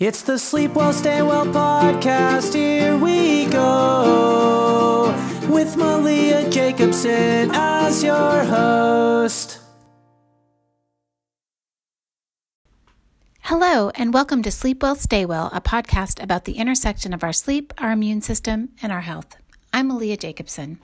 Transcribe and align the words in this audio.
It's 0.00 0.22
the 0.22 0.38
Sleep 0.38 0.72
Well, 0.72 0.94
Stay 0.94 1.20
Well 1.20 1.44
podcast. 1.44 2.54
Here 2.54 2.96
we 2.96 3.44
go 3.44 5.14
with 5.46 5.76
Malia 5.76 6.48
Jacobson 6.48 7.50
as 7.52 8.02
your 8.02 8.44
host. 8.44 9.58
Hello, 13.42 13.90
and 13.90 14.14
welcome 14.14 14.42
to 14.42 14.50
Sleep 14.50 14.82
Well, 14.82 14.96
Stay 14.96 15.26
Well, 15.26 15.50
a 15.52 15.60
podcast 15.60 16.22
about 16.22 16.46
the 16.46 16.54
intersection 16.54 17.12
of 17.12 17.22
our 17.22 17.34
sleep, 17.34 17.74
our 17.76 17.92
immune 17.92 18.22
system, 18.22 18.70
and 18.80 18.90
our 18.90 19.02
health. 19.02 19.36
I'm 19.70 19.88
Malia 19.88 20.16
Jacobson. 20.16 20.80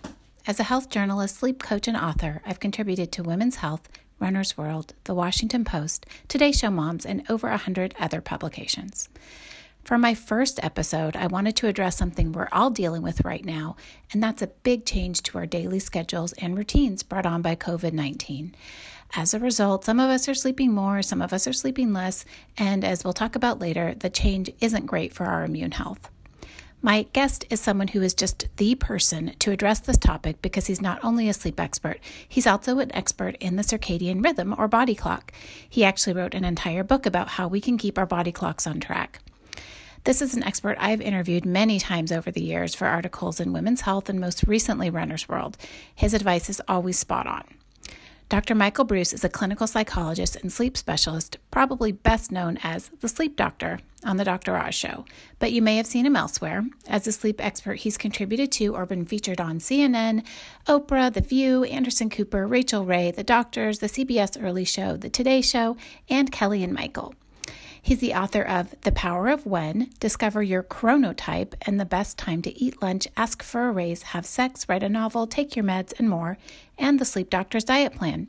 As 0.46 0.60
a 0.60 0.64
health 0.64 0.90
journalist, 0.90 1.36
sleep 1.36 1.62
coach, 1.62 1.88
and 1.88 1.96
author, 1.96 2.42
I've 2.44 2.60
contributed 2.60 3.12
to 3.12 3.22
Women's 3.22 3.56
Health 3.56 3.88
Runner's 4.18 4.56
World, 4.56 4.94
The 5.04 5.14
Washington 5.14 5.64
Post, 5.64 6.06
Today 6.28 6.52
Show 6.52 6.70
Moms, 6.70 7.04
and 7.04 7.22
over 7.28 7.48
a 7.48 7.56
hundred 7.56 7.94
other 7.98 8.20
publications. 8.20 9.08
For 9.84 9.98
my 9.98 10.14
first 10.14 10.58
episode, 10.64 11.14
I 11.14 11.28
wanted 11.28 11.54
to 11.56 11.68
address 11.68 11.96
something 11.96 12.32
we're 12.32 12.48
all 12.50 12.70
dealing 12.70 13.02
with 13.02 13.24
right 13.24 13.44
now, 13.44 13.76
and 14.12 14.22
that's 14.22 14.42
a 14.42 14.48
big 14.48 14.84
change 14.84 15.22
to 15.22 15.38
our 15.38 15.46
daily 15.46 15.78
schedules 15.78 16.32
and 16.34 16.58
routines 16.58 17.02
brought 17.02 17.26
on 17.26 17.40
by 17.40 17.54
COVID 17.54 17.92
19. 17.92 18.54
As 19.14 19.32
a 19.32 19.38
result, 19.38 19.84
some 19.84 20.00
of 20.00 20.10
us 20.10 20.28
are 20.28 20.34
sleeping 20.34 20.72
more, 20.72 21.02
some 21.02 21.22
of 21.22 21.32
us 21.32 21.46
are 21.46 21.52
sleeping 21.52 21.92
less, 21.92 22.24
and 22.58 22.84
as 22.84 23.04
we'll 23.04 23.12
talk 23.12 23.36
about 23.36 23.60
later, 23.60 23.94
the 23.94 24.10
change 24.10 24.50
isn't 24.60 24.86
great 24.86 25.12
for 25.12 25.26
our 25.26 25.44
immune 25.44 25.72
health. 25.72 26.10
My 26.86 27.02
guest 27.12 27.44
is 27.50 27.58
someone 27.58 27.88
who 27.88 28.00
is 28.00 28.14
just 28.14 28.46
the 28.58 28.76
person 28.76 29.32
to 29.40 29.50
address 29.50 29.80
this 29.80 29.96
topic 29.96 30.40
because 30.40 30.68
he's 30.68 30.80
not 30.80 31.02
only 31.02 31.28
a 31.28 31.34
sleep 31.34 31.58
expert, 31.58 31.98
he's 32.28 32.46
also 32.46 32.78
an 32.78 32.94
expert 32.94 33.34
in 33.40 33.56
the 33.56 33.64
circadian 33.64 34.22
rhythm 34.22 34.54
or 34.56 34.68
body 34.68 34.94
clock. 34.94 35.32
He 35.68 35.82
actually 35.82 36.12
wrote 36.12 36.32
an 36.32 36.44
entire 36.44 36.84
book 36.84 37.04
about 37.04 37.26
how 37.26 37.48
we 37.48 37.60
can 37.60 37.76
keep 37.76 37.98
our 37.98 38.06
body 38.06 38.30
clocks 38.30 38.68
on 38.68 38.78
track. 38.78 39.18
This 40.04 40.22
is 40.22 40.36
an 40.36 40.44
expert 40.44 40.76
I've 40.78 41.00
interviewed 41.00 41.44
many 41.44 41.80
times 41.80 42.12
over 42.12 42.30
the 42.30 42.40
years 42.40 42.76
for 42.76 42.86
articles 42.86 43.40
in 43.40 43.52
Women's 43.52 43.80
Health 43.80 44.08
and 44.08 44.20
most 44.20 44.44
recently 44.44 44.88
Runner's 44.88 45.28
World. 45.28 45.56
His 45.92 46.14
advice 46.14 46.48
is 46.48 46.62
always 46.68 46.96
spot 46.96 47.26
on. 47.26 47.42
Dr. 48.28 48.56
Michael 48.56 48.84
Breus 48.84 49.14
is 49.14 49.22
a 49.22 49.28
clinical 49.28 49.68
psychologist 49.68 50.34
and 50.34 50.52
sleep 50.52 50.76
specialist, 50.76 51.38
probably 51.52 51.92
best 51.92 52.32
known 52.32 52.58
as 52.60 52.88
the 53.00 53.08
sleep 53.08 53.36
doctor 53.36 53.78
on 54.04 54.16
the 54.16 54.24
Dr. 54.24 54.56
Oz 54.56 54.74
show, 54.74 55.04
but 55.38 55.52
you 55.52 55.62
may 55.62 55.76
have 55.76 55.86
seen 55.86 56.04
him 56.04 56.16
elsewhere. 56.16 56.64
As 56.88 57.06
a 57.06 57.12
sleep 57.12 57.40
expert, 57.40 57.76
he's 57.76 57.96
contributed 57.96 58.50
to 58.52 58.74
or 58.74 58.84
been 58.84 59.04
featured 59.04 59.40
on 59.40 59.60
CNN, 59.60 60.26
Oprah, 60.66 61.12
The 61.12 61.20
View, 61.20 61.62
Anderson 61.64 62.10
Cooper, 62.10 62.48
Rachael 62.48 62.84
Ray, 62.84 63.12
The 63.12 63.22
Doctors, 63.22 63.78
The 63.78 63.86
CBS 63.86 64.42
Early 64.42 64.64
Show, 64.64 64.96
The 64.96 65.08
Today 65.08 65.40
Show, 65.40 65.76
and 66.08 66.32
Kelly 66.32 66.64
and 66.64 66.72
Michael. 66.72 67.14
He's 67.86 68.00
the 68.00 68.14
author 68.14 68.42
of 68.42 68.74
The 68.80 68.90
Power 68.90 69.28
of 69.28 69.46
When, 69.46 69.90
Discover 70.00 70.42
Your 70.42 70.64
Chronotype 70.64 71.54
and 71.62 71.78
the 71.78 71.84
Best 71.84 72.18
Time 72.18 72.42
to 72.42 72.60
Eat 72.60 72.82
Lunch, 72.82 73.06
Ask 73.16 73.44
for 73.44 73.68
a 73.68 73.70
Raise, 73.70 74.02
Have 74.02 74.26
Sex, 74.26 74.68
Write 74.68 74.82
a 74.82 74.88
Novel, 74.88 75.28
Take 75.28 75.54
Your 75.54 75.64
Meds, 75.64 75.96
and 75.96 76.10
more, 76.10 76.36
and 76.76 76.98
The 76.98 77.04
Sleep 77.04 77.30
Doctor's 77.30 77.62
Diet 77.62 77.94
Plan. 77.94 78.26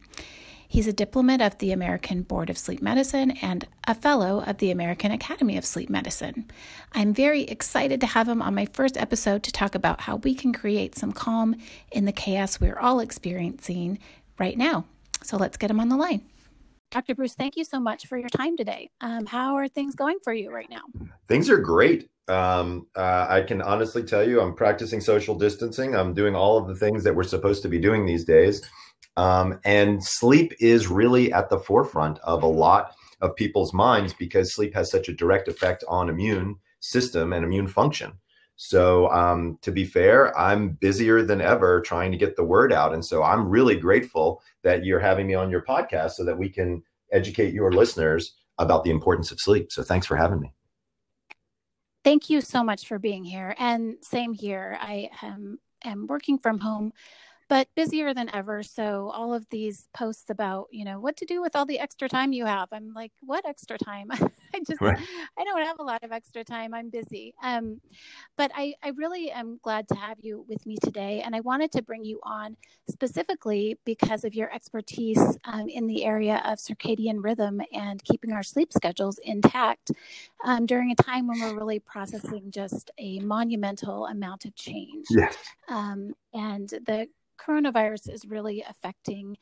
He's 0.68 0.86
a 0.86 0.94
diplomat 0.94 1.42
of 1.42 1.58
the 1.58 1.72
American 1.72 2.22
Board 2.22 2.52
of 2.52 2.58
Sleep 2.60 2.84
Medicine 2.84 3.32
and 3.42 3.66
a 3.88 3.96
fellow 3.96 4.44
of 4.44 4.60
the 4.60 4.70
American 4.70 5.12
Academy 5.12 5.58
of 5.58 5.66
Sleep 5.66 5.90
Medicine. 5.90 6.46
I'm 6.94 7.12
very 7.12 7.42
excited 7.42 8.00
to 8.02 8.08
have 8.08 8.30
him 8.30 8.44
on 8.44 8.54
my 8.54 8.68
first 8.68 8.96
episode 8.96 9.42
to 9.42 9.52
talk 9.52 9.74
about 9.74 10.02
how 10.02 10.18
we 10.18 10.36
can 10.36 10.54
create 10.54 10.96
some 10.96 11.14
calm 11.14 11.56
in 11.92 12.06
the 12.06 12.12
chaos 12.12 12.60
we're 12.60 12.78
all 12.78 13.00
experiencing 13.00 13.98
right 14.38 14.56
now. 14.56 14.86
So 15.24 15.36
let's 15.36 15.58
get 15.58 15.72
him 15.72 15.80
on 15.80 15.90
the 15.90 15.98
line. 15.98 16.22
Dr. 16.90 17.16
Breus, 17.16 17.34
thank 17.34 17.58
you 17.58 17.66
so 17.66 17.80
much 17.80 18.08
for 18.08 18.18
your 18.18 18.30
time 18.30 18.56
today. 18.56 18.90
Um, 19.02 19.26
how 19.26 19.56
are 19.56 19.68
things 19.68 19.96
going 19.96 20.20
for 20.24 20.34
you 20.34 20.52
right 20.52 20.70
now? 20.70 20.84
Things 21.28 21.50
are 21.50 21.60
great. 21.60 22.10
Um, 22.30 22.88
uh, 22.96 23.26
I 23.30 23.42
can 23.42 23.62
honestly 23.62 24.04
tell 24.04 24.28
you, 24.28 24.40
I'm 24.42 24.54
practicing 24.54 25.02
social 25.02 25.36
distancing. 25.36 25.96
I'm 25.96 26.14
doing 26.14 26.36
all 26.36 26.58
of 26.58 26.68
the 26.68 26.76
things 26.76 27.04
that 27.04 27.16
we're 27.16 27.24
supposed 27.24 27.62
to 27.64 27.70
be 27.70 27.80
doing 27.80 28.06
these 28.06 28.24
days. 28.24 28.62
Um, 29.18 29.60
and 29.66 30.04
sleep 30.04 30.54
is 30.60 30.88
really 30.88 31.34
at 31.34 31.50
the 31.50 31.60
forefront 31.60 32.20
of 32.20 32.44
a 32.44 32.48
lot 32.48 32.96
of 33.22 33.36
people's 33.36 33.74
minds 33.74 34.14
because 34.14 34.54
sleep 34.54 34.74
has 34.76 34.92
such 34.92 35.10
a 35.10 35.14
direct 35.14 35.48
effect 35.48 35.84
on 35.88 36.10
immune 36.10 36.56
system 36.80 37.34
and 37.34 37.44
immune 37.44 37.68
function. 37.68 38.14
So, 38.60 39.10
um, 39.12 39.60
to 39.62 39.72
be 39.72 39.86
fair, 39.86 40.38
I'm 40.38 40.70
busier 40.70 41.22
than 41.22 41.42
ever 41.42 41.80
trying 41.82 42.12
to 42.12 42.18
get 42.18 42.36
the 42.36 42.44
word 42.44 42.74
out. 42.74 42.92
And 42.92 43.06
so 43.06 43.22
I'm 43.22 43.48
really 43.48 43.76
grateful 43.76 44.42
that 44.64 44.84
you're 44.84 45.00
having 45.00 45.28
me 45.28 45.36
on 45.36 45.52
your 45.52 45.62
podcast 45.62 46.12
so 46.12 46.26
that 46.26 46.38
we 46.38 46.50
can 46.50 46.82
educate 47.14 47.54
your 47.54 47.72
listeners 47.72 48.36
about 48.58 48.84
the 48.84 48.90
importance 48.90 49.32
of 49.32 49.40
sleep. 49.40 49.72
So, 49.72 49.84
thanks 49.84 50.08
for 50.08 50.16
having 50.16 50.40
me. 50.40 50.54
Thank 52.04 52.32
you 52.32 52.42
so 52.42 52.64
much 52.64 52.88
for 52.88 52.98
being 52.98 53.24
here. 53.24 53.56
And 53.60 53.98
same 54.02 54.34
here. 54.34 54.78
I 54.82 55.12
am, 55.22 55.60
am 55.84 56.08
working 56.08 56.40
from 56.40 56.58
home 56.58 56.94
but 57.50 57.68
busier 57.76 58.14
than 58.14 58.34
ever. 58.34 58.62
So 58.62 59.12
all 59.14 59.34
of 59.34 59.48
these 59.50 59.88
posts 59.94 60.30
about, 60.30 60.68
you 60.72 60.84
know, 60.84 61.00
what 61.00 61.16
to 61.18 61.26
do 61.26 61.42
with 61.42 61.56
all 61.56 61.66
the 61.66 61.80
extra 61.80 62.10
time 62.10 62.34
you 62.34 62.46
have. 62.46 62.68
I'm 62.72 62.94
like, 62.94 63.12
what 63.22 63.46
extra 63.46 63.78
time? 63.78 64.08
I 64.12 64.60
just 64.66 64.82
right. 64.82 65.00
I 65.38 65.44
don't 65.44 65.62
have 65.64 65.80
a 65.80 65.84
lot 65.84 66.04
of 66.04 66.12
extra 66.12 66.44
time. 66.44 66.74
I'm 66.74 66.90
busy. 66.90 67.34
Um, 67.42 67.80
but 68.38 68.52
I, 68.56 68.76
I 68.84 68.90
really 68.90 69.32
am 69.32 69.60
glad 69.62 69.88
to 69.90 69.96
have 69.96 70.18
you 70.22 70.46
with 70.48 70.66
me 70.66 70.78
today. 70.84 71.22
And 71.24 71.36
I 71.36 71.40
wanted 71.40 71.72
to 71.74 71.82
bring 71.82 72.04
you 72.04 72.20
on 72.24 72.58
specifically 72.90 73.78
because 73.86 74.24
of 74.24 74.34
your 74.36 74.54
expertise 74.54 75.38
um, 75.46 75.70
in 75.70 75.88
the 75.88 76.04
area 76.04 76.42
of 76.46 76.58
circadian 76.58 77.24
rhythm 77.24 77.62
and 77.72 78.04
keeping 78.04 78.32
our 78.34 78.44
sleep 78.44 78.74
schedules 78.74 79.20
intact 79.24 79.92
um, 80.44 80.66
during 80.66 80.92
a 80.92 80.96
time 80.96 81.28
when 81.28 81.40
we're 81.40 81.56
really 81.56 81.80
processing 81.80 82.52
just 82.52 82.92
a 82.98 83.20
monumental 83.20 84.06
amount 84.08 84.46
of 84.46 84.56
change. 84.56 85.06
Yes. 85.10 85.36
Um, 85.70 86.14
and 86.34 86.70
the 86.70 87.08
coronavirus 87.38 88.14
is 88.14 88.26
really 88.26 88.64
affecting 88.70 89.38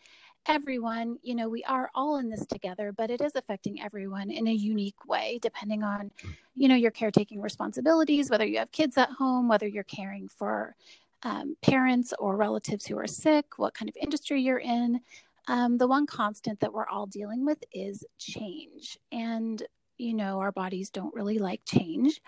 everyone. 0.48 1.18
You 1.24 1.36
know, 1.36 1.50
we 1.50 1.64
are 1.64 1.90
all 1.96 2.18
in 2.18 2.30
this 2.30 2.46
together, 2.46 2.92
but 2.92 3.10
it 3.10 3.22
is 3.22 3.34
affecting 3.36 3.82
everyone 3.82 4.30
in 4.30 4.48
a 4.48 4.54
unique 4.54 5.06
way, 5.08 5.40
depending 5.42 5.84
on, 5.84 6.12
you 6.56 6.68
know, 6.68 6.76
your 6.76 6.92
caretaking 6.92 7.42
responsibilities, 7.42 8.30
whether 8.30 8.46
you 8.46 8.60
have 8.60 8.72
kids 8.72 8.98
at 8.98 9.10
home, 9.10 9.48
whether 9.48 9.68
you're 9.68 9.84
caring 9.84 10.28
for 10.28 10.76
um, 11.24 11.56
parents 11.64 12.14
or 12.20 12.38
relatives 12.38 12.86
who 12.86 12.98
are 12.98 13.08
sick, 13.08 13.58
what 13.58 13.74
kind 13.74 13.90
of 13.90 13.98
industry 14.00 14.42
you're 14.42 14.60
in. 14.60 15.02
Um, 15.48 15.78
the 15.78 15.88
one 15.88 16.06
constant 16.06 16.60
that 16.60 16.74
we're 16.74 16.88
all 16.88 17.08
dealing 17.08 17.46
with 17.46 17.64
is 17.72 18.04
change. 18.20 18.98
And, 19.12 19.62
you 19.98 20.14
know, 20.14 20.40
our 20.40 20.52
bodies 20.52 20.90
don't 20.90 21.14
really 21.14 21.40
like 21.40 21.62
change, 21.66 22.22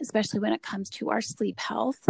especially 0.00 0.40
when 0.40 0.52
it 0.52 0.62
comes 0.62 0.90
to 0.90 1.10
our 1.10 1.20
sleep 1.20 1.58
health. 1.60 2.06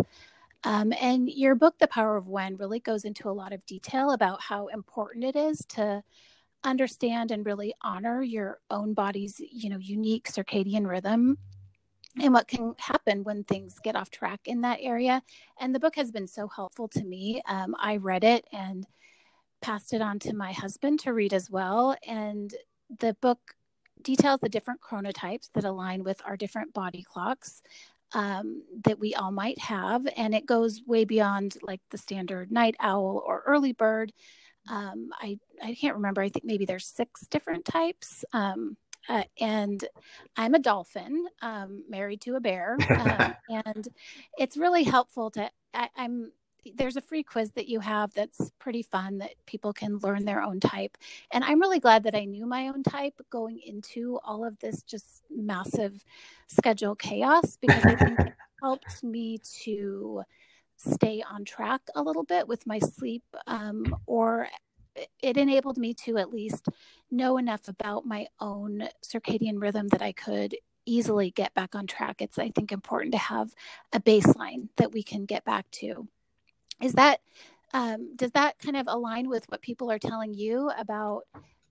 Um, 0.64 0.92
and 1.00 1.28
your 1.28 1.54
book, 1.54 1.78
The 1.78 1.88
Power 1.88 2.16
of 2.16 2.28
When, 2.28 2.56
really 2.56 2.80
goes 2.80 3.04
into 3.04 3.28
a 3.28 3.32
lot 3.32 3.52
of 3.52 3.66
detail 3.66 4.12
about 4.12 4.40
how 4.40 4.68
important 4.68 5.24
it 5.24 5.36
is 5.36 5.58
to 5.70 6.02
understand 6.64 7.30
and 7.30 7.44
really 7.44 7.74
honor 7.82 8.22
your 8.22 8.60
own 8.70 8.94
body's, 8.94 9.40
you 9.40 9.68
know, 9.68 9.78
unique 9.78 10.28
circadian 10.30 10.86
rhythm 10.86 11.38
and 12.20 12.32
what 12.32 12.46
can 12.46 12.74
happen 12.78 13.24
when 13.24 13.42
things 13.44 13.78
get 13.82 13.96
off 13.96 14.10
track 14.10 14.40
in 14.44 14.60
that 14.60 14.78
area. 14.80 15.22
And 15.58 15.74
the 15.74 15.80
book 15.80 15.96
has 15.96 16.10
been 16.10 16.26
so 16.26 16.46
helpful 16.46 16.88
to 16.88 17.04
me. 17.04 17.42
Um, 17.48 17.74
I 17.78 17.96
read 17.96 18.22
it 18.22 18.46
and 18.52 18.86
passed 19.60 19.92
it 19.92 20.02
on 20.02 20.18
to 20.20 20.34
my 20.34 20.52
husband 20.52 21.00
to 21.00 21.12
read 21.12 21.32
as 21.32 21.50
well. 21.50 21.96
And 22.06 22.54
the 23.00 23.16
book 23.20 23.38
details 24.02 24.40
the 24.40 24.48
different 24.48 24.80
chronotypes 24.80 25.50
that 25.54 25.64
align 25.64 26.02
with 26.04 26.20
our 26.26 26.36
different 26.36 26.74
body 26.74 27.02
clocks 27.02 27.62
um, 28.14 28.62
that 28.84 28.98
we 28.98 29.14
all 29.14 29.32
might 29.32 29.58
have. 29.58 30.06
And 30.16 30.34
it 30.34 30.46
goes 30.46 30.82
way 30.86 31.04
beyond 31.04 31.56
like 31.62 31.80
the 31.90 31.98
standard 31.98 32.50
night 32.50 32.76
owl 32.80 33.22
or 33.26 33.42
early 33.46 33.72
bird. 33.72 34.12
Um, 34.70 35.10
I, 35.20 35.38
I 35.62 35.74
can't 35.74 35.96
remember. 35.96 36.22
I 36.22 36.28
think 36.28 36.44
maybe 36.44 36.64
there's 36.64 36.86
six 36.86 37.26
different 37.28 37.64
types. 37.64 38.24
Um, 38.32 38.76
uh, 39.08 39.24
and 39.40 39.84
I'm 40.36 40.54
a 40.54 40.60
dolphin, 40.60 41.26
um, 41.40 41.84
married 41.88 42.20
to 42.22 42.36
a 42.36 42.40
bear. 42.40 42.78
Um, 42.90 43.34
and 43.66 43.88
it's 44.38 44.56
really 44.56 44.84
helpful 44.84 45.30
to, 45.32 45.50
I, 45.74 45.88
I'm 45.96 46.30
there's 46.74 46.96
a 46.96 47.00
free 47.00 47.22
quiz 47.22 47.50
that 47.52 47.68
you 47.68 47.80
have 47.80 48.12
that's 48.14 48.50
pretty 48.58 48.82
fun 48.82 49.18
that 49.18 49.34
people 49.46 49.72
can 49.72 49.98
learn 49.98 50.24
their 50.24 50.42
own 50.42 50.60
type. 50.60 50.96
And 51.32 51.42
I'm 51.44 51.60
really 51.60 51.80
glad 51.80 52.04
that 52.04 52.14
I 52.14 52.24
knew 52.24 52.46
my 52.46 52.68
own 52.68 52.82
type 52.82 53.14
going 53.30 53.58
into 53.58 54.18
all 54.24 54.44
of 54.44 54.58
this 54.60 54.82
just 54.82 55.22
massive 55.30 56.04
schedule 56.46 56.94
chaos 56.94 57.56
because 57.60 57.84
I 57.84 57.94
think 57.96 58.20
it 58.20 58.32
helped 58.62 59.02
me 59.02 59.38
to 59.64 60.22
stay 60.76 61.22
on 61.28 61.44
track 61.44 61.80
a 61.94 62.02
little 62.02 62.24
bit 62.24 62.48
with 62.48 62.66
my 62.66 62.78
sleep 62.78 63.24
um, 63.46 63.96
or 64.06 64.48
it 65.22 65.36
enabled 65.36 65.78
me 65.78 65.94
to 65.94 66.18
at 66.18 66.32
least 66.32 66.68
know 67.10 67.38
enough 67.38 67.68
about 67.68 68.04
my 68.04 68.26
own 68.40 68.88
circadian 69.02 69.60
rhythm 69.60 69.88
that 69.88 70.02
I 70.02 70.12
could 70.12 70.56
easily 70.84 71.30
get 71.30 71.54
back 71.54 71.74
on 71.74 71.86
track. 71.86 72.20
It's, 72.20 72.38
I 72.38 72.50
think, 72.50 72.72
important 72.72 73.12
to 73.12 73.18
have 73.18 73.54
a 73.92 74.00
baseline 74.00 74.68
that 74.76 74.92
we 74.92 75.02
can 75.02 75.24
get 75.24 75.44
back 75.44 75.70
to 75.72 76.08
is 76.80 76.92
that 76.94 77.20
um, 77.74 78.14
does 78.16 78.30
that 78.32 78.58
kind 78.58 78.76
of 78.76 78.86
align 78.88 79.28
with 79.28 79.44
what 79.48 79.62
people 79.62 79.90
are 79.90 79.98
telling 79.98 80.34
you 80.34 80.70
about 80.78 81.22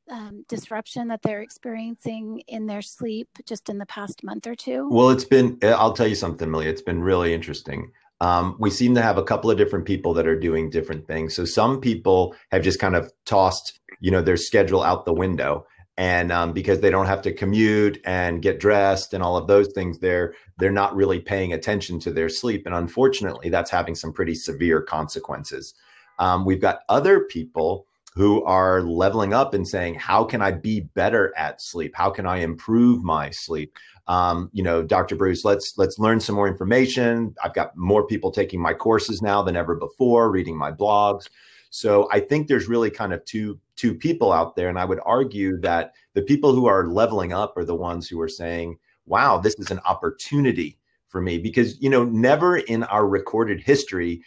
um, 0.10 0.46
disruption 0.48 1.08
that 1.10 1.22
they're 1.22 1.42
experiencing 1.42 2.42
in 2.48 2.66
their 2.66 2.82
sleep 2.82 3.30
just 3.46 3.70
in 3.70 3.78
the 3.78 3.86
past 3.86 4.24
month 4.24 4.48
or 4.48 4.56
two? 4.56 4.90
Well, 4.90 5.10
it's 5.10 5.26
been, 5.26 5.60
I'll 5.64 5.94
tell 5.94 6.08
you 6.08 6.16
something, 6.16 6.50
Millie. 6.50 6.68
It's 6.68 6.82
been 6.82 7.02
really 7.02 7.34
interesting. 7.34 7.92
Um, 8.20 8.56
we 8.60 8.70
seem 8.70 8.94
to 8.96 9.02
have 9.02 9.18
a 9.18 9.24
couple 9.24 9.50
of 9.50 9.58
different 9.58 9.86
people 9.86 10.14
that 10.16 10.28
are 10.28 10.40
doing 10.40 10.70
different 10.70 11.08
things. 11.08 11.36
So 11.36 11.46
some 11.46 11.82
people 11.82 12.36
have 12.52 12.62
just 12.62 12.80
kind 12.80 12.96
of 12.96 13.12
tossed, 13.26 13.80
you 14.00 14.12
know, 14.12 14.22
their 14.22 14.38
schedule 14.38 14.84
out 14.84 15.06
the 15.06 15.14
window 15.14 15.66
and 15.98 16.32
um, 16.32 16.54
because 16.54 16.80
they 16.80 16.90
don't 16.90 17.06
have 17.06 17.22
to 17.22 17.34
commute 17.34 18.00
and 18.06 18.42
get 18.42 18.60
dressed 18.60 19.14
and 19.14 19.22
all 19.22 19.36
of 19.36 19.48
those 19.48 19.68
things 19.74 20.00
they're 20.00 20.34
they're 20.58 20.72
not 20.72 20.96
really 20.96 21.20
paying 21.20 21.54
attention 21.54 22.00
to 22.00 22.12
their 22.12 22.30
sleep 22.30 22.66
and 22.66 22.76
unfortunately 22.76 23.50
that's 23.50 23.72
having 23.72 23.96
some 23.96 24.14
pretty 24.14 24.36
severe 24.36 24.82
consequences. 24.82 25.74
Um, 26.20 26.46
we've 26.46 26.62
got 26.62 26.82
other 26.90 27.22
people 27.22 27.88
who 28.14 28.44
are 28.44 28.82
leveling 28.82 29.34
up 29.34 29.54
and 29.54 29.68
saying 29.68 29.96
how 29.96 30.24
can 30.24 30.42
i 30.42 30.52
be 30.52 30.82
better 30.82 31.34
at 31.38 31.62
sleep? 31.62 31.94
How 31.96 32.10
can 32.10 32.26
i 32.26 32.38
improve 32.38 33.04
my 33.04 33.30
sleep? 33.30 33.78
Um, 34.08 34.50
you 34.54 34.64
know 34.64 34.82
dr 34.82 35.16
breus 35.16 35.46
let's 35.46 35.74
let's 35.78 36.00
learn 36.00 36.20
some 36.20 36.36
more 36.36 36.48
information. 36.48 37.36
I've 37.44 37.54
got 37.54 37.76
more 37.76 38.08
people 38.08 38.32
taking 38.32 38.62
my 38.62 38.74
courses 38.74 39.22
now 39.22 39.42
than 39.42 39.56
ever 39.56 39.76
before 39.76 40.32
reading 40.32 40.58
my 40.58 40.72
blogs 40.72 41.28
so 41.72 42.10
I 42.12 42.20
think 42.20 42.48
there's 42.48 42.68
really 42.68 42.92
kind 42.92 43.14
of 43.14 43.24
two 43.26 43.58
two 43.78 43.96
people 43.96 44.32
out 44.32 44.56
there, 44.56 44.70
and 44.70 44.78
I 44.78 44.86
would 44.86 45.00
argue 45.06 45.58
that 45.62 45.94
the 46.14 46.22
people 46.22 46.54
who 46.54 46.68
are 46.68 46.88
leveling 46.88 47.32
up 47.32 47.56
are 47.58 47.64
the 47.64 47.74
ones 47.76 48.08
who 48.10 48.20
are 48.22 48.30
saying, 48.30 48.78
"Wow, 49.06 49.38
this 49.38 49.56
is 49.58 49.72
an 49.72 49.80
opportunity 49.86 50.78
for 51.08 51.22
me," 51.22 51.38
because 51.40 51.82
you 51.82 51.90
know, 51.90 52.04
never 52.04 52.58
in 52.58 52.84
our 52.84 53.08
recorded 53.08 53.62
history 53.62 54.22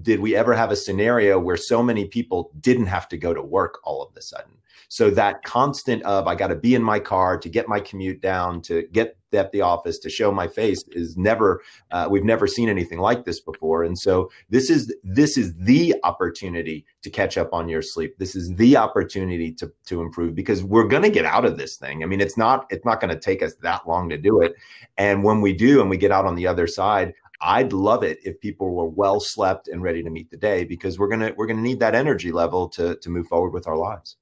did 0.00 0.20
we 0.20 0.34
ever 0.34 0.54
have 0.54 0.70
a 0.70 0.76
scenario 0.76 1.38
where 1.38 1.56
so 1.56 1.82
many 1.82 2.06
people 2.06 2.50
didn't 2.60 2.86
have 2.86 3.08
to 3.08 3.18
go 3.18 3.34
to 3.34 3.42
work 3.42 3.78
all 3.84 4.02
of 4.02 4.16
a 4.16 4.22
sudden. 4.22 4.52
So 4.88 5.10
that 5.10 5.42
constant 5.42 6.02
of 6.02 6.26
I 6.26 6.34
got 6.34 6.48
to 6.48 6.54
be 6.54 6.74
in 6.74 6.82
my 6.82 6.98
car 6.98 7.38
to 7.38 7.48
get 7.48 7.68
my 7.68 7.80
commute 7.80 8.20
down, 8.20 8.60
to 8.62 8.82
get 8.92 9.16
at 9.32 9.50
the 9.52 9.62
office, 9.62 9.98
to 10.00 10.10
show 10.10 10.30
my 10.30 10.46
face 10.46 10.84
is 10.92 11.16
never. 11.16 11.62
Uh, 11.90 12.08
we've 12.10 12.24
never 12.24 12.46
seen 12.46 12.68
anything 12.68 12.98
like 12.98 13.24
this 13.24 13.40
before, 13.40 13.84
and 13.84 13.98
so 13.98 14.30
this 14.50 14.68
is 14.68 14.94
this 15.02 15.38
is 15.38 15.54
the 15.54 15.94
opportunity 16.04 16.84
to 17.00 17.08
catch 17.08 17.38
up 17.38 17.54
on 17.54 17.70
your 17.70 17.80
sleep. 17.80 18.18
This 18.18 18.36
is 18.36 18.54
the 18.56 18.76
opportunity 18.76 19.50
to 19.52 19.72
to 19.86 20.02
improve 20.02 20.34
because 20.34 20.62
we're 20.62 20.88
going 20.88 21.04
to 21.04 21.10
get 21.10 21.24
out 21.24 21.46
of 21.46 21.56
this 21.56 21.76
thing. 21.76 22.02
I 22.02 22.06
mean, 22.06 22.20
it's 22.20 22.36
not 22.36 22.66
it's 22.68 22.84
not 22.84 23.00
going 23.00 23.14
to 23.14 23.20
take 23.20 23.42
us 23.42 23.54
that 23.62 23.88
long 23.88 24.10
to 24.10 24.18
do 24.18 24.42
it, 24.42 24.54
and 24.98 25.24
when 25.24 25.40
we 25.40 25.54
do, 25.54 25.80
and 25.80 25.88
we 25.88 25.96
get 25.96 26.12
out 26.12 26.26
on 26.26 26.34
the 26.34 26.46
other 26.46 26.66
side, 26.66 27.14
I'd 27.42 27.72
love 27.72 28.04
it 28.04 28.20
if 28.24 28.40
people 28.40 28.72
were 28.72 28.86
well 28.86 29.18
slept 29.18 29.68
and 29.68 29.82
ready 29.82 30.02
to 30.02 30.10
meet 30.10 30.30
the 30.30 30.36
day 30.36 30.64
because 30.64 30.98
we're 30.98 31.08
gonna 31.08 31.32
we're 31.36 31.46
gonna 31.46 31.60
need 31.60 31.80
that 31.80 31.94
energy 31.94 32.30
level 32.30 32.68
to 32.70 32.96
to 32.96 33.10
move 33.10 33.26
forward 33.26 33.52
with 33.52 33.66
our 33.66 33.76
lives. 33.76 34.16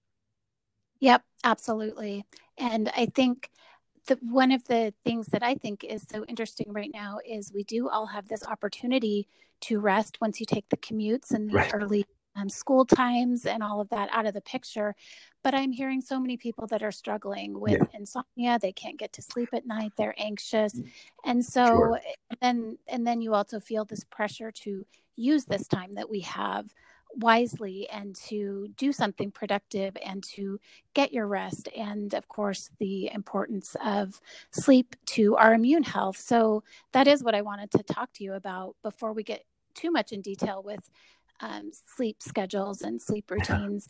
Yep, 1.01 1.23
absolutely. 1.45 2.25
And 2.59 2.91
I 2.97 3.07
think 3.07 3.51
the, 4.07 4.19
one 4.23 4.53
of 4.53 4.65
the 4.65 4.95
things 5.05 5.29
that 5.29 5.43
I 5.43 5.55
think 5.55 5.85
is 5.85 6.05
so 6.11 6.25
interesting 6.25 6.73
right 6.73 6.91
now 6.93 7.19
is 7.27 7.53
we 7.53 7.65
do 7.65 7.89
all 7.89 8.07
have 8.07 8.29
this 8.29 8.45
opportunity 8.47 9.29
to 9.63 9.81
rest 9.81 10.21
once 10.21 10.41
you 10.41 10.47
take 10.47 10.69
the 10.69 10.77
commutes 10.77 11.33
and 11.33 11.51
the 11.51 11.55
right. 11.55 11.75
early 11.75 12.07
um, 12.41 12.49
school 12.49 12.85
times 12.85 13.47
and 13.47 13.63
all 13.63 13.81
of 13.81 13.89
that 13.91 14.09
out 14.13 14.27
of 14.27 14.35
the 14.35 14.41
picture. 14.41 14.95
But 15.43 15.55
I'm 15.55 15.73
hearing 15.73 16.01
so 16.01 16.21
many 16.21 16.37
people 16.37 16.67
that 16.69 16.83
are 16.83 16.93
struggling 16.93 17.59
with 17.59 17.79
yeah. 17.81 17.99
insomnia. 17.99 18.59
They 18.61 18.73
can't 18.73 18.99
get 18.99 19.13
to 19.15 19.23
sleep 19.23 19.51
at 19.53 19.67
night. 19.67 19.93
They're 19.97 20.15
anxious, 20.19 20.75
mm. 20.75 20.89
and 21.25 21.45
so 21.45 21.67
sure. 21.67 22.01
then 22.41 22.79
and 22.89 23.07
then 23.07 23.23
you 23.23 23.35
also 23.35 23.61
feel 23.61 23.85
this 23.85 24.05
pressure 24.05 24.51
to 24.51 24.85
use 25.17 25.45
this 25.45 25.67
time 25.67 25.95
that 25.95 26.11
we 26.11 26.21
have 26.21 26.67
wisely 27.17 27.89
and 27.91 28.15
to 28.15 28.69
do 28.77 28.93
something 28.93 29.31
productive 29.31 29.97
and 30.05 30.23
to 30.23 30.61
get 30.95 31.13
your 31.13 31.27
rest 31.27 31.69
and 31.77 32.15
of 32.15 32.29
course 32.29 32.71
the 32.79 33.11
importance 33.13 33.75
of 33.85 34.21
sleep 34.53 34.95
to 35.07 35.35
our 35.37 35.53
immune 35.53 35.83
health 35.83 36.17
so 36.17 36.63
that 36.93 37.09
is 37.09 37.23
what 37.25 37.35
i 37.35 37.43
wanted 37.43 37.69
to 37.69 37.83
talk 37.83 38.13
to 38.13 38.23
you 38.23 38.35
about 38.35 38.77
before 38.85 39.13
we 39.13 39.25
get 39.25 39.45
too 39.75 39.91
much 39.91 40.13
in 40.13 40.21
detail 40.21 40.63
with 40.63 40.89
um, 41.43 41.71
sleep 41.87 42.17
schedules 42.21 42.83
and 42.83 43.01
sleep 43.01 43.31
routines 43.31 43.89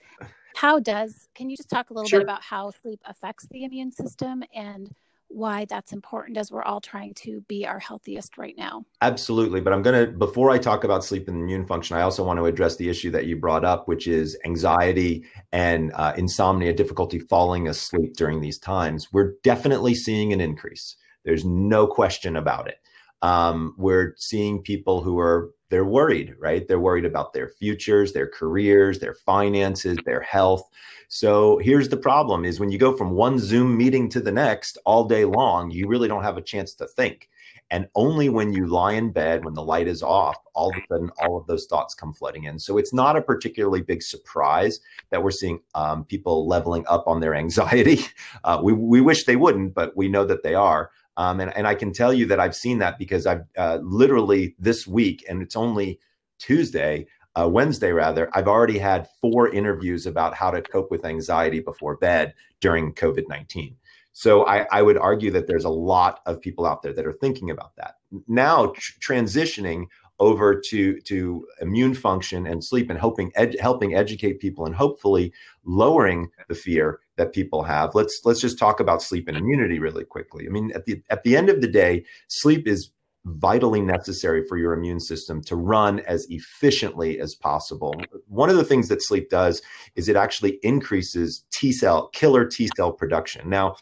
how 0.56 0.78
does 0.78 1.28
can 1.34 1.48
you 1.50 1.56
just 1.56 1.70
talk 1.70 1.90
a 1.90 1.92
little 1.92 2.08
sure. 2.08 2.20
bit 2.20 2.24
about 2.24 2.42
how 2.42 2.70
sleep 2.82 3.00
affects 3.04 3.46
the 3.50 3.64
immune 3.64 3.92
system 3.92 4.42
and 4.54 4.90
why 5.30 5.64
that's 5.66 5.92
important 5.92 6.36
as 6.36 6.50
we're 6.50 6.64
all 6.64 6.80
trying 6.80 7.14
to 7.14 7.40
be 7.42 7.64
our 7.64 7.78
healthiest 7.78 8.36
right 8.36 8.56
now. 8.58 8.84
Absolutely. 9.00 9.60
But 9.60 9.72
I'm 9.72 9.80
going 9.80 10.06
to, 10.06 10.12
before 10.12 10.50
I 10.50 10.58
talk 10.58 10.82
about 10.82 11.04
sleep 11.04 11.28
and 11.28 11.36
immune 11.36 11.66
function, 11.66 11.96
I 11.96 12.02
also 12.02 12.24
want 12.24 12.38
to 12.38 12.46
address 12.46 12.76
the 12.76 12.88
issue 12.88 13.12
that 13.12 13.26
you 13.26 13.36
brought 13.36 13.64
up, 13.64 13.86
which 13.86 14.08
is 14.08 14.36
anxiety 14.44 15.24
and 15.52 15.92
uh, 15.94 16.14
insomnia, 16.16 16.72
difficulty 16.72 17.20
falling 17.20 17.68
asleep 17.68 18.14
during 18.16 18.40
these 18.40 18.58
times. 18.58 19.08
We're 19.12 19.34
definitely 19.44 19.94
seeing 19.94 20.32
an 20.32 20.40
increase. 20.40 20.96
There's 21.24 21.44
no 21.44 21.86
question 21.86 22.36
about 22.36 22.66
it. 22.66 22.78
Um, 23.22 23.74
we're 23.78 24.14
seeing 24.18 24.62
people 24.62 25.00
who 25.00 25.18
are 25.20 25.50
they're 25.70 25.84
worried, 25.84 26.34
right? 26.38 26.66
They're 26.66 26.80
worried 26.80 27.04
about 27.04 27.32
their 27.32 27.48
futures, 27.48 28.12
their 28.12 28.26
careers, 28.26 28.98
their 28.98 29.14
finances, 29.14 29.96
their 30.04 30.20
health. 30.20 30.68
So 31.08 31.58
here's 31.58 31.88
the 31.88 31.96
problem 31.96 32.44
is 32.44 32.60
when 32.60 32.70
you 32.70 32.78
go 32.78 32.96
from 32.96 33.12
one 33.12 33.38
Zoom 33.38 33.76
meeting 33.76 34.08
to 34.10 34.20
the 34.20 34.32
next 34.32 34.78
all 34.84 35.04
day 35.04 35.24
long, 35.24 35.70
you 35.70 35.88
really 35.88 36.08
don't 36.08 36.22
have 36.22 36.36
a 36.36 36.42
chance 36.42 36.74
to 36.74 36.86
think. 36.86 37.28
And 37.72 37.88
only 37.94 38.28
when 38.28 38.52
you 38.52 38.66
lie 38.66 38.94
in 38.94 39.12
bed, 39.12 39.44
when 39.44 39.54
the 39.54 39.62
light 39.62 39.86
is 39.86 40.02
off, 40.02 40.36
all 40.54 40.70
of 40.70 40.76
a 40.76 40.86
sudden, 40.88 41.10
all 41.20 41.36
of 41.36 41.46
those 41.46 41.66
thoughts 41.66 41.94
come 41.94 42.12
flooding 42.12 42.44
in. 42.44 42.58
So 42.58 42.78
it's 42.78 42.92
not 42.92 43.16
a 43.16 43.22
particularly 43.22 43.80
big 43.80 44.02
surprise 44.02 44.80
that 45.10 45.22
we're 45.22 45.30
seeing 45.30 45.60
um, 45.76 46.04
people 46.04 46.48
leveling 46.48 46.84
up 46.88 47.06
on 47.06 47.20
their 47.20 47.34
anxiety. 47.44 48.00
Uh, 48.42 48.60
we, 48.62 48.72
we 48.72 49.00
wish 49.00 49.24
they 49.24 49.36
wouldn't, 49.36 49.74
but 49.74 49.96
we 49.96 50.08
know 50.08 50.24
that 50.24 50.42
they 50.42 50.54
are. 50.54 50.90
Um, 51.16 51.40
and, 51.40 51.54
and 51.56 51.66
I 51.66 51.74
can 51.74 51.92
tell 51.92 52.12
you 52.12 52.26
that 52.26 52.40
I've 52.40 52.54
seen 52.54 52.78
that 52.78 52.98
because 52.98 53.26
I've 53.26 53.42
uh, 53.56 53.78
literally 53.82 54.54
this 54.58 54.86
week, 54.86 55.24
and 55.28 55.42
it's 55.42 55.56
only 55.56 56.00
Tuesday, 56.38 57.06
uh, 57.36 57.48
Wednesday 57.48 57.92
rather, 57.92 58.30
I've 58.32 58.48
already 58.48 58.78
had 58.78 59.08
four 59.20 59.48
interviews 59.48 60.06
about 60.06 60.34
how 60.34 60.50
to 60.50 60.62
cope 60.62 60.90
with 60.90 61.04
anxiety 61.04 61.60
before 61.60 61.96
bed 61.96 62.34
during 62.60 62.92
COVID 62.94 63.28
19. 63.28 63.76
So 64.12 64.44
I, 64.46 64.66
I, 64.72 64.82
would 64.82 64.98
argue 64.98 65.30
that 65.30 65.46
there's 65.46 65.64
a 65.64 65.70
lot 65.70 66.20
of 66.26 66.40
people 66.40 66.66
out 66.66 66.82
there 66.82 66.92
that 66.92 67.06
are 67.06 67.12
thinking 67.12 67.50
about 67.50 67.76
that. 67.76 67.94
Now, 68.26 68.66
tr- 68.66 68.98
transitioning 69.00 69.86
over 70.20 70.54
to 70.54 71.00
to 71.00 71.46
immune 71.60 71.94
function 71.94 72.46
and 72.46 72.62
sleep 72.62 72.90
and 72.90 72.98
helping 72.98 73.32
ed- 73.34 73.56
helping 73.58 73.94
educate 73.94 74.38
people 74.38 74.66
and 74.66 74.74
hopefully 74.74 75.32
lowering 75.64 76.28
the 76.48 76.54
fear 76.54 77.00
that 77.16 77.32
people 77.32 77.62
have. 77.62 77.94
Let's 77.94 78.20
let's 78.24 78.40
just 78.40 78.58
talk 78.58 78.78
about 78.78 79.02
sleep 79.02 79.26
and 79.28 79.36
immunity 79.36 79.78
really 79.78 80.04
quickly. 80.04 80.46
I 80.46 80.50
mean 80.50 80.70
at 80.74 80.84
the 80.84 81.02
at 81.10 81.24
the 81.24 81.36
end 81.36 81.48
of 81.48 81.60
the 81.60 81.68
day 81.68 82.04
sleep 82.28 82.68
is 82.68 82.90
vitally 83.26 83.82
necessary 83.82 84.44
for 84.46 84.56
your 84.56 84.72
immune 84.72 85.00
system 85.00 85.42
to 85.42 85.56
run 85.56 86.00
as 86.00 86.26
efficiently 86.30 87.20
as 87.20 87.34
possible. 87.34 88.00
One 88.28 88.48
of 88.48 88.56
the 88.56 88.64
things 88.64 88.88
that 88.88 89.02
sleep 89.02 89.28
does 89.28 89.60
is 89.94 90.08
it 90.08 90.16
actually 90.16 90.58
increases 90.62 91.44
t 91.50 91.72
cell 91.72 92.08
killer 92.08 92.44
t 92.44 92.68
cell 92.76 92.92
production. 92.92 93.48
Now 93.48 93.76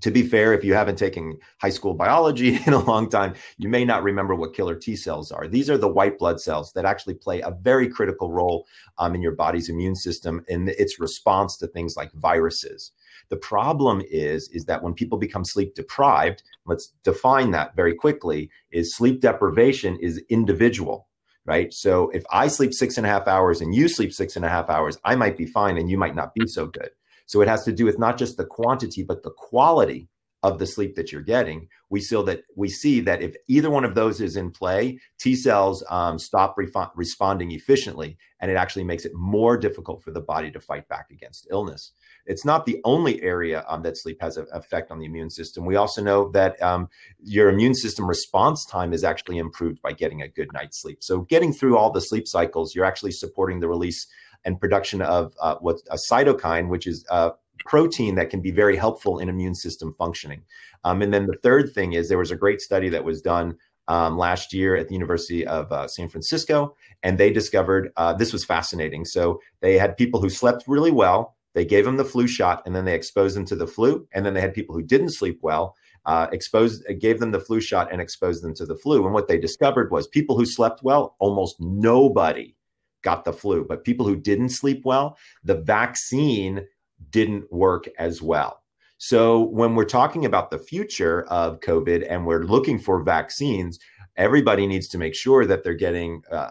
to 0.00 0.10
be 0.10 0.22
fair, 0.22 0.52
if 0.52 0.64
you 0.64 0.74
haven't 0.74 0.96
taken 0.96 1.38
high 1.60 1.70
school 1.70 1.94
biology 1.94 2.58
in 2.66 2.72
a 2.72 2.78
long 2.78 3.08
time, 3.08 3.34
you 3.58 3.68
may 3.68 3.84
not 3.84 4.02
remember 4.02 4.34
what 4.34 4.54
killer 4.54 4.74
T 4.74 4.96
cells 4.96 5.32
are. 5.32 5.48
These 5.48 5.68
are 5.68 5.78
the 5.78 5.88
white 5.88 6.18
blood 6.18 6.40
cells 6.40 6.72
that 6.72 6.84
actually 6.84 7.14
play 7.14 7.40
a 7.40 7.50
very 7.50 7.88
critical 7.88 8.30
role 8.30 8.66
um, 8.98 9.14
in 9.14 9.22
your 9.22 9.34
body's 9.34 9.68
immune 9.68 9.96
system 9.96 10.44
and 10.48 10.68
its 10.68 11.00
response 11.00 11.56
to 11.58 11.66
things 11.66 11.96
like 11.96 12.12
viruses. 12.12 12.92
The 13.28 13.36
problem 13.36 14.02
is, 14.10 14.48
is 14.48 14.64
that 14.64 14.82
when 14.82 14.94
people 14.94 15.18
become 15.18 15.44
sleep 15.44 15.74
deprived, 15.74 16.42
let's 16.66 16.92
define 17.04 17.50
that 17.52 17.76
very 17.76 17.94
quickly, 17.94 18.50
is 18.70 18.96
sleep 18.96 19.20
deprivation 19.20 19.96
is 20.00 20.22
individual 20.28 21.06
right? 21.46 21.72
So 21.72 22.10
if 22.10 22.22
I 22.30 22.48
sleep 22.48 22.72
six 22.72 22.98
and 22.98 23.06
a 23.06 23.08
half 23.08 23.26
hours 23.26 23.62
and 23.62 23.74
you 23.74 23.88
sleep 23.88 24.12
six 24.12 24.36
and 24.36 24.44
a 24.44 24.48
half 24.48 24.68
hours, 24.68 24.98
I 25.04 25.16
might 25.16 25.38
be 25.38 25.46
fine 25.46 25.78
and 25.78 25.90
you 25.90 25.96
might 25.96 26.14
not 26.14 26.34
be 26.34 26.46
so 26.46 26.66
good. 26.66 26.90
So 27.30 27.42
it 27.42 27.48
has 27.48 27.62
to 27.62 27.72
do 27.72 27.84
with 27.84 27.96
not 27.96 28.18
just 28.18 28.36
the 28.36 28.44
quantity, 28.44 29.04
but 29.04 29.22
the 29.22 29.30
quality 29.30 30.08
of 30.42 30.58
the 30.58 30.66
sleep 30.66 30.96
that 30.96 31.12
you're 31.12 31.22
getting. 31.22 31.68
We 31.88 32.00
see 32.00 32.20
that 32.24 32.42
we 32.56 32.68
see 32.68 32.98
that 33.02 33.22
if 33.22 33.36
either 33.46 33.70
one 33.70 33.84
of 33.84 33.94
those 33.94 34.20
is 34.20 34.34
in 34.34 34.50
play, 34.50 34.98
T 35.20 35.36
cells 35.36 35.84
um, 35.90 36.18
stop 36.18 36.56
responding 36.96 37.52
efficiently, 37.52 38.18
and 38.40 38.50
it 38.50 38.56
actually 38.56 38.82
makes 38.82 39.04
it 39.04 39.12
more 39.14 39.56
difficult 39.56 40.02
for 40.02 40.10
the 40.10 40.20
body 40.20 40.50
to 40.50 40.58
fight 40.58 40.88
back 40.88 41.12
against 41.12 41.46
illness. 41.52 41.92
It's 42.26 42.44
not 42.44 42.66
the 42.66 42.80
only 42.82 43.22
area 43.22 43.64
um, 43.68 43.82
that 43.82 43.96
sleep 43.96 44.20
has 44.20 44.36
an 44.36 44.48
effect 44.52 44.90
on 44.90 44.98
the 44.98 45.06
immune 45.06 45.30
system. 45.30 45.64
We 45.64 45.76
also 45.76 46.02
know 46.02 46.32
that 46.32 46.60
um, 46.60 46.88
your 47.22 47.48
immune 47.48 47.76
system 47.76 48.08
response 48.08 48.66
time 48.66 48.92
is 48.92 49.04
actually 49.04 49.38
improved 49.38 49.80
by 49.82 49.92
getting 49.92 50.22
a 50.22 50.28
good 50.28 50.52
night's 50.52 50.82
sleep. 50.82 51.04
So, 51.04 51.20
getting 51.20 51.52
through 51.52 51.78
all 51.78 51.92
the 51.92 52.00
sleep 52.00 52.26
cycles, 52.26 52.74
you're 52.74 52.84
actually 52.84 53.12
supporting 53.12 53.60
the 53.60 53.68
release 53.68 54.08
and 54.44 54.60
production 54.60 55.02
of 55.02 55.34
uh, 55.40 55.56
what's 55.60 55.82
a 55.90 55.98
cytokine, 56.10 56.68
which 56.68 56.86
is 56.86 57.04
a 57.10 57.32
protein 57.66 58.14
that 58.14 58.30
can 58.30 58.40
be 58.40 58.50
very 58.50 58.76
helpful 58.76 59.18
in 59.18 59.28
immune 59.28 59.54
system 59.54 59.94
functioning. 59.98 60.42
Um, 60.84 61.02
and 61.02 61.12
then 61.12 61.26
the 61.26 61.38
third 61.42 61.72
thing 61.74 61.92
is 61.92 62.08
there 62.08 62.16
was 62.18 62.30
a 62.30 62.36
great 62.36 62.60
study 62.60 62.88
that 62.88 63.04
was 63.04 63.20
done 63.20 63.56
um, 63.88 64.16
last 64.16 64.52
year 64.52 64.76
at 64.76 64.88
the 64.88 64.94
University 64.94 65.46
of 65.46 65.70
uh, 65.72 65.88
San 65.88 66.08
Francisco, 66.08 66.74
and 67.02 67.18
they 67.18 67.32
discovered 67.32 67.90
uh, 67.96 68.14
this 68.14 68.32
was 68.32 68.44
fascinating. 68.44 69.04
So 69.04 69.40
they 69.60 69.76
had 69.76 69.96
people 69.96 70.20
who 70.20 70.30
slept 70.30 70.64
really 70.66 70.92
well, 70.92 71.36
They 71.54 71.64
gave 71.64 71.84
them 71.84 71.96
the 71.96 72.04
flu 72.04 72.26
shot 72.26 72.62
and 72.64 72.74
then 72.74 72.84
they 72.84 72.94
exposed 72.94 73.36
them 73.36 73.44
to 73.46 73.56
the 73.56 73.66
flu. 73.66 74.06
And 74.12 74.24
then 74.24 74.34
they 74.34 74.40
had 74.40 74.54
people 74.54 74.74
who 74.74 74.82
didn't 74.82 75.10
sleep 75.10 75.40
well, 75.42 75.76
uh, 76.06 76.28
exposed, 76.32 76.84
gave 77.00 77.18
them 77.20 77.32
the 77.32 77.40
flu 77.40 77.60
shot 77.60 77.92
and 77.92 78.00
exposed 78.00 78.42
them 78.42 78.54
to 78.54 78.66
the 78.66 78.76
flu. 78.76 79.04
And 79.04 79.14
what 79.14 79.28
they 79.28 79.38
discovered 79.38 79.90
was 79.90 80.06
people 80.06 80.36
who 80.36 80.46
slept 80.46 80.82
well, 80.82 81.16
almost 81.18 81.56
nobody 81.58 82.54
got 83.02 83.24
the 83.24 83.32
flu. 83.32 83.64
But 83.64 83.84
people 83.84 84.06
who 84.06 84.16
didn't 84.16 84.50
sleep 84.50 84.82
well, 84.84 85.16
the 85.44 85.56
vaccine 85.56 86.66
didn't 87.10 87.50
work 87.52 87.88
as 87.98 88.20
well. 88.22 88.62
So 88.98 89.44
when 89.44 89.74
we're 89.74 89.84
talking 89.84 90.26
about 90.26 90.50
the 90.50 90.58
future 90.58 91.22
of 91.28 91.60
COVID 91.60 92.06
and 92.08 92.26
we're 92.26 92.42
looking 92.42 92.78
for 92.78 93.02
vaccines, 93.02 93.78
everybody 94.16 94.66
needs 94.66 94.88
to 94.88 94.98
make 94.98 95.14
sure 95.14 95.46
that 95.46 95.64
they're 95.64 95.72
getting 95.72 96.22
uh, 96.30 96.50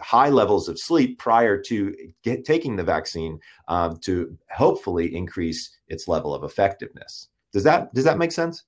high 0.00 0.28
levels 0.28 0.68
of 0.68 0.78
sleep 0.78 1.18
prior 1.18 1.58
to 1.62 1.94
get, 2.22 2.44
taking 2.44 2.76
the 2.76 2.84
vaccine 2.84 3.40
um, 3.68 3.96
to 4.00 4.36
hopefully 4.50 5.14
increase 5.16 5.78
its 5.88 6.08
level 6.08 6.34
of 6.34 6.44
effectiveness. 6.44 7.28
Does 7.52 7.64
that 7.64 7.92
does 7.94 8.04
that 8.04 8.18
make 8.18 8.32
sense? 8.32 8.64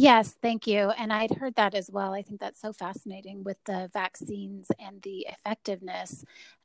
Yes, 0.00 0.34
thank 0.42 0.66
you. 0.66 0.90
And 0.92 1.12
I'd 1.12 1.34
heard 1.36 1.56
that 1.56 1.74
as 1.74 1.90
well. 1.92 2.14
I 2.14 2.22
think 2.22 2.40
that's 2.40 2.60
so 2.60 2.72
fascinating 2.72 3.44
with 3.44 3.58
the 3.66 3.90
vaccines 3.92 4.68
and 4.80 5.02
the 5.02 5.28
effectiveness. 5.30 6.24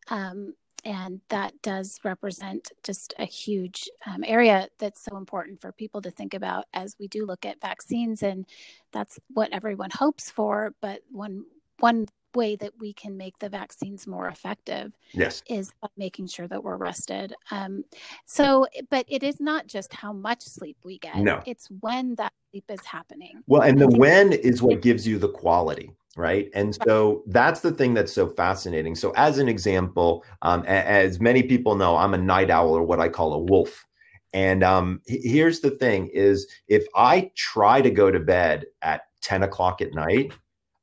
Um, 0.10 0.56
and 0.86 1.22
that 1.30 1.62
does 1.62 2.00
represent 2.06 2.72
just 2.84 3.13
a 3.20 3.25
huge 3.25 3.89
um, 4.08 4.24
area 4.25 4.70
that's 4.80 5.04
so 5.04 5.18
important 5.18 5.62
for 5.62 5.74
people 5.74 6.01
to 6.04 6.12
think 6.12 6.34
about 6.34 6.65
as 6.74 6.96
we 7.00 7.10
do 7.10 7.27
look 7.27 7.46
at 7.46 7.62
vaccines. 7.62 8.24
And 8.24 8.48
that's 8.94 9.20
what 9.34 9.54
everyone 9.54 9.92
hopes 9.92 10.32
for. 10.32 10.74
But 10.82 11.01
one 11.12 11.46
one 11.82 12.08
way 12.36 12.56
that 12.58 12.74
we 12.80 12.94
can 12.94 13.18
make 13.18 13.38
the 13.39 13.50
vaccines 13.50 14.08
more 14.08 14.27
effective 14.27 14.94
yes. 15.13 15.42
is 15.50 15.72
making 15.98 16.27
sure 16.27 16.48
that 16.48 16.63
we're 16.63 16.77
rested. 16.77 17.34
Um, 17.51 17.84
so 18.25 18.68
but 18.89 19.06
it 19.08 19.24
is 19.24 19.39
not 19.39 19.68
just 19.68 19.94
how 19.94 20.13
much 20.13 20.44
sleep 20.44 20.77
we 20.84 21.00
get. 21.00 21.18
No. 21.18 21.42
It's 21.46 21.68
when 21.80 22.15
that 22.15 22.34
sleep 22.51 22.65
is 22.70 22.86
happening. 22.86 23.42
Well 23.48 23.62
and 23.62 23.80
the 23.80 23.88
when 23.88 24.34
is 24.34 24.62
what 24.62 24.82
gives 24.82 25.08
you 25.08 25.18
the 25.18 25.30
quality 25.30 25.92
right? 26.18 26.50
And 26.54 26.74
so 26.88 27.24
that's 27.27 27.60
the 27.60 27.74
thing 27.74 27.94
that's 27.94 28.13
so 28.13 28.30
fascinating. 28.30 28.96
So 28.96 29.12
as 29.18 29.38
an 29.38 29.50
example 29.50 30.24
um, 30.44 30.63
as 30.65 31.20
many 31.20 31.44
people 31.44 31.75
know 31.75 31.98
i'm 31.98 32.13
a 32.13 32.18
night 32.18 32.50
owl 32.50 32.70
or 32.70 32.84
what 32.84 33.00
i 33.00 33.10
call 33.10 33.34
a 33.34 33.39
wolf. 33.39 33.86
And 34.34 34.65
um, 34.65 35.01
here's 35.08 35.62
the 35.62 35.72
thing 35.72 36.08
is 36.13 36.48
if 36.68 36.86
i 36.96 37.32
try 37.36 37.82
to 37.82 37.89
go 37.89 38.12
to 38.12 38.20
bed 38.20 38.65
at 38.82 39.01
10 39.22 39.44
o'clock 39.44 39.82
at 39.82 39.94
night 39.94 40.32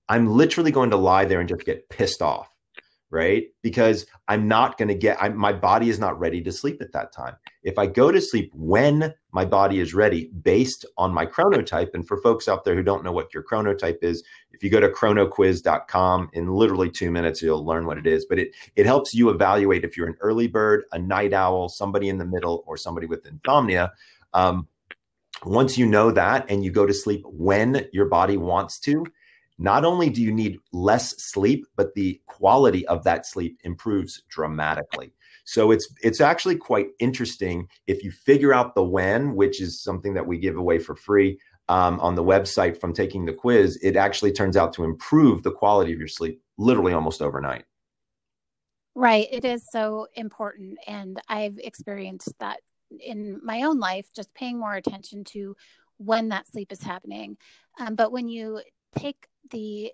I'm 0.09 0.27
literally 0.27 0.71
going 0.71 0.91
to 0.91 0.97
lie 0.97 1.25
there 1.25 1.41
and 1.41 1.49
just 1.49 1.65
get 1.65 1.89
pissed 1.89 2.23
off, 2.23 2.49
right? 3.11 3.45
Because 3.63 4.07
I'm 4.29 4.49
not 4.49 4.79
going 4.79 4.89
to 4.89 4.95
get, 4.95 5.17
I'm, 5.23 5.37
my 5.37 5.53
body 5.53 5.89
is 5.89 5.99
not 5.99 6.19
ready 6.19 6.43
to 6.43 6.53
sleep 6.53 6.83
at 6.83 6.93
that 6.93 7.13
time. 7.13 7.37
If 7.63 7.79
I 7.79 7.87
go 7.87 8.11
to 8.11 8.21
sleep 8.21 8.51
when 8.55 9.15
my 9.33 9.45
body 9.45 9.81
is 9.81 9.95
ready 9.95 10.31
based 10.43 10.85
on 10.99 11.15
my 11.15 11.25
chronotype, 11.25 11.95
and 11.95 12.07
for 12.07 12.21
folks 12.21 12.49
out 12.49 12.65
there 12.65 12.75
who 12.75 12.83
don't 12.83 13.05
know 13.05 13.13
what 13.13 13.33
your 13.33 13.43
chronotype 13.43 14.03
is, 14.03 14.23
if 14.51 14.63
you 14.63 14.71
go 14.71 14.81
to 14.81 14.89
chronoquiz.com 14.89 16.31
in 16.33 16.49
literally 16.49 16.91
two 16.91 17.11
minutes, 17.11 17.41
you'll 17.41 17.65
learn 17.65 17.87
what 17.87 17.99
it 17.99 18.07
is. 18.07 18.27
But 18.27 18.39
it, 18.39 18.55
it 18.77 18.87
helps 18.87 19.15
you 19.15 19.31
evaluate 19.31 19.85
if 19.85 19.97
you're 19.97 20.09
an 20.09 20.17
early 20.21 20.49
bird, 20.49 20.85
a 20.93 20.99
night 20.99 21.33
owl, 21.33 21.69
somebody 21.69 22.09
in 22.09 22.19
the 22.19 22.27
middle, 22.27 22.65
or 22.67 22.77
somebody 22.77 23.07
with 23.07 23.27
insomnia. 23.27 23.93
Um, 24.35 24.67
once 25.45 25.77
you 25.77 25.87
know 25.87 26.11
that 26.11 26.47
and 26.49 26.65
you 26.65 26.71
go 26.71 26.87
to 26.87 26.95
sleep 26.95 27.25
when 27.27 27.87
your 27.93 28.07
body 28.07 28.37
wants 28.37 28.79
to, 28.81 29.05
not 29.59 29.85
only 29.85 30.11
do 30.11 30.23
you 30.23 30.33
need 30.33 30.59
less 30.73 31.15
sleep, 31.23 31.67
but 31.77 31.95
the 31.95 32.21
quality 32.27 32.87
of 32.89 33.05
that 33.05 33.27
sleep 33.27 33.59
improves 33.65 34.23
dramatically. 34.29 35.13
So 35.45 35.71
it's 35.71 35.93
it's 36.03 36.21
actually 36.21 36.57
quite 36.57 36.89
interesting 36.99 37.69
if 37.87 38.05
you 38.05 38.11
figure 38.11 38.55
out 38.55 38.75
the 38.75 38.85
when, 38.85 39.35
which 39.35 39.61
is 39.61 39.83
something 39.83 40.15
that 40.15 40.27
we 40.27 40.39
give 40.39 40.57
away 40.57 40.79
for 40.79 40.95
free 40.95 41.39
um, 41.69 41.99
on 42.01 42.15
the 42.15 42.25
website 42.25 42.81
from 42.81 42.93
taking 42.93 43.25
the 43.25 43.33
quiz. 43.33 43.79
It 43.83 43.97
actually 43.97 44.33
turns 44.33 44.57
out 44.57 44.73
to 44.75 44.85
improve 44.85 45.43
the 45.43 45.53
quality 45.53 45.93
of 45.93 45.99
your 45.99 46.09
sleep 46.09 46.41
literally 46.59 46.93
almost 46.93 47.23
overnight. 47.23 47.65
Right, 48.95 49.27
it 49.31 49.45
is 49.45 49.67
so 49.71 50.07
important, 50.15 50.79
and 50.87 51.21
I've 51.27 51.59
experienced 51.59 52.33
that 52.41 52.61
in 53.01 53.41
my 53.43 53.63
own 53.63 53.79
life, 53.79 54.07
just 54.15 54.35
paying 54.35 54.59
more 54.59 54.75
attention 54.75 55.25
to 55.25 55.57
when 55.97 56.29
that 56.29 56.47
sleep 56.47 56.73
is 56.73 56.83
happening. 56.83 57.39
Um, 57.79 57.95
but 57.95 58.13
when 58.13 58.29
you 58.29 58.61
take 58.95 59.29
the 59.53 59.93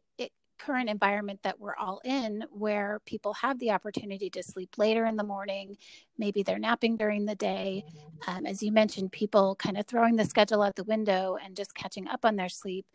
current 0.59 0.91
environment 0.91 1.41
that 1.43 1.59
we're 1.59 1.77
all 1.77 2.01
in, 2.05 2.45
where 2.51 3.01
people 3.07 3.33
have 3.35 3.59
the 3.59 3.71
opportunity 3.71 4.29
to 4.31 4.43
sleep 4.43 4.77
later 4.77 5.07
in 5.07 5.17
the 5.17 5.23
morning, 5.23 5.77
maybe 6.19 6.43
they're 6.43 6.59
napping 6.59 6.97
during 6.97 7.25
the 7.25 7.35
day. 7.35 7.85
Um, 8.27 8.45
as 8.45 8.63
you 8.63 8.73
mentioned, 8.73 9.13
people 9.13 9.55
kind 9.57 9.79
of 9.79 9.87
throwing 9.87 10.17
the 10.17 10.25
schedule 10.25 10.63
out 10.63 10.77
the 10.77 10.85
window 10.85 11.39
and 11.43 11.57
just 11.57 11.75
catching 11.75 12.09
up 12.09 12.25
on 12.25 12.37
their 12.37 12.49
sleep. 12.49 12.87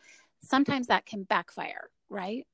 Sometimes 0.41 0.88
that 0.88 1.05
can 1.05 1.24
backfire, 1.24 1.89
right? 2.10 2.46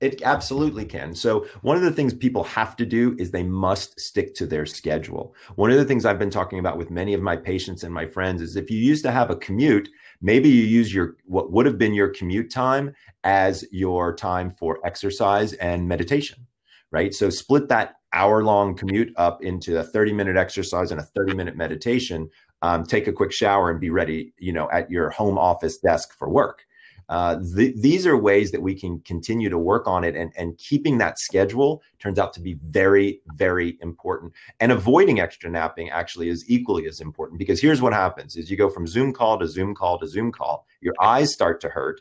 It 0.00 0.22
absolutely 0.22 0.84
can. 0.84 1.14
So, 1.14 1.46
one 1.62 1.76
of 1.76 1.82
the 1.82 1.92
things 1.92 2.14
people 2.14 2.44
have 2.44 2.76
to 2.76 2.86
do 2.86 3.14
is 3.18 3.30
they 3.30 3.42
must 3.42 4.00
stick 4.00 4.34
to 4.36 4.46
their 4.46 4.66
schedule. 4.66 5.34
One 5.56 5.70
of 5.70 5.76
the 5.76 5.84
things 5.84 6.04
I've 6.04 6.18
been 6.18 6.30
talking 6.30 6.58
about 6.58 6.78
with 6.78 6.90
many 6.90 7.14
of 7.14 7.22
my 7.22 7.36
patients 7.36 7.84
and 7.84 7.92
my 7.92 8.06
friends 8.06 8.42
is 8.42 8.56
if 8.56 8.70
you 8.70 8.78
used 8.78 9.04
to 9.04 9.10
have 9.10 9.30
a 9.30 9.36
commute, 9.36 9.88
maybe 10.20 10.48
you 10.48 10.64
use 10.64 10.92
your 10.92 11.16
what 11.24 11.52
would 11.52 11.66
have 11.66 11.78
been 11.78 11.94
your 11.94 12.08
commute 12.08 12.50
time 12.50 12.94
as 13.24 13.64
your 13.70 14.14
time 14.14 14.50
for 14.50 14.78
exercise 14.84 15.52
and 15.54 15.88
meditation, 15.88 16.46
right? 16.90 17.14
So, 17.14 17.30
split 17.30 17.68
that 17.68 17.96
hour 18.12 18.42
long 18.42 18.74
commute 18.74 19.12
up 19.16 19.42
into 19.42 19.78
a 19.78 19.84
30 19.84 20.12
minute 20.12 20.36
exercise 20.36 20.90
and 20.90 21.00
a 21.00 21.04
30 21.04 21.34
minute 21.34 21.56
meditation. 21.56 22.28
Um, 22.62 22.84
take 22.84 23.06
a 23.06 23.12
quick 23.12 23.32
shower 23.32 23.70
and 23.70 23.80
be 23.80 23.88
ready, 23.88 24.34
you 24.38 24.52
know, 24.52 24.68
at 24.70 24.90
your 24.90 25.08
home 25.10 25.38
office 25.38 25.78
desk 25.78 26.12
for 26.18 26.28
work 26.28 26.64
uh, 27.10 27.40
th- 27.56 27.74
these 27.76 28.06
are 28.06 28.16
ways 28.16 28.52
that 28.52 28.62
we 28.62 28.72
can 28.72 29.00
continue 29.00 29.50
to 29.50 29.58
work 29.58 29.88
on 29.88 30.04
it 30.04 30.14
and, 30.14 30.32
and 30.36 30.56
keeping 30.58 30.96
that 30.98 31.18
schedule 31.18 31.82
turns 31.98 32.20
out 32.20 32.32
to 32.32 32.40
be 32.40 32.56
very 32.68 33.20
very 33.34 33.76
important. 33.82 34.32
And 34.60 34.70
avoiding 34.70 35.18
extra 35.18 35.50
napping 35.50 35.90
actually 35.90 36.28
is 36.28 36.48
equally 36.48 36.86
as 36.86 37.00
important 37.00 37.40
because 37.40 37.60
here's 37.60 37.82
what 37.82 37.92
happens 37.92 38.36
is 38.36 38.48
you 38.48 38.56
go 38.56 38.70
from 38.70 38.86
zoom 38.86 39.12
call 39.12 39.38
to 39.40 39.48
zoom 39.48 39.74
call 39.74 39.98
to 39.98 40.06
zoom 40.06 40.30
call 40.30 40.66
your 40.80 40.94
eyes 41.00 41.32
start 41.32 41.60
to 41.62 41.68
hurt 41.68 42.00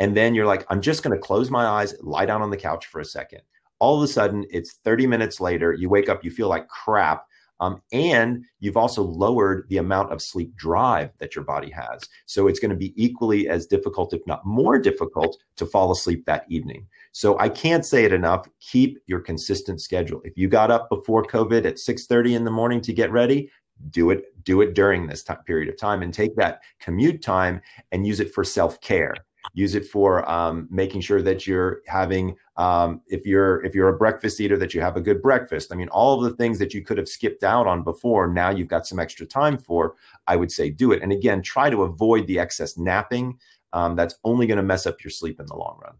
and 0.00 0.16
then 0.16 0.34
you're 0.34 0.46
like 0.46 0.66
i'm 0.70 0.80
just 0.80 1.04
going 1.04 1.16
to 1.16 1.22
close 1.24 1.50
my 1.50 1.64
eyes 1.64 1.94
lie 2.00 2.26
down 2.26 2.42
on 2.42 2.50
the 2.50 2.56
couch 2.56 2.86
for 2.86 3.00
a 3.00 3.04
second. 3.04 3.40
All 3.78 3.96
of 3.96 4.02
a 4.02 4.12
sudden 4.12 4.44
it's 4.50 4.74
30 4.82 5.06
minutes 5.06 5.40
later 5.40 5.72
you 5.72 5.88
wake 5.88 6.08
up 6.08 6.24
you 6.24 6.32
feel 6.32 6.48
like 6.48 6.66
crap 6.66 7.27
um, 7.60 7.82
and 7.92 8.44
you've 8.60 8.76
also 8.76 9.02
lowered 9.02 9.66
the 9.68 9.78
amount 9.78 10.12
of 10.12 10.22
sleep 10.22 10.54
drive 10.56 11.10
that 11.18 11.34
your 11.34 11.44
body 11.44 11.70
has. 11.70 12.08
So 12.26 12.46
it's 12.46 12.60
going 12.60 12.70
to 12.70 12.76
be 12.76 12.92
equally 13.02 13.48
as 13.48 13.66
difficult, 13.66 14.12
if 14.12 14.26
not 14.26 14.46
more 14.46 14.78
difficult, 14.78 15.38
to 15.56 15.66
fall 15.66 15.90
asleep 15.90 16.24
that 16.26 16.44
evening. 16.48 16.86
So 17.12 17.38
I 17.38 17.48
can't 17.48 17.84
say 17.84 18.04
it 18.04 18.12
enough. 18.12 18.48
Keep 18.60 18.98
your 19.06 19.20
consistent 19.20 19.80
schedule. 19.80 20.20
If 20.24 20.36
you 20.36 20.48
got 20.48 20.70
up 20.70 20.88
before 20.88 21.24
COVID 21.24 21.64
at 21.64 21.78
6:30 21.78 22.34
in 22.34 22.44
the 22.44 22.50
morning 22.50 22.80
to 22.82 22.92
get 22.92 23.10
ready, 23.10 23.50
do 23.90 24.10
it 24.10 24.24
do 24.44 24.60
it 24.60 24.74
during 24.74 25.06
this 25.06 25.22
time, 25.22 25.38
period 25.46 25.68
of 25.68 25.76
time 25.76 26.02
and 26.02 26.12
take 26.12 26.34
that 26.36 26.60
commute 26.80 27.22
time 27.22 27.60
and 27.92 28.06
use 28.06 28.18
it 28.18 28.32
for 28.32 28.42
self-care 28.42 29.14
use 29.58 29.74
it 29.74 29.84
for 29.84 30.28
um, 30.30 30.68
making 30.70 31.00
sure 31.00 31.20
that 31.20 31.46
you're 31.46 31.82
having 31.86 32.36
um, 32.56 33.00
if 33.08 33.26
you're 33.26 33.64
if 33.64 33.74
you're 33.74 33.88
a 33.88 33.96
breakfast 33.96 34.40
eater 34.40 34.56
that 34.56 34.72
you 34.72 34.80
have 34.80 34.96
a 34.96 35.00
good 35.00 35.20
breakfast 35.20 35.72
i 35.72 35.76
mean 35.76 35.88
all 35.88 36.16
of 36.16 36.30
the 36.30 36.36
things 36.36 36.58
that 36.58 36.72
you 36.72 36.82
could 36.82 36.96
have 36.96 37.08
skipped 37.08 37.42
out 37.42 37.66
on 37.66 37.82
before 37.82 38.28
now 38.28 38.50
you've 38.50 38.68
got 38.68 38.86
some 38.86 38.98
extra 38.98 39.26
time 39.26 39.58
for 39.58 39.96
i 40.26 40.36
would 40.36 40.52
say 40.52 40.70
do 40.70 40.92
it 40.92 41.02
and 41.02 41.12
again 41.12 41.42
try 41.42 41.68
to 41.68 41.82
avoid 41.82 42.26
the 42.26 42.38
excess 42.38 42.78
napping 42.78 43.36
um, 43.72 43.96
that's 43.96 44.14
only 44.24 44.46
going 44.46 44.56
to 44.56 44.62
mess 44.62 44.86
up 44.86 45.02
your 45.02 45.10
sleep 45.10 45.40
in 45.40 45.46
the 45.46 45.56
long 45.56 45.78
run 45.82 45.94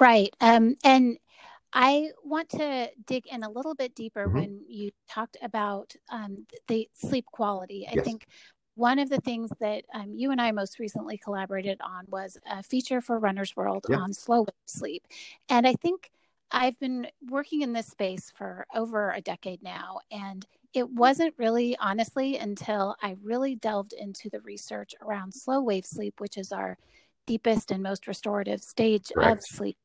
right 0.00 0.34
um, 0.40 0.74
and 0.82 1.18
I 1.76 2.10
want 2.22 2.50
to 2.50 2.88
dig 3.04 3.26
in 3.26 3.42
a 3.42 3.50
little 3.50 3.74
bit 3.74 3.96
deeper 3.96 4.26
mm-hmm. 4.26 4.38
when 4.38 4.60
you 4.68 4.92
talked 5.10 5.36
about 5.42 5.92
um, 6.08 6.46
the 6.68 6.88
sleep 6.94 7.26
quality. 7.26 7.84
I 7.90 7.94
yes. 7.96 8.04
think 8.04 8.28
one 8.74 8.98
of 8.98 9.08
the 9.08 9.20
things 9.20 9.50
that 9.60 9.84
um, 9.94 10.12
you 10.14 10.30
and 10.30 10.40
I 10.40 10.50
most 10.50 10.78
recently 10.78 11.16
collaborated 11.16 11.80
on 11.80 12.06
was 12.08 12.36
a 12.50 12.62
feature 12.62 13.00
for 13.00 13.18
Runner's 13.18 13.54
World 13.56 13.86
on 13.90 14.12
slow 14.12 14.40
wave 14.40 14.48
sleep. 14.66 15.06
And 15.48 15.66
I 15.66 15.74
think 15.74 16.10
I've 16.50 16.78
been 16.78 17.06
working 17.28 17.62
in 17.62 17.72
this 17.72 17.86
space 17.86 18.32
for 18.36 18.66
over 18.74 19.10
a 19.10 19.20
decade 19.20 19.62
now. 19.62 20.00
And 20.10 20.44
it 20.72 20.90
wasn't 20.90 21.34
really, 21.38 21.76
honestly, 21.78 22.36
until 22.36 22.96
I 23.00 23.16
really 23.22 23.54
delved 23.54 23.92
into 23.92 24.28
the 24.28 24.40
research 24.40 24.94
around 25.00 25.32
slow 25.32 25.60
wave 25.60 25.86
sleep, 25.86 26.14
which 26.18 26.36
is 26.36 26.50
our 26.50 26.76
deepest 27.26 27.70
and 27.70 27.82
most 27.82 28.06
restorative 28.06 28.60
stage 28.60 29.12
of 29.16 29.40
sleep. 29.40 29.76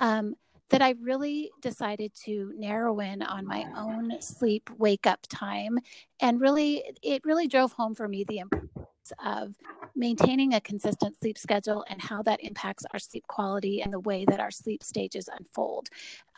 Um, 0.00 0.34
that 0.70 0.82
I 0.82 0.94
really 1.00 1.50
decided 1.60 2.12
to 2.24 2.52
narrow 2.56 3.00
in 3.00 3.22
on 3.22 3.46
my 3.46 3.66
own 3.76 4.20
sleep 4.20 4.70
wake 4.78 5.06
up 5.06 5.20
time. 5.28 5.78
And 6.20 6.40
really, 6.40 6.82
it 7.02 7.22
really 7.24 7.48
drove 7.48 7.72
home 7.72 7.94
for 7.94 8.08
me 8.08 8.24
the 8.24 8.38
importance 8.38 9.12
of 9.24 9.56
maintaining 9.96 10.54
a 10.54 10.60
consistent 10.60 11.16
sleep 11.18 11.36
schedule 11.36 11.84
and 11.88 12.00
how 12.00 12.22
that 12.22 12.42
impacts 12.42 12.84
our 12.92 12.98
sleep 12.98 13.26
quality 13.26 13.82
and 13.82 13.92
the 13.92 14.00
way 14.00 14.24
that 14.26 14.40
our 14.40 14.50
sleep 14.50 14.82
stages 14.82 15.28
unfold. 15.38 15.88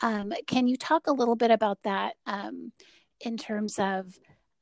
Um, 0.01 0.33
can 0.47 0.67
you 0.67 0.75
talk 0.75 1.07
a 1.07 1.13
little 1.13 1.35
bit 1.35 1.51
about 1.51 1.79
that 1.83 2.15
um, 2.25 2.71
in 3.21 3.37
terms 3.37 3.79
of? 3.79 4.17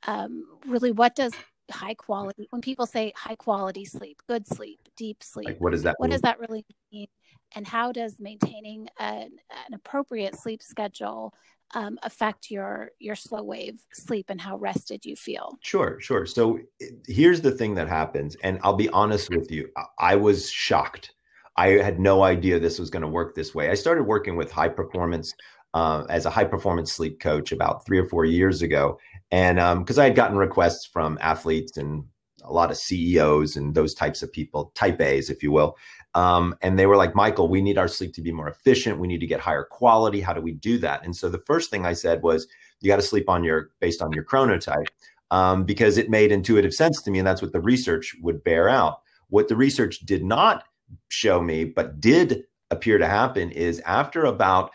um, 0.07 0.45
really 0.65 0.91
what 0.91 1.15
does 1.15 1.33
high 1.69 1.93
quality 1.93 2.47
when 2.49 2.61
people 2.61 2.85
say 2.85 3.13
high 3.15 3.35
quality 3.35 3.85
sleep 3.85 4.21
good 4.27 4.45
sleep 4.45 4.79
deep 4.97 5.23
sleep 5.23 5.47
like 5.47 5.61
what 5.61 5.71
does 5.71 5.83
that 5.83 5.95
what 5.99 6.07
mean? 6.07 6.11
does 6.11 6.21
that 6.21 6.37
really 6.39 6.65
mean 6.91 7.07
and 7.55 7.67
how 7.67 7.91
does 7.91 8.19
maintaining 8.19 8.87
an, 8.99 9.31
an 9.67 9.73
appropriate 9.73 10.35
sleep 10.37 10.61
schedule 10.61 11.33
um, 11.73 11.97
affect 12.03 12.51
your 12.51 12.91
your 12.99 13.15
slow 13.15 13.43
wave 13.43 13.79
sleep 13.93 14.25
and 14.29 14.41
how 14.41 14.57
rested 14.57 15.05
you 15.05 15.15
feel? 15.15 15.57
Sure 15.61 15.99
sure. 15.99 16.25
So 16.25 16.59
here's 17.07 17.41
the 17.41 17.51
thing 17.51 17.75
that 17.75 17.87
happens 17.87 18.35
and 18.43 18.59
i'll 18.63 18.75
be 18.75 18.89
honest 18.89 19.29
with 19.29 19.51
you 19.51 19.69
i 19.99 20.15
was 20.15 20.49
shocked. 20.49 21.13
I 21.57 21.67
had 21.67 21.99
no 21.99 22.23
idea 22.23 22.59
this 22.59 22.79
was 22.79 22.89
going 22.89 23.01
to 23.01 23.09
work 23.09 23.35
this 23.35 23.53
way. 23.53 23.69
I 23.69 23.73
started 23.73 24.03
working 24.03 24.37
with 24.37 24.49
high 24.49 24.69
performance 24.69 25.35
uh, 25.73 26.05
as 26.09 26.25
a 26.25 26.29
high 26.29 26.45
performance 26.45 26.91
sleep 26.91 27.19
coach 27.19 27.51
about 27.51 27.85
three 27.85 27.97
or 27.97 28.05
four 28.05 28.25
years 28.25 28.61
ago 28.61 28.97
and 29.31 29.57
because 29.79 29.97
um, 29.97 30.01
i 30.01 30.05
had 30.05 30.15
gotten 30.15 30.37
requests 30.37 30.85
from 30.85 31.17
athletes 31.21 31.77
and 31.77 32.03
a 32.43 32.51
lot 32.51 32.71
of 32.71 32.77
ceos 32.77 33.55
and 33.55 33.73
those 33.73 33.93
types 33.93 34.21
of 34.21 34.31
people 34.31 34.71
type 34.75 34.99
a's 34.99 35.29
if 35.29 35.41
you 35.41 35.51
will 35.51 35.77
um, 36.13 36.55
and 36.61 36.77
they 36.77 36.85
were 36.85 36.97
like, 36.97 37.15
Michael, 37.15 37.47
we 37.47 37.61
need 37.61 37.77
our 37.77 37.87
sleep 37.87 38.13
to 38.15 38.21
be 38.21 38.31
more 38.31 38.49
efficient. 38.49 38.99
We 38.99 39.07
need 39.07 39.19
to 39.19 39.27
get 39.27 39.39
higher 39.39 39.63
quality. 39.63 40.21
How 40.21 40.33
do 40.33 40.41
we 40.41 40.51
do 40.53 40.77
that? 40.79 41.05
And 41.05 41.15
so 41.15 41.29
the 41.29 41.43
first 41.45 41.69
thing 41.69 41.85
I 41.85 41.93
said 41.93 42.21
was, 42.21 42.47
you 42.81 42.87
got 42.89 42.97
to 42.97 43.01
sleep 43.01 43.29
on 43.29 43.43
your 43.43 43.69
based 43.79 44.01
on 44.01 44.11
your 44.11 44.23
chronotype 44.23 44.87
um, 45.29 45.63
because 45.63 45.97
it 45.97 46.09
made 46.09 46.31
intuitive 46.31 46.73
sense 46.73 47.01
to 47.03 47.11
me, 47.11 47.19
and 47.19 47.27
that's 47.27 47.41
what 47.41 47.53
the 47.53 47.61
research 47.61 48.15
would 48.21 48.43
bear 48.43 48.67
out. 48.67 49.01
What 49.29 49.47
the 49.47 49.55
research 49.55 49.99
did 49.99 50.23
not 50.23 50.65
show 51.09 51.41
me, 51.41 51.63
but 51.63 52.01
did 52.01 52.43
appear 52.71 52.97
to 52.97 53.07
happen, 53.07 53.51
is 53.51 53.79
after 53.81 54.25
about 54.25 54.71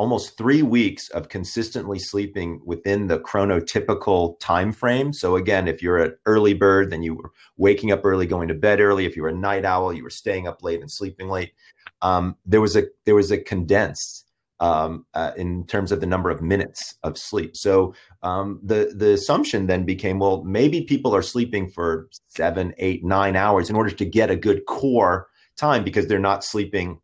almost 0.00 0.38
three 0.38 0.62
weeks 0.62 1.10
of 1.10 1.28
consistently 1.28 1.98
sleeping 1.98 2.58
within 2.64 3.06
the 3.06 3.20
chronotypical 3.20 4.40
time 4.40 4.72
frame. 4.72 5.12
So 5.12 5.36
again, 5.36 5.68
if 5.68 5.82
you're 5.82 5.98
an 5.98 6.16
early 6.24 6.54
bird, 6.54 6.90
then 6.90 7.02
you 7.02 7.16
were 7.16 7.32
waking 7.58 7.92
up 7.92 8.00
early, 8.02 8.26
going 8.26 8.48
to 8.48 8.54
bed 8.54 8.80
early. 8.80 9.04
If 9.04 9.14
you 9.14 9.20
were 9.20 9.28
a 9.28 9.34
night 9.34 9.66
owl, 9.66 9.92
you 9.92 10.02
were 10.02 10.08
staying 10.08 10.48
up 10.48 10.62
late 10.62 10.80
and 10.80 10.90
sleeping 10.90 11.28
late. 11.28 11.52
Um, 12.00 12.36
there 12.46 12.62
was 12.62 12.76
a 12.76 12.84
there 13.04 13.14
was 13.14 13.30
a 13.30 13.36
condensed 13.36 14.24
um, 14.58 15.04
uh, 15.12 15.32
in 15.36 15.66
terms 15.66 15.92
of 15.92 16.00
the 16.00 16.06
number 16.06 16.30
of 16.30 16.40
minutes 16.40 16.94
of 17.02 17.18
sleep. 17.18 17.54
So 17.54 17.92
um, 18.22 18.58
the 18.62 18.94
the 18.96 19.12
assumption 19.12 19.66
then 19.66 19.84
became, 19.84 20.18
well, 20.18 20.42
maybe 20.44 20.80
people 20.80 21.14
are 21.14 21.20
sleeping 21.20 21.68
for 21.68 22.08
seven, 22.28 22.72
eight, 22.78 23.04
nine 23.04 23.36
hours 23.36 23.68
in 23.68 23.76
order 23.76 23.90
to 23.90 24.06
get 24.06 24.30
a 24.30 24.36
good 24.36 24.64
core 24.64 25.28
time 25.58 25.84
because 25.84 26.06
they're 26.06 26.18
not 26.18 26.42
sleeping 26.42 27.00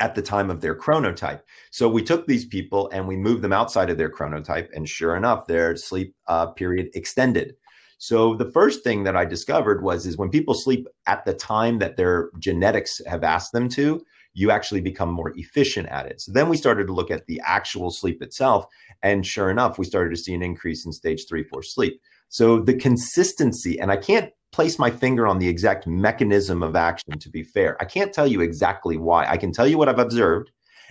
at 0.00 0.14
the 0.14 0.22
time 0.22 0.50
of 0.50 0.60
their 0.60 0.74
chronotype. 0.74 1.42
So 1.70 1.88
we 1.88 2.02
took 2.02 2.26
these 2.26 2.46
people 2.46 2.90
and 2.92 3.06
we 3.06 3.16
moved 3.16 3.42
them 3.42 3.52
outside 3.52 3.90
of 3.90 3.98
their 3.98 4.10
chronotype, 4.10 4.68
and 4.74 4.88
sure 4.88 5.14
enough, 5.14 5.46
their 5.46 5.76
sleep 5.76 6.14
uh, 6.26 6.46
period 6.46 6.88
extended. 6.94 7.54
So 7.98 8.34
the 8.34 8.50
first 8.50 8.82
thing 8.82 9.04
that 9.04 9.14
I 9.14 9.26
discovered 9.26 9.82
was 9.82 10.06
is 10.06 10.16
when 10.16 10.30
people 10.30 10.54
sleep 10.54 10.88
at 11.06 11.24
the 11.26 11.34
time 11.34 11.78
that 11.80 11.98
their 11.98 12.30
genetics 12.38 13.00
have 13.06 13.22
asked 13.22 13.52
them 13.52 13.68
to, 13.70 14.02
you 14.32 14.50
actually 14.50 14.80
become 14.80 15.10
more 15.10 15.32
efficient 15.36 15.86
at 15.88 16.06
it. 16.06 16.20
So 16.20 16.32
then 16.32 16.48
we 16.48 16.56
started 16.56 16.86
to 16.86 16.94
look 16.94 17.10
at 17.10 17.26
the 17.26 17.42
actual 17.44 17.90
sleep 17.90 18.22
itself, 18.22 18.64
and 19.02 19.26
sure 19.26 19.50
enough, 19.50 19.78
we 19.78 19.84
started 19.84 20.10
to 20.10 20.22
see 20.22 20.32
an 20.32 20.42
increase 20.42 20.86
in 20.86 20.92
stage 20.92 21.26
three, 21.28 21.44
four 21.44 21.62
sleep. 21.62 22.00
So 22.30 22.60
the 22.60 22.74
consistency, 22.74 23.78
and 23.78 23.90
I 23.90 23.96
can't 23.96 24.32
place 24.52 24.78
my 24.78 24.90
finger 24.90 25.26
on 25.26 25.38
the 25.38 25.48
exact 25.48 25.86
mechanism 25.86 26.62
of 26.62 26.74
action 26.74 27.18
to 27.18 27.28
be 27.28 27.42
fair. 27.42 27.76
I 27.80 27.84
can't 27.84 28.12
tell 28.12 28.26
you 28.26 28.40
exactly 28.40 28.96
why. 28.96 29.26
I 29.26 29.36
can 29.36 29.52
tell 29.52 29.66
you 29.66 29.78
what 29.78 29.88
I've 29.88 29.98
observed 29.98 30.50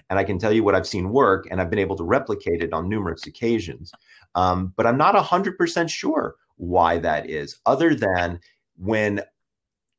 and 0.10 0.17
I 0.19 0.24
can 0.24 0.38
tell 0.38 0.53
you 0.53 0.63
what 0.63 0.75
I've 0.75 0.88
seen 0.88 1.10
work 1.10 1.48
and 1.50 1.60
I've 1.62 1.69
been 1.69 1.79
able 1.79 1.96
to 1.98 2.03
replicate 2.03 2.62
it 2.62 2.74
on 2.74 2.88
numerous 2.88 3.25
occasions. 3.25 3.91
Um, 4.36 4.74
but 4.77 4.86
I'm 4.86 4.98
not 4.98 5.15
100% 5.15 5.89
sure 5.89 6.36
why 6.58 7.00
that 7.00 7.29
is, 7.29 7.60
other 7.65 7.96
than 7.96 8.39
when 8.77 9.22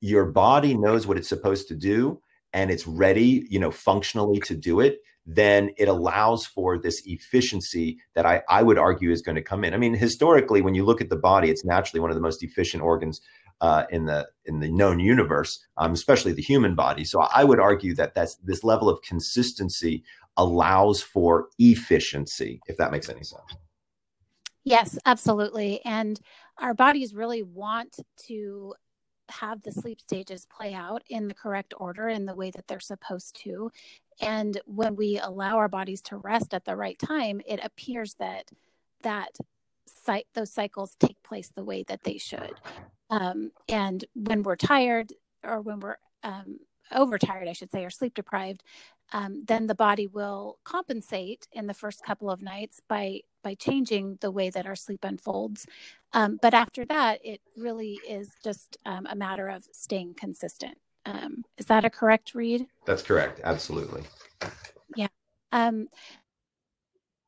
your 0.01 0.27
body 0.27 0.75
knows 0.75 1.07
what 1.07 1.17
it's 1.17 1.29
supposed 1.29 1.69
to 1.69 1.75
do 1.75 2.21
and 2.53 2.71
it's 2.71 2.87
ready, 2.87 3.47
you 3.49 3.59
know, 3.59 3.71
functionally 3.71 4.41
to 4.41 4.57
do 4.57 4.81
it, 4.81 5.01
then 5.35 5.71
it 5.77 5.89
allows 5.89 6.45
for 6.45 6.77
this 6.77 7.03
efficiency 7.07 7.99
that 8.15 8.27
I, 8.27 8.43
I 8.49 8.63
would 8.63 8.79
argue 8.79 9.11
is 9.11 9.23
going 9.23 9.37
to 9.37 9.43
come 9.43 9.65
in. 9.65 9.75
I 9.75 9.77
mean, 9.77 9.95
historically, 9.95 10.61
when 10.61 10.75
you 10.75 10.85
look 10.85 11.01
at 11.01 11.09
the 11.09 11.17
body, 11.17 11.51
it's 11.51 11.65
naturally 11.65 12.01
one 12.01 12.11
of 12.11 12.17
the 12.17 12.23
most 12.23 12.43
efficient 12.43 12.83
organs 12.83 13.21
uh, 13.61 13.85
in 13.91 14.07
the 14.07 14.27
in 14.47 14.59
the 14.59 14.71
known 14.71 14.99
universe, 14.99 15.65
um, 15.77 15.93
especially 15.93 16.33
the 16.33 16.43
human 16.43 16.75
body. 16.75 17.05
So 17.05 17.21
I 17.21 17.45
would 17.45 17.61
argue 17.61 17.95
that 17.95 18.15
that's 18.15 18.37
this 18.37 18.65
level 18.65 18.89
of 18.89 19.01
consistency 19.03 20.03
allows 20.37 21.01
for 21.01 21.49
efficiency, 21.59 22.61
if 22.67 22.77
that 22.79 22.91
makes 22.91 23.09
any 23.09 23.23
sense. 23.23 23.57
Yes, 24.65 24.99
absolutely. 25.07 25.81
And 25.85 26.21
our 26.59 26.75
bodies 26.75 27.15
really 27.15 27.43
want 27.43 27.97
to 28.27 28.75
have 29.31 29.63
the 29.63 29.73
sleep 29.73 30.01
stages 30.01 30.47
play 30.47 30.75
out 30.75 31.03
in 31.09 31.29
the 31.29 31.35
correct 31.35 31.73
order 31.77 32.09
in 32.09 32.27
the 32.27 32.35
way 32.35 32.51
that 32.51 32.67
they're 32.67 32.81
supposed 32.81 33.41
to. 33.43 33.71
And 34.21 34.61
when 34.67 34.97
we 34.97 35.19
allow 35.19 35.57
our 35.57 35.69
bodies 35.69 36.03
to 36.03 36.17
rest 36.17 36.53
at 36.55 36.65
the 36.65 36.77
right 36.77 36.99
time, 36.99 37.41
it 37.47 37.61
appears 37.63 38.15
that 38.15 38.51
that 39.03 39.37
those 40.35 40.53
cycles 40.53 40.97
take 40.99 41.23
place 41.23 41.51
the 41.55 41.65
way 41.65 41.83
that 41.85 42.05
they 42.05 42.19
should. 42.19 42.53
Um, 43.11 43.51
and 43.69 44.05
when 44.15 44.43
we're 44.43 44.57
tired 44.57 45.13
or 45.43 45.61
when 45.61 45.81
we're 45.81 45.97
um, 46.23 46.61
overtired, 46.93 47.49
I 47.49 47.53
should 47.53 47.71
say, 47.71 47.85
or 47.85 47.91
sleep 47.91 48.15
deprived, 48.15 48.63
um, 49.13 49.45
then 49.47 49.67
the 49.67 49.75
body 49.75 50.07
will 50.07 50.59
compensate 50.65 51.49
in 51.53 51.67
the 51.67 51.75
first 51.75 52.05
couple 52.05 52.31
of 52.31 52.43
nights 52.43 52.81
by 52.89 53.21
by 53.43 53.55
changing 53.55 54.19
the 54.21 54.31
way 54.31 54.51
that 54.51 54.67
our 54.67 54.77
sleep 54.77 55.03
unfolds. 55.03 55.67
Um, 56.13 56.39
but 56.43 56.53
after 56.53 56.85
that, 56.87 57.21
it 57.25 57.41
really 57.57 57.99
is 58.07 58.31
just 58.45 58.77
um, 58.85 59.07
a 59.09 59.17
matter 59.17 59.49
of 59.49 59.67
staying 59.73 60.15
consistent. 60.15 60.77
Um, 61.07 61.45
is 61.59 61.67
that 61.67 61.85
a 61.85 61.91
correct 61.91 62.35
read? 62.35 62.67
That's 62.87 63.03
correct. 63.03 63.41
Absolutely. 63.45 64.03
Yeah. 64.97 65.09
Um, 65.53 65.89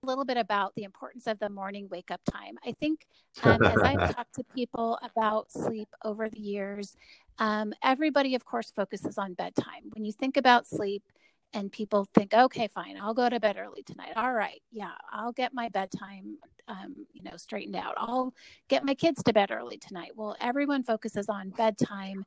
a 0.03 0.07
little 0.07 0.25
bit 0.25 0.37
about 0.37 0.75
the 0.75 0.83
importance 0.83 1.29
of 1.29 1.39
the 1.39 1.49
morning 1.49 1.89
wake 1.89 2.11
up 2.11 2.21
time. 2.31 2.57
I 2.67 2.73
think 2.73 3.07
um, 3.45 3.63
as 3.63 3.79
I've 3.83 4.11
talked 4.17 4.35
to 4.35 4.45
people 4.55 4.99
about 5.03 5.53
sleep 5.53 5.89
over 6.05 6.29
the 6.29 6.41
years, 6.41 6.97
um, 7.39 7.73
everybody, 7.85 8.35
of 8.35 8.45
course, 8.45 8.73
focuses 8.75 9.17
on 9.17 9.35
bedtime. 9.35 9.91
When 9.95 10.05
you 10.05 10.13
think 10.13 10.37
about 10.37 10.67
sleep, 10.67 11.05
and 11.55 11.71
people 11.71 12.07
think, 12.15 12.35
okay, 12.35 12.69
fine, 12.69 12.97
I'll 13.01 13.15
go 13.15 13.29
to 13.29 13.41
bed 13.41 13.57
early 13.59 13.83
tonight. 13.83 14.13
All 14.17 14.33
right, 14.33 14.61
yeah, 14.71 14.93
I'll 15.11 15.33
get 15.33 15.53
my 15.55 15.69
bedtime, 15.69 16.39
um, 16.69 16.95
you 17.13 17.23
know, 17.23 17.37
straightened 17.37 17.77
out. 17.77 17.95
I'll 17.97 18.35
get 18.69 18.85
my 18.85 18.95
kids 18.95 19.23
to 19.25 19.33
bed 19.33 19.51
early 19.51 19.79
tonight. 19.79 20.13
Well, 20.15 20.37
everyone 20.41 20.83
focuses 20.83 21.29
on 21.29 21.51
bedtime, 21.51 22.25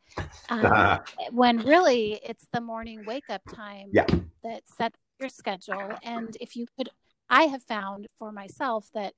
um, 0.49 0.99
when 1.31 1.57
really 1.59 2.19
it's 2.23 2.47
the 2.53 2.61
morning 2.61 3.03
wake 3.05 3.29
up 3.29 3.41
time 3.53 3.89
yeah. 3.91 4.05
that 4.43 4.63
sets 4.67 4.97
your 5.19 5.29
schedule. 5.29 5.91
And 6.03 6.35
if 6.39 6.55
you 6.55 6.65
could 6.77 6.89
I 7.29 7.43
have 7.43 7.63
found 7.63 8.07
for 8.17 8.31
myself 8.31 8.89
that 8.93 9.13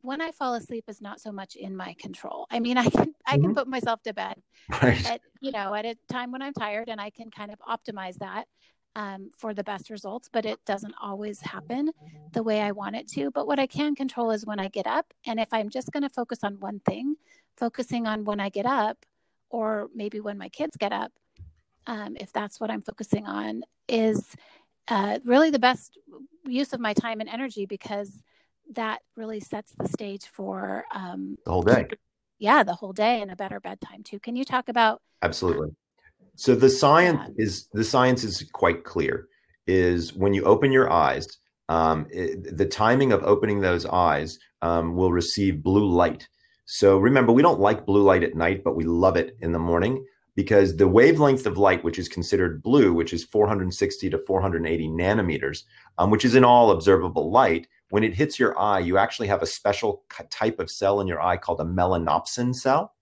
when 0.00 0.20
I 0.20 0.30
fall 0.30 0.54
asleep 0.54 0.84
is 0.88 1.00
not 1.00 1.20
so 1.20 1.32
much 1.32 1.56
in 1.56 1.76
my 1.76 1.94
control. 1.98 2.46
I 2.50 2.60
mean, 2.60 2.78
I 2.78 2.88
can 2.88 3.14
I 3.26 3.32
can 3.32 3.42
mm-hmm. 3.42 3.52
put 3.54 3.68
myself 3.68 4.02
to 4.02 4.14
bed 4.14 4.40
right. 4.82 5.04
at 5.10 5.20
you 5.40 5.52
know 5.52 5.74
at 5.74 5.84
a 5.84 5.96
time 6.08 6.32
when 6.32 6.42
I'm 6.42 6.52
tired, 6.52 6.88
and 6.88 7.00
I 7.00 7.10
can 7.10 7.30
kind 7.30 7.50
of 7.50 7.58
optimize 7.60 8.16
that 8.18 8.46
um, 8.96 9.30
for 9.36 9.54
the 9.54 9.62
best 9.62 9.90
results. 9.90 10.28
But 10.32 10.44
it 10.44 10.58
doesn't 10.64 10.94
always 11.00 11.40
happen 11.40 11.92
the 12.32 12.42
way 12.42 12.60
I 12.60 12.72
want 12.72 12.96
it 12.96 13.06
to. 13.08 13.30
But 13.30 13.46
what 13.46 13.60
I 13.60 13.68
can 13.68 13.94
control 13.94 14.32
is 14.32 14.44
when 14.44 14.58
I 14.58 14.68
get 14.68 14.88
up, 14.88 15.12
and 15.24 15.38
if 15.38 15.48
I'm 15.52 15.68
just 15.68 15.92
going 15.92 16.02
to 16.02 16.08
focus 16.08 16.40
on 16.42 16.58
one 16.58 16.80
thing, 16.80 17.14
focusing 17.56 18.08
on 18.08 18.24
when 18.24 18.40
I 18.40 18.48
get 18.48 18.66
up, 18.66 18.96
or 19.50 19.88
maybe 19.94 20.18
when 20.18 20.36
my 20.36 20.48
kids 20.48 20.76
get 20.76 20.92
up, 20.92 21.12
um, 21.86 22.16
if 22.18 22.32
that's 22.32 22.58
what 22.58 22.70
I'm 22.70 22.82
focusing 22.82 23.26
on, 23.26 23.62
is 23.88 24.34
uh, 24.88 25.20
really 25.24 25.50
the 25.50 25.58
best 25.58 25.98
use 26.44 26.72
of 26.72 26.80
my 26.80 26.94
time 26.94 27.20
and 27.20 27.28
energy 27.28 27.66
because 27.66 28.10
that 28.72 29.02
really 29.16 29.40
sets 29.40 29.72
the 29.78 29.88
stage 29.88 30.26
for 30.26 30.84
um, 30.92 31.38
the 31.44 31.52
whole 31.52 31.62
day. 31.62 31.86
Yeah, 32.38 32.64
the 32.64 32.74
whole 32.74 32.92
day 32.92 33.22
and 33.22 33.30
a 33.30 33.36
better 33.36 33.60
bedtime 33.60 34.02
too. 34.02 34.18
Can 34.18 34.36
you 34.36 34.44
talk 34.44 34.68
about? 34.68 35.00
Absolutely. 35.22 35.70
So 36.36 36.54
the 36.54 36.70
science 36.70 37.20
yeah. 37.36 37.44
is 37.44 37.68
the 37.72 37.84
science 37.84 38.22
is 38.24 38.48
quite 38.52 38.84
clear. 38.84 39.28
Is 39.66 40.14
when 40.14 40.32
you 40.32 40.44
open 40.44 40.70
your 40.70 40.92
eyes, 40.92 41.26
um, 41.68 42.06
it, 42.10 42.56
the 42.56 42.66
timing 42.66 43.12
of 43.12 43.24
opening 43.24 43.60
those 43.60 43.84
eyes 43.86 44.38
um, 44.62 44.94
will 44.94 45.12
receive 45.12 45.62
blue 45.62 45.88
light. 45.88 46.28
So 46.66 46.98
remember, 46.98 47.32
we 47.32 47.42
don't 47.42 47.60
like 47.60 47.86
blue 47.86 48.02
light 48.02 48.22
at 48.22 48.36
night, 48.36 48.62
but 48.64 48.76
we 48.76 48.84
love 48.84 49.16
it 49.16 49.36
in 49.40 49.52
the 49.52 49.58
morning 49.58 50.04
because 50.36 50.76
the 50.76 50.86
wavelength 50.86 51.46
of 51.46 51.56
light, 51.56 51.82
which 51.82 51.98
is 51.98 52.08
considered 52.08 52.62
blue, 52.62 52.92
which 52.92 53.12
is 53.12 53.24
460 53.24 54.10
to 54.10 54.18
480 54.26 54.88
nanometers, 54.88 55.62
um, 55.98 56.10
which 56.10 56.24
is 56.24 56.34
in 56.34 56.44
all 56.44 56.70
observable 56.70 57.30
light, 57.30 57.66
when 57.90 58.04
it 58.04 58.14
hits 58.14 58.38
your 58.38 58.58
eye, 58.58 58.80
you 58.80 58.98
actually 58.98 59.28
have 59.28 59.42
a 59.42 59.46
special 59.46 60.04
type 60.30 60.60
of 60.60 60.70
cell 60.70 61.00
in 61.00 61.06
your 61.06 61.22
eye 61.22 61.36
called 61.36 61.60
a 61.60 61.64
melanopsin 61.64 62.54
cell. 62.54 62.94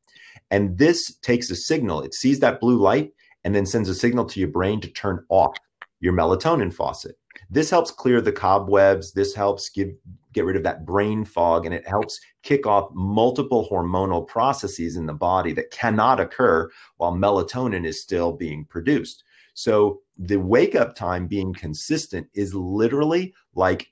And 0.51 0.79
this 0.79 1.17
takes 1.17 1.51
a 1.51 1.57
signal, 1.57 2.03
it 2.03 2.15
sees 2.15 2.41
that 2.41 2.61
blue 2.61 2.79
light 2.79 3.13
and 3.45 3.55
then 3.55 3.67
sends 3.67 3.89
a 3.89 3.95
signal 3.95 4.25
to 4.27 4.41
your 4.41 4.49
brain 4.49 4.81
to 4.81 4.89
turn 4.89 5.25
off 5.29 5.57
your 6.01 6.13
melatonin 6.13 6.73
faucet. 6.73 7.17
This 7.51 7.71
helps 7.71 7.91
clear 7.91 8.21
the 8.21 8.33
cobwebs. 8.33 9.13
This 9.13 9.35
helps 9.35 9.69
give 9.69 9.91
get 10.33 10.45
rid 10.45 10.57
of 10.57 10.65
that 10.65 10.85
brain 10.85 11.25
fog 11.25 11.65
and 11.65 11.75
it 11.75 11.87
helps 11.87 12.21
kick 12.43 12.67
off 12.67 12.91
multiple 12.93 13.69
hormonal 13.71 14.27
processes 14.27 14.97
in 14.97 15.07
the 15.07 15.15
body 15.15 15.53
that 15.53 15.71
cannot 15.71 16.19
occur 16.19 16.69
while 16.97 17.13
melatonin 17.13 17.87
is 17.87 18.03
still 18.03 18.33
being 18.33 18.65
produced. 18.65 19.23
So 19.55 20.01
the 20.19 20.37
wake 20.37 20.75
up 20.75 20.97
time 20.97 21.29
being 21.29 21.55
consistent 21.55 22.27
is 22.35 22.55
literally 22.55 23.33
like 23.55 23.89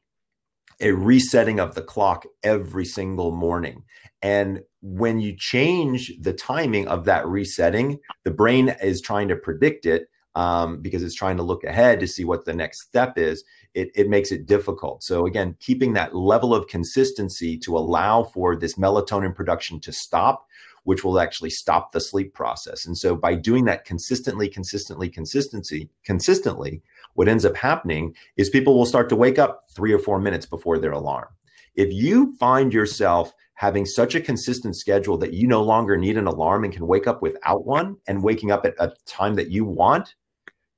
a 0.81 0.93
resetting 0.93 1.61
of 1.61 1.75
the 1.75 1.83
clock 1.83 2.25
every 2.43 2.85
single 2.85 3.33
morning. 3.33 3.83
And 4.23 4.61
when 4.81 5.21
you 5.21 5.35
change 5.37 6.13
the 6.21 6.33
timing 6.33 6.89
of 6.89 7.05
that 7.05 7.27
resetting, 7.27 7.99
the 8.25 8.31
brain 8.31 8.75
is 8.83 9.01
trying 9.01 9.29
to 9.29 9.37
predict 9.37 9.87
it 9.87 10.09
um, 10.35 10.81
because 10.81 11.03
it's 11.03 11.15
trying 11.15 11.37
to 11.37 11.43
look 11.43 11.65
ahead 11.65 12.01
to 12.01 12.07
see 12.07 12.25
what 12.25 12.45
the 12.45 12.55
next 12.55 12.83
step 12.83 13.19
is. 13.19 13.45
It, 13.75 13.91
it 13.95 14.09
makes 14.09 14.33
it 14.33 14.47
difficult. 14.47 15.03
So, 15.03 15.27
again, 15.27 15.57
keeping 15.61 15.93
that 15.95 16.15
level 16.15 16.55
of 16.55 16.69
consistency 16.69 17.59
to 17.59 17.77
allow 17.77 18.23
for 18.23 18.57
this 18.57 18.75
melatonin 18.75 19.35
production 19.35 19.81
to 19.81 19.93
stop 19.93 20.47
which 20.85 21.05
will 21.05 21.21
actually 21.21 21.51
stop 21.51 21.93
the 21.93 22.01
sleep 22.01 22.35
process. 22.35 22.87
And 22.87 22.97
so 22.97 23.15
by 23.15 23.35
doing 23.35 23.65
that 23.67 23.85
consistently, 23.85 24.49
consistently, 24.49 25.09
consistency, 25.09 25.89
consistently, 26.05 26.83
what 27.15 27.29
ends 27.29 27.45
up 27.45 27.57
happening 27.57 28.15
is 28.37 28.51
people 28.51 28.77
will 28.77 28.87
start 28.87 29.09
to 29.11 29.17
wake 29.17 29.39
up 29.39 29.65
three 29.75 29.93
or 29.93 29.99
four 29.99 30.21
minutes 30.21 30.47
before 30.47 30.79
their 30.79 30.93
alarm. 30.93 31.29
If 31.75 31.93
you 31.93 32.35
find 32.37 32.73
yourself 32.73 33.33
having 33.55 33.87
such 33.87 34.15
a 34.15 34.21
consistent 34.21 34.77
schedule 34.77 35.17
that 35.19 35.33
you 35.33 35.47
no 35.47 35.63
longer 35.63 35.97
need 35.97 36.17
an 36.17 36.27
alarm 36.27 36.65
and 36.65 36.73
can 36.73 36.87
wake 36.87 37.07
up 37.07 37.23
without 37.23 37.65
one 37.65 37.97
and 38.09 38.23
waking 38.23 38.51
up 38.51 38.67
at 38.67 38.75
a 38.79 38.93
time 39.07 39.35
that 39.37 39.51
you 39.51 39.65
want, 39.65 40.15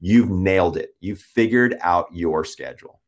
you've 0.01 0.31
nailed 0.31 0.77
it. 0.77 0.95
You've 1.01 1.21
figured 1.21 1.77
out 1.81 2.09
your 2.13 2.45
schedule. 2.45 3.01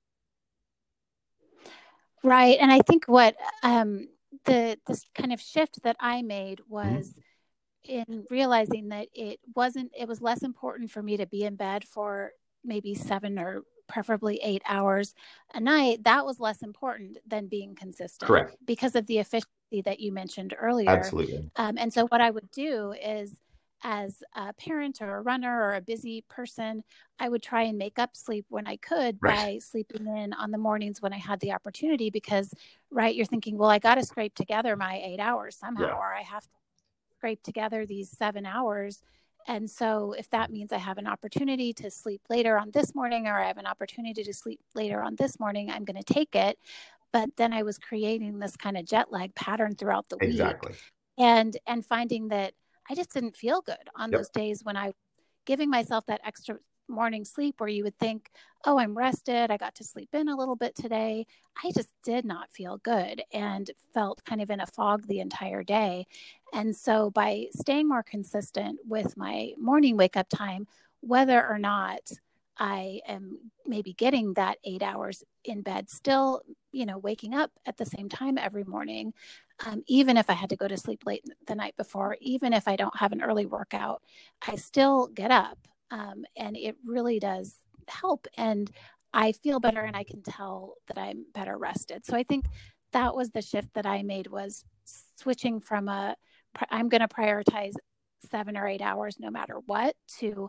Right. 2.23 2.59
And 2.61 2.73
I 2.73 2.81
think 2.81 3.05
what 3.05 3.37
um, 3.63 4.09
the 4.47 4.79
this 4.87 5.05
kind 5.15 5.33
of 5.33 5.41
shift 5.41 5.83
that 5.83 5.97
I 6.01 6.23
made 6.23 6.61
mm-hmm. 6.61 6.73
was 6.73 7.15
mm-hmm. 7.87 8.13
in 8.13 8.25
realizing 8.31 8.89
that 8.89 9.09
it 9.13 9.39
wasn't 9.55 9.93
it 9.97 10.09
was 10.09 10.23
less 10.23 10.43
important 10.43 10.91
for 10.91 11.03
me 11.03 11.19
to 11.19 11.27
be 11.27 11.45
in 11.45 11.57
bed 11.57 11.85
for 11.85 12.33
maybe 12.67 12.95
7 12.95 13.39
or 13.39 13.63
preferably 13.89 14.41
8 14.43 14.63
hours 14.67 15.15
a 15.55 15.61
night 15.61 16.03
that 16.05 16.27
was 16.27 16.41
less 16.41 16.63
important 16.63 17.19
than 17.27 17.47
being 17.47 17.75
consistent 17.75 18.27
Correct. 18.27 18.57
because 18.65 18.97
of 18.97 19.07
the 19.07 19.19
efficiency 19.19 19.83
that 19.85 20.01
you 20.01 20.13
mentioned 20.13 20.55
earlier 20.59 20.91
Absolutely. 20.91 21.51
Um, 21.57 21.79
and 21.79 21.93
so 21.93 22.07
what 22.09 22.21
I 22.21 22.31
would 22.31 22.51
do 22.51 22.93
is 22.93 23.37
as 23.83 24.23
a 24.35 24.53
parent 24.55 25.01
or 25.01 25.17
a 25.17 25.23
runner 25.23 25.63
or 25.63 25.75
a 25.75 25.81
busy 25.81 26.25
person, 26.29 26.83
I 27.19 27.29
would 27.29 27.43
try 27.43 27.63
and 27.63 27.79
make 27.79 27.99
up 27.99 28.17
sleep 28.17 28.47
when 28.49 28.67
I 28.67 28.77
could 28.77 29.19
right. 29.21 29.37
by 29.37 29.59
sleeping 29.59 30.07
in 30.07 30.33
on 30.33 30.51
the 30.51 30.59
mornings 30.59 31.03
when 31.03 31.13
I 31.13 31.19
had 31.19 31.41
the 31.41 31.53
opportunity. 31.53 32.11
Because, 32.11 32.53
right, 32.91 33.15
you're 33.15 33.27
thinking, 33.27 33.59
well, 33.59 33.71
I 33.71 33.79
got 33.79 33.97
to 33.97 34.05
scrape 34.05 34.35
together 34.35 34.77
my 34.77 35.01
eight 35.05 35.21
hours 35.21 35.57
somehow, 35.57 35.87
yeah. 35.87 35.95
or 35.95 36.15
I 36.15 36.23
have 36.23 36.43
to 36.43 36.49
scrape 37.17 37.43
together 37.43 37.87
these 37.87 38.11
seven 38.11 38.47
hours. 38.47 39.03
And 39.47 39.71
so, 39.71 40.15
if 40.19 40.29
that 40.31 40.51
means 40.51 40.73
I 40.73 40.79
have 40.79 40.99
an 40.99 41.07
opportunity 41.07 41.73
to 41.75 41.91
sleep 41.91 42.23
later 42.29 42.59
on 42.59 42.71
this 42.73 42.95
morning, 42.95 43.27
or 43.27 43.39
I 43.39 43.47
have 43.47 43.59
an 43.59 43.67
opportunity 43.67 44.25
to 44.25 44.35
sleep 44.35 44.61
later 44.75 45.03
on 45.03 45.17
this 45.17 45.39
morning, 45.39 45.71
I'm 45.71 45.85
going 45.85 46.03
to 46.03 46.15
take 46.15 46.35
it. 46.35 46.59
But 47.13 47.31
then 47.37 47.53
I 47.53 47.63
was 47.63 47.79
creating 47.79 48.39
this 48.39 48.57
kind 48.57 48.77
of 48.77 48.85
jet 48.85 49.13
lag 49.13 49.35
pattern 49.35 49.77
throughout 49.77 50.09
the 50.09 50.17
exactly. 50.21 50.73
week, 50.73 50.81
and 51.19 51.57
and 51.67 51.87
finding 51.87 52.29
that 52.29 52.55
I 52.91 52.95
just 52.95 53.13
didn't 53.13 53.37
feel 53.37 53.63
good 53.63 53.77
on 53.95 54.11
yep. 54.11 54.21
those 54.21 54.29
days 54.31 54.65
when 54.65 54.77
I 54.77 54.93
giving 55.45 55.71
myself 55.71 56.05
that 56.07 56.21
extra 56.25 56.57
morning 56.89 57.25
sleep 57.25 57.57
where 57.59 57.69
you 57.69 57.85
would 57.85 57.99
think, 57.99 58.31
oh, 58.65 58.79
I'm 58.79 58.97
rested. 58.97 59.51
I 59.51 59.57
got 59.57 59.75
to 59.77 59.85
sleep 59.85 60.11
in 60.13 60.29
a 60.29 60.37
little 60.37 60.57
bit 60.57 60.75
today. 60.75 61.27
I 61.63 61.71
just 61.73 61.89
did 62.05 62.25
not 62.25 62.53
feel 62.53 62.79
good 62.79 63.23
and 63.33 63.71
felt 63.95 64.25
kind 64.25 64.43
of 64.43 64.51
in 64.51 64.61
a 64.61 64.67
fog 64.67 65.07
the 65.07 65.21
entire 65.21 65.63
day. 65.63 66.07
And 66.57 66.75
so 66.75 67.11
by 67.11 67.49
staying 67.53 67.87
more 67.87 68.03
consistent 68.03 68.79
with 68.89 69.15
my 69.15 69.53
morning 69.59 69.99
wake 69.99 70.17
up 70.17 70.27
time, 70.31 70.67
whether 71.01 71.47
or 71.47 71.59
not 71.59 72.11
I 72.57 73.03
am 73.07 73.53
maybe 73.67 73.93
getting 73.93 74.33
that 74.35 74.57
eight 74.65 74.83
hours 74.83 75.23
in 75.45 75.61
bed, 75.61 75.91
still, 75.91 76.41
you 76.73 76.87
know, 76.87 76.97
waking 76.97 77.35
up 77.35 77.51
at 77.67 77.77
the 77.77 77.85
same 77.85 78.09
time 78.09 78.39
every 78.39 78.65
morning, 78.65 79.13
um, 79.67 79.83
even 79.87 80.17
if 80.17 80.31
I 80.31 80.33
had 80.33 80.49
to 80.49 80.57
go 80.57 80.67
to 80.67 80.79
sleep 80.79 81.03
late 81.05 81.27
the 81.47 81.55
night 81.55 81.77
before, 81.77 82.17
even 82.23 82.55
if 82.55 82.67
I 82.67 82.77
don't 82.77 82.97
have 82.97 83.13
an 83.13 83.21
early 83.21 83.45
workout, 83.45 84.03
I 84.49 84.57
still 84.57 85.09
get 85.09 85.31
up. 85.31 85.59
Um, 85.91 86.25
and 86.39 86.57
it 86.57 86.77
really 86.87 87.21
does 87.21 87.55
help. 87.87 88.27
And 88.39 88.71
I 89.13 89.33
feel 89.33 89.61
better 89.61 89.83
and 89.83 89.95
I 89.95 90.05
can 90.05 90.23
tell 90.23 90.77
that 90.87 90.97
I'm 90.97 91.27
better 91.35 91.59
rested. 91.59 92.07
So 92.07 92.17
I 92.17 92.23
think 92.23 92.47
that 92.93 93.15
was 93.15 93.29
the 93.29 93.43
shift 93.43 93.75
that 93.75 93.85
I 93.85 94.03
made 94.03 94.29
was 94.29 94.65
switching 95.17 95.61
from 95.61 95.89
a 95.89 96.17
I'm 96.71 96.89
going 96.89 97.01
to 97.01 97.09
prioritize 97.09 97.75
seven 98.31 98.57
or 98.57 98.67
eight 98.67 98.83
hours 98.83 99.17
no 99.21 99.31
matter 99.31 99.57
what 99.67 99.95
to 100.19 100.49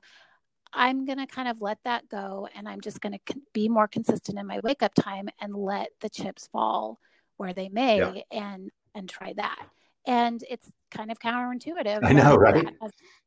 I'm 0.73 1.05
going 1.05 1.17
to 1.17 1.27
kind 1.27 1.47
of 1.47 1.61
let 1.61 1.77
that 1.85 2.09
go 2.09 2.47
and 2.55 2.67
I'm 2.67 2.81
just 2.81 2.99
going 3.01 3.13
to 3.13 3.35
be 3.53 3.69
more 3.69 3.87
consistent 3.87 4.37
in 4.37 4.45
my 4.45 4.59
wake 4.63 4.83
up 4.83 4.93
time 4.93 5.29
and 5.39 5.55
let 5.55 5.89
the 6.01 6.09
chips 6.09 6.47
fall 6.51 6.99
where 7.37 7.53
they 7.53 7.69
may 7.69 7.97
yeah. 7.97 8.21
and 8.31 8.69
and 8.93 9.07
try 9.07 9.33
that. 9.33 9.67
And 10.05 10.43
it's 10.49 10.69
kind 10.89 11.11
of 11.11 11.19
counterintuitive. 11.19 11.99
I 12.03 12.13
know, 12.13 12.35
right? 12.35 12.67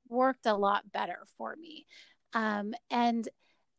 Worked 0.08 0.46
a 0.46 0.54
lot 0.54 0.90
better 0.90 1.18
for 1.38 1.54
me. 1.56 1.86
Um, 2.32 2.74
and 2.90 3.28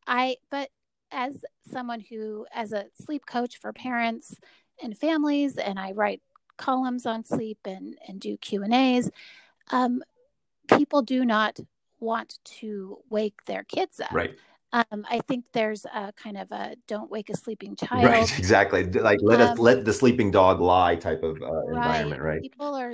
I, 0.07 0.37
but 0.49 0.69
as 1.11 1.43
someone 1.71 1.99
who, 1.99 2.45
as 2.53 2.71
a 2.71 2.85
sleep 3.01 3.25
coach 3.25 3.57
for 3.59 3.73
parents 3.73 4.35
and 4.81 4.97
families, 4.97 5.57
and 5.57 5.77
I 5.77 5.91
write 5.91 6.21
columns 6.57 7.05
on 7.05 7.23
sleep 7.23 7.59
and, 7.65 7.97
and 8.07 8.19
do 8.19 8.37
Q 8.37 8.63
and 8.63 8.73
A's, 8.73 9.09
um, 9.71 10.03
people 10.77 11.01
do 11.01 11.25
not 11.25 11.59
want 11.99 12.39
to 12.43 12.99
wake 13.09 13.45
their 13.45 13.63
kids 13.63 13.99
up. 13.99 14.11
Right. 14.11 14.35
Um, 14.73 15.05
I 15.09 15.19
think 15.27 15.45
there's 15.51 15.85
a 15.85 16.13
kind 16.13 16.37
of 16.37 16.49
a 16.51 16.75
"don't 16.87 17.11
wake 17.11 17.29
a 17.29 17.35
sleeping 17.35 17.75
child." 17.77 18.05
Right, 18.05 18.39
exactly. 18.39 18.85
Like 18.85 19.19
let 19.21 19.41
um, 19.41 19.51
us 19.51 19.59
let 19.59 19.83
the 19.83 19.93
sleeping 19.93 20.31
dog 20.31 20.61
lie 20.61 20.95
type 20.95 21.23
of 21.23 21.41
uh, 21.41 21.51
right. 21.51 21.75
environment, 21.75 22.21
right? 22.21 22.41
People 22.41 22.73
are 22.75 22.93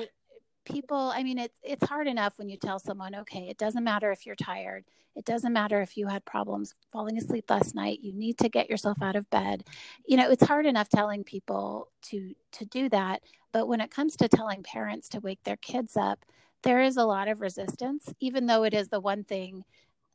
people. 0.67 1.11
I 1.13 1.23
mean, 1.23 1.37
it's 1.37 1.59
it's 1.63 1.87
hard 1.87 2.07
enough 2.07 2.33
when 2.37 2.49
you 2.49 2.57
tell 2.57 2.79
someone, 2.79 3.15
okay, 3.15 3.47
it 3.49 3.57
doesn't 3.57 3.83
matter 3.83 4.11
if 4.11 4.25
you're 4.25 4.35
tired. 4.35 4.85
It 5.15 5.25
doesn't 5.25 5.53
matter 5.53 5.81
if 5.81 5.97
you 5.97 6.07
had 6.07 6.25
problems 6.25 6.75
falling 6.91 7.17
asleep 7.17 7.45
last 7.49 7.73
night. 7.73 7.99
You 8.01 8.13
need 8.13 8.37
to 8.39 8.49
get 8.49 8.69
yourself 8.69 9.01
out 9.01 9.15
of 9.15 9.29
bed. 9.29 9.63
You 10.05 10.17
know, 10.17 10.29
it's 10.29 10.45
hard 10.45 10.65
enough 10.65 10.89
telling 10.89 11.23
people 11.23 11.89
to 12.03 12.33
to 12.53 12.65
do 12.65 12.89
that, 12.89 13.23
but 13.51 13.67
when 13.67 13.81
it 13.81 13.91
comes 13.91 14.15
to 14.17 14.27
telling 14.27 14.63
parents 14.63 15.09
to 15.09 15.19
wake 15.19 15.43
their 15.43 15.57
kids 15.57 15.97
up, 15.97 16.25
there 16.63 16.81
is 16.81 16.97
a 16.97 17.05
lot 17.05 17.27
of 17.27 17.41
resistance, 17.41 18.13
even 18.19 18.45
though 18.45 18.63
it 18.63 18.73
is 18.73 18.89
the 18.89 18.99
one 18.99 19.23
thing 19.23 19.63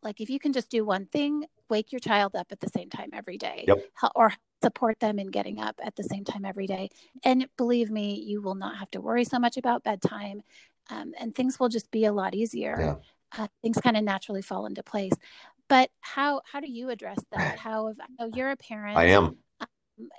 like 0.02 0.20
if 0.20 0.28
you 0.28 0.38
can 0.38 0.52
just 0.52 0.68
do 0.68 0.84
one 0.84 1.06
thing 1.06 1.44
wake 1.68 1.92
your 1.92 2.00
child 2.00 2.34
up 2.34 2.48
at 2.50 2.60
the 2.60 2.68
same 2.68 2.90
time 2.90 3.10
every 3.12 3.38
day 3.38 3.64
yep. 3.66 3.78
or 4.14 4.32
support 4.62 4.98
them 5.00 5.18
in 5.18 5.26
getting 5.28 5.60
up 5.60 5.78
at 5.82 5.96
the 5.96 6.04
same 6.04 6.24
time 6.24 6.44
every 6.44 6.66
day. 6.66 6.88
And 7.24 7.46
believe 7.56 7.90
me 7.90 8.14
you 8.14 8.40
will 8.40 8.54
not 8.54 8.76
have 8.76 8.90
to 8.92 9.00
worry 9.00 9.24
so 9.24 9.38
much 9.38 9.56
about 9.56 9.84
bedtime 9.84 10.42
um, 10.90 11.12
and 11.18 11.34
things 11.34 11.58
will 11.58 11.68
just 11.68 11.90
be 11.90 12.04
a 12.04 12.12
lot 12.12 12.34
easier. 12.34 12.76
Yeah. 12.78 13.44
uh, 13.44 13.48
things 13.62 13.78
kind 13.78 13.96
of 13.96 14.04
naturally 14.04 14.42
fall 14.42 14.66
into 14.66 14.82
place. 14.82 15.12
But 15.68 15.90
how 16.00 16.42
how 16.44 16.60
do 16.60 16.70
you 16.70 16.90
address 16.90 17.18
that? 17.32 17.58
How 17.58 17.88
have, 17.88 17.96
i 18.00 18.06
know 18.24 18.30
you're 18.34 18.50
a 18.50 18.56
parent. 18.56 18.96
I 18.96 19.06
am. 19.06 19.38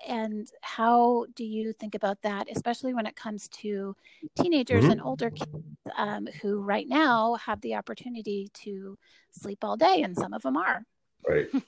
And 0.08 0.48
how 0.62 1.26
do 1.36 1.44
you 1.44 1.74
think 1.74 1.94
about 1.96 2.22
that 2.22 2.48
especially 2.50 2.94
when 2.94 3.06
it 3.06 3.16
comes 3.16 3.50
to 3.50 3.96
teenagers 4.40 4.84
mm-hmm. 4.84 4.92
and 4.92 5.02
older 5.02 5.30
kids 5.30 5.52
um, 5.98 6.28
who 6.42 6.62
right 6.62 6.88
now 6.88 7.34
have 7.36 7.60
the 7.62 7.76
opportunity 7.76 8.50
to 8.54 8.98
sleep 9.32 9.64
all 9.64 9.76
day 9.76 10.02
and 10.04 10.16
some 10.16 10.32
of 10.34 10.42
them 10.42 10.58
are? 10.58 10.84
Right. 11.28 11.48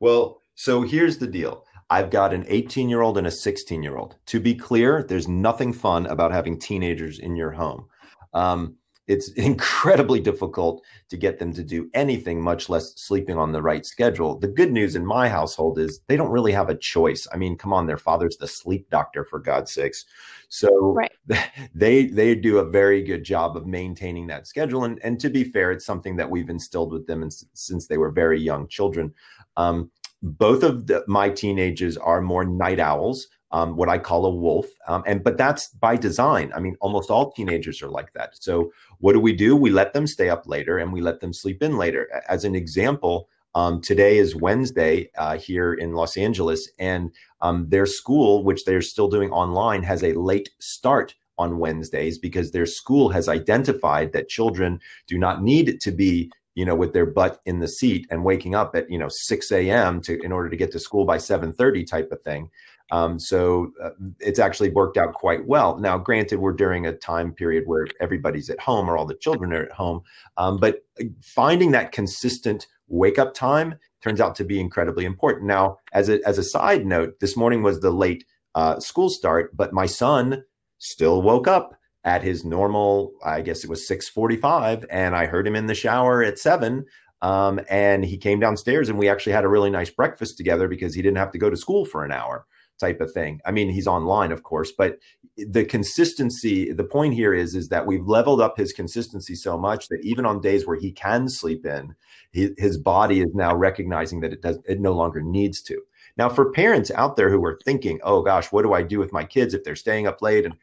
Well 0.00 0.42
so 0.54 0.82
here's 0.82 1.18
the 1.18 1.26
deal 1.26 1.64
I've 1.90 2.10
got 2.10 2.34
an 2.34 2.44
18 2.48 2.88
year 2.88 3.00
old 3.00 3.18
and 3.18 3.26
a 3.26 3.30
16 3.30 3.82
year 3.82 3.96
old. 3.96 4.16
To 4.26 4.40
be 4.40 4.54
clear, 4.54 5.02
there's 5.02 5.28
nothing 5.28 5.72
fun 5.72 6.06
about 6.06 6.32
having 6.32 6.58
teenagers 6.58 7.18
in 7.18 7.36
your 7.36 7.50
home. 7.50 7.86
Um, 8.34 8.76
it's 9.08 9.30
incredibly 9.36 10.20
difficult 10.20 10.84
to 11.08 11.16
get 11.16 11.38
them 11.38 11.52
to 11.54 11.64
do 11.64 11.90
anything, 11.94 12.40
much 12.40 12.68
less 12.68 12.92
sleeping 13.00 13.38
on 13.38 13.52
the 13.52 13.62
right 13.62 13.84
schedule. 13.84 14.38
The 14.38 14.48
good 14.48 14.70
news 14.70 14.94
in 14.94 15.04
my 15.04 15.28
household 15.28 15.78
is 15.78 16.00
they 16.06 16.16
don't 16.16 16.30
really 16.30 16.52
have 16.52 16.68
a 16.68 16.76
choice. 16.76 17.26
I 17.32 17.38
mean, 17.38 17.56
come 17.56 17.72
on, 17.72 17.86
their 17.86 17.96
father's 17.96 18.36
the 18.36 18.46
sleep 18.46 18.88
doctor 18.90 19.24
for 19.24 19.38
God's 19.38 19.72
sakes. 19.72 20.04
So 20.50 20.92
right. 20.92 21.12
they 21.74 22.06
they 22.06 22.34
do 22.34 22.58
a 22.58 22.68
very 22.68 23.02
good 23.02 23.24
job 23.24 23.56
of 23.56 23.66
maintaining 23.66 24.26
that 24.28 24.46
schedule. 24.46 24.84
And 24.84 25.00
and 25.02 25.18
to 25.20 25.30
be 25.30 25.42
fair, 25.42 25.72
it's 25.72 25.86
something 25.86 26.16
that 26.16 26.30
we've 26.30 26.50
instilled 26.50 26.92
with 26.92 27.06
them 27.06 27.28
since 27.54 27.86
they 27.86 27.98
were 27.98 28.10
very 28.10 28.40
young 28.40 28.68
children. 28.68 29.12
Um, 29.56 29.90
both 30.22 30.62
of 30.62 30.86
the, 30.86 31.04
my 31.06 31.28
teenagers 31.28 31.96
are 31.96 32.20
more 32.20 32.44
night 32.44 32.80
owls 32.80 33.28
um, 33.50 33.76
what 33.76 33.88
I 33.88 33.98
call 33.98 34.26
a 34.26 34.34
wolf. 34.34 34.66
Um, 34.86 35.02
and 35.06 35.24
but 35.24 35.38
that's 35.38 35.68
by 35.68 35.96
design. 35.96 36.52
I 36.54 36.60
mean, 36.60 36.76
almost 36.80 37.10
all 37.10 37.32
teenagers 37.32 37.82
are 37.82 37.88
like 37.88 38.12
that. 38.12 38.36
So 38.42 38.72
what 38.98 39.14
do 39.14 39.20
we 39.20 39.32
do? 39.32 39.56
We 39.56 39.70
let 39.70 39.92
them 39.92 40.06
stay 40.06 40.28
up 40.28 40.46
later 40.46 40.78
and 40.78 40.92
we 40.92 41.00
let 41.00 41.20
them 41.20 41.32
sleep 41.32 41.62
in 41.62 41.78
later. 41.78 42.08
As 42.28 42.44
an 42.44 42.54
example, 42.54 43.28
Um, 43.54 43.80
today 43.80 44.18
is 44.18 44.36
Wednesday 44.36 45.10
uh, 45.16 45.38
here 45.38 45.72
in 45.72 45.94
Los 45.94 46.16
Angeles, 46.16 46.70
and 46.78 47.10
um, 47.40 47.68
their 47.70 47.86
school, 47.86 48.44
which 48.44 48.64
they're 48.64 48.82
still 48.92 49.08
doing 49.08 49.32
online, 49.32 49.82
has 49.82 50.02
a 50.02 50.12
late 50.12 50.50
start 50.60 51.14
on 51.36 51.58
Wednesdays 51.58 52.18
because 52.20 52.50
their 52.50 52.66
school 52.66 53.08
has 53.10 53.26
identified 53.28 54.12
that 54.12 54.28
children 54.28 54.80
do 55.06 55.16
not 55.18 55.42
need 55.42 55.80
to 55.80 55.90
be 55.90 56.30
you 56.58 56.64
know 56.64 56.74
with 56.74 56.92
their 56.92 57.06
butt 57.06 57.40
in 57.46 57.60
the 57.60 57.68
seat 57.68 58.04
and 58.10 58.24
waking 58.24 58.56
up 58.56 58.74
at 58.74 58.90
you 58.90 58.98
know 58.98 59.06
6 59.08 59.52
a.m 59.52 60.00
to 60.00 60.20
in 60.24 60.32
order 60.32 60.50
to 60.50 60.56
get 60.56 60.72
to 60.72 60.80
school 60.80 61.04
by 61.04 61.16
7.30 61.16 61.86
type 61.86 62.10
of 62.10 62.20
thing. 62.22 62.50
Um, 62.90 63.20
so 63.20 63.70
uh, 63.82 63.90
it's 64.18 64.40
actually 64.40 64.70
worked 64.70 64.96
out 64.96 65.14
quite 65.14 65.46
well. 65.46 65.78
Now 65.78 65.98
granted 65.98 66.40
we're 66.40 66.54
during 66.54 66.84
a 66.86 66.96
time 66.96 67.32
period 67.32 67.64
where 67.66 67.86
everybody's 68.00 68.50
at 68.50 68.58
home 68.58 68.90
or 68.90 68.96
all 68.98 69.06
the 69.06 69.14
children 69.14 69.52
are 69.52 69.62
at 69.62 69.70
home 69.70 70.02
um, 70.36 70.56
but 70.56 70.82
uh, 71.00 71.04
finding 71.22 71.70
that 71.72 71.92
consistent 71.92 72.66
wake 72.88 73.20
up 73.20 73.34
time 73.34 73.76
turns 74.02 74.20
out 74.20 74.34
to 74.34 74.44
be 74.44 74.58
incredibly 74.58 75.04
important. 75.04 75.46
Now 75.46 75.78
as 75.92 76.08
a, 76.08 76.18
as 76.26 76.38
a 76.38 76.42
side 76.42 76.84
note 76.84 77.20
this 77.20 77.36
morning 77.36 77.62
was 77.62 77.78
the 77.78 77.92
late 77.92 78.24
uh, 78.56 78.80
school 78.80 79.10
start 79.10 79.56
but 79.56 79.72
my 79.72 79.86
son 79.86 80.42
still 80.78 81.22
woke 81.22 81.46
up 81.46 81.78
at 82.04 82.22
his 82.22 82.44
normal 82.44 83.12
i 83.24 83.40
guess 83.40 83.64
it 83.64 83.70
was 83.70 83.88
6.45 83.88 84.84
and 84.90 85.16
i 85.16 85.26
heard 85.26 85.46
him 85.46 85.56
in 85.56 85.66
the 85.66 85.74
shower 85.74 86.22
at 86.22 86.38
7 86.38 86.84
um, 87.20 87.60
and 87.68 88.04
he 88.04 88.16
came 88.16 88.38
downstairs 88.38 88.88
and 88.88 88.98
we 88.98 89.08
actually 89.08 89.32
had 89.32 89.44
a 89.44 89.48
really 89.48 89.70
nice 89.70 89.90
breakfast 89.90 90.36
together 90.36 90.68
because 90.68 90.94
he 90.94 91.02
didn't 91.02 91.18
have 91.18 91.32
to 91.32 91.38
go 91.38 91.50
to 91.50 91.56
school 91.56 91.84
for 91.84 92.04
an 92.04 92.12
hour 92.12 92.46
type 92.78 93.00
of 93.00 93.12
thing. 93.12 93.40
I 93.44 93.50
mean 93.50 93.70
he's 93.70 93.88
online 93.88 94.30
of 94.30 94.44
course 94.44 94.70
but 94.70 94.98
the 95.36 95.64
consistency 95.64 96.72
the 96.72 96.84
point 96.84 97.14
here 97.14 97.34
is 97.34 97.56
is 97.56 97.68
that 97.68 97.86
we've 97.86 98.06
leveled 98.06 98.40
up 98.40 98.56
his 98.56 98.72
consistency 98.72 99.34
so 99.34 99.58
much 99.58 99.88
that 99.88 100.00
even 100.02 100.24
on 100.24 100.40
days 100.40 100.66
where 100.66 100.78
he 100.78 100.92
can 100.92 101.28
sleep 101.28 101.66
in 101.66 101.94
he, 102.30 102.50
his 102.56 102.78
body 102.78 103.20
is 103.20 103.34
now 103.34 103.54
recognizing 103.54 104.20
that 104.20 104.32
it 104.32 104.42
does 104.42 104.58
it 104.66 104.80
no 104.80 104.92
longer 104.92 105.20
needs 105.20 105.60
to. 105.62 105.82
Now 106.16 106.28
for 106.28 106.52
parents 106.52 106.92
out 106.92 107.16
there 107.16 107.30
who 107.30 107.44
are 107.44 107.58
thinking 107.64 107.98
oh 108.04 108.22
gosh 108.22 108.52
what 108.52 108.62
do 108.62 108.72
i 108.72 108.82
do 108.82 109.00
with 109.00 109.12
my 109.12 109.24
kids 109.24 109.54
if 109.54 109.64
they're 109.64 109.74
staying 109.74 110.06
up 110.06 110.22
late 110.22 110.44
and 110.44 110.54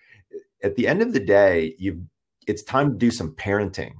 at 0.65 0.75
the 0.75 0.87
end 0.87 1.01
of 1.01 1.13
the 1.13 1.19
day, 1.19 1.75
you 1.77 2.03
it's 2.47 2.63
time 2.63 2.91
to 2.91 2.97
do 2.97 3.11
some 3.11 3.33
parenting, 3.35 3.93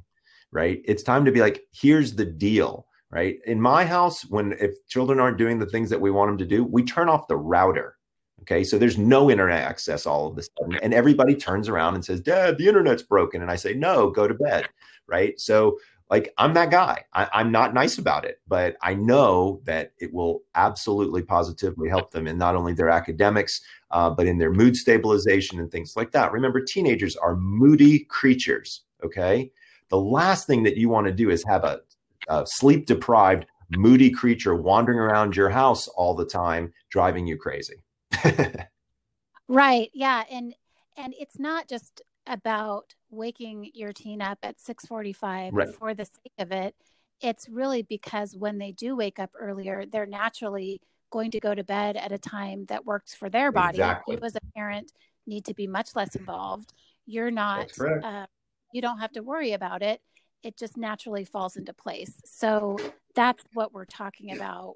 right? 0.51 0.82
It's 0.86 1.04
time 1.04 1.25
to 1.25 1.32
be 1.32 1.39
like, 1.39 1.63
here's 1.71 2.13
the 2.13 2.25
deal, 2.25 2.88
right? 3.10 3.38
In 3.45 3.62
my 3.62 3.86
house, 3.86 4.23
when 4.25 4.54
if 4.60 4.86
children 4.88 5.19
aren't 5.19 5.38
doing 5.38 5.58
the 5.60 5.65
things 5.67 5.89
that 5.91 6.01
we 6.01 6.12
want 6.12 6.30
them 6.30 6.38
to 6.39 6.45
do, 6.45 6.63
we 6.63 6.84
turn 6.84 7.08
off 7.08 7.28
the 7.28 7.38
router. 7.38 7.97
Okay, 8.41 8.63
so 8.63 8.78
there's 8.78 8.97
no 8.97 9.32
internet 9.32 9.63
access 9.63 10.06
all 10.06 10.28
of 10.28 10.38
a 10.38 10.43
sudden, 10.43 10.78
and 10.84 10.93
everybody 10.93 11.36
turns 11.36 11.69
around 11.69 11.95
and 11.95 12.04
says, 12.04 12.19
"Dad, 12.19 12.58
the 12.58 12.67
internet's 12.67 13.04
broken," 13.04 13.41
and 13.41 13.49
I 13.49 13.56
say, 13.56 13.73
"No, 13.73 14.10
go 14.10 14.28
to 14.28 14.34
bed." 14.34 14.67
Right? 15.08 15.39
So 15.39 15.78
like 16.10 16.34
I'm 16.38 16.54
that 16.54 16.69
guy. 16.69 17.04
I, 17.13 17.41
am 17.41 17.51
not 17.51 17.73
nice 17.73 17.97
about 17.97 18.25
it, 18.25 18.39
but 18.47 18.75
I 18.82 18.93
know 18.93 19.62
that 19.63 19.93
it 19.99 20.13
will 20.13 20.43
absolutely 20.54 21.23
positively 21.23 21.89
help 21.89 22.12
them 22.12 22.28
in 22.28 22.38
not 22.38 22.56
only 22.56 22.73
their 22.73 22.89
academics, 22.89 23.62
uh, 23.96 24.10
but 24.10 24.28
in 24.28 24.38
their 24.38 24.52
mood 24.52 24.76
stabilization 24.76 25.58
and 25.58 25.72
things 25.72 25.96
like 25.96 26.12
that. 26.12 26.34
Remember, 26.34 26.60
teenagers 26.60 27.16
are 27.16 27.38
moody 27.38 28.00
creatures. 28.00 28.82
Okay. 29.02 29.50
The 29.88 29.98
last 29.98 30.48
thing 30.48 30.64
that 30.64 30.76
you 30.76 30.90
want 30.90 31.08
to 31.08 31.14
do 31.14 31.30
is 31.30 31.46
have 31.46 31.64
a, 31.64 31.80
a 32.28 32.46
sleep 32.46 32.88
deprived, 32.88 33.46
moody 33.70 34.10
creature 34.10 34.54
wandering 34.54 35.00
around 35.00 35.38
your 35.38 35.50
house 35.50 35.88
all 35.88 36.14
the 36.14 36.26
time, 36.26 36.74
driving 36.90 37.26
you 37.26 37.38
crazy. 37.38 37.86
right. 39.48 39.90
Yeah. 39.94 40.24
And, 40.30 40.54
and 40.98 41.14
it's 41.18 41.40
not 41.40 41.70
just 41.70 42.02
about 42.28 42.96
waking 43.10 43.72
your 43.74 43.94
teen 43.94 44.22
up 44.22 44.40
at 44.44 44.58
6:45 44.58 45.52
right. 45.54 45.70
for 45.74 45.94
the 45.94 46.04
sake 46.04 46.34
of 46.38 46.52
it 46.52 46.76
it's 47.22 47.48
really 47.48 47.82
because 47.84 48.36
when 48.36 48.58
they 48.58 48.72
do 48.72 48.96
wake 48.96 49.20
up 49.20 49.30
earlier 49.40 49.86
they're 49.86 50.08
naturally 50.08 50.82
going 51.15 51.32
to 51.32 51.39
go 51.39 51.56
to 51.56 51.63
bed 51.63 51.95
at 51.95 52.12
a 52.12 52.17
time 52.17 52.65
that 52.65 52.86
works 52.86 53.13
for 53.13 53.30
their 53.30 53.49
body 53.49 53.78
exactly. 53.78 54.17
you 54.17 54.21
as 54.21 54.36
a 54.36 54.41
parent 54.54 54.91
need 55.25 55.45
to 55.45 55.54
be 55.54 55.65
much 55.65 55.95
less 55.95 56.13
involved 56.13 56.73
you're 57.06 57.32
not 57.32 57.71
uh, 57.80 58.25
you 58.73 58.82
don't 58.82 58.99
have 58.99 59.13
to 59.13 59.21
worry 59.21 59.54
about 59.54 59.82
it 59.82 60.01
it 60.43 60.58
just 60.58 60.75
naturally 60.75 61.23
falls 61.23 61.56
into 61.56 61.71
place 61.71 62.13
so 62.25 62.78
that's 63.15 63.41
what 63.54 63.71
we're 63.71 63.86
talking 63.86 64.36
about 64.36 64.73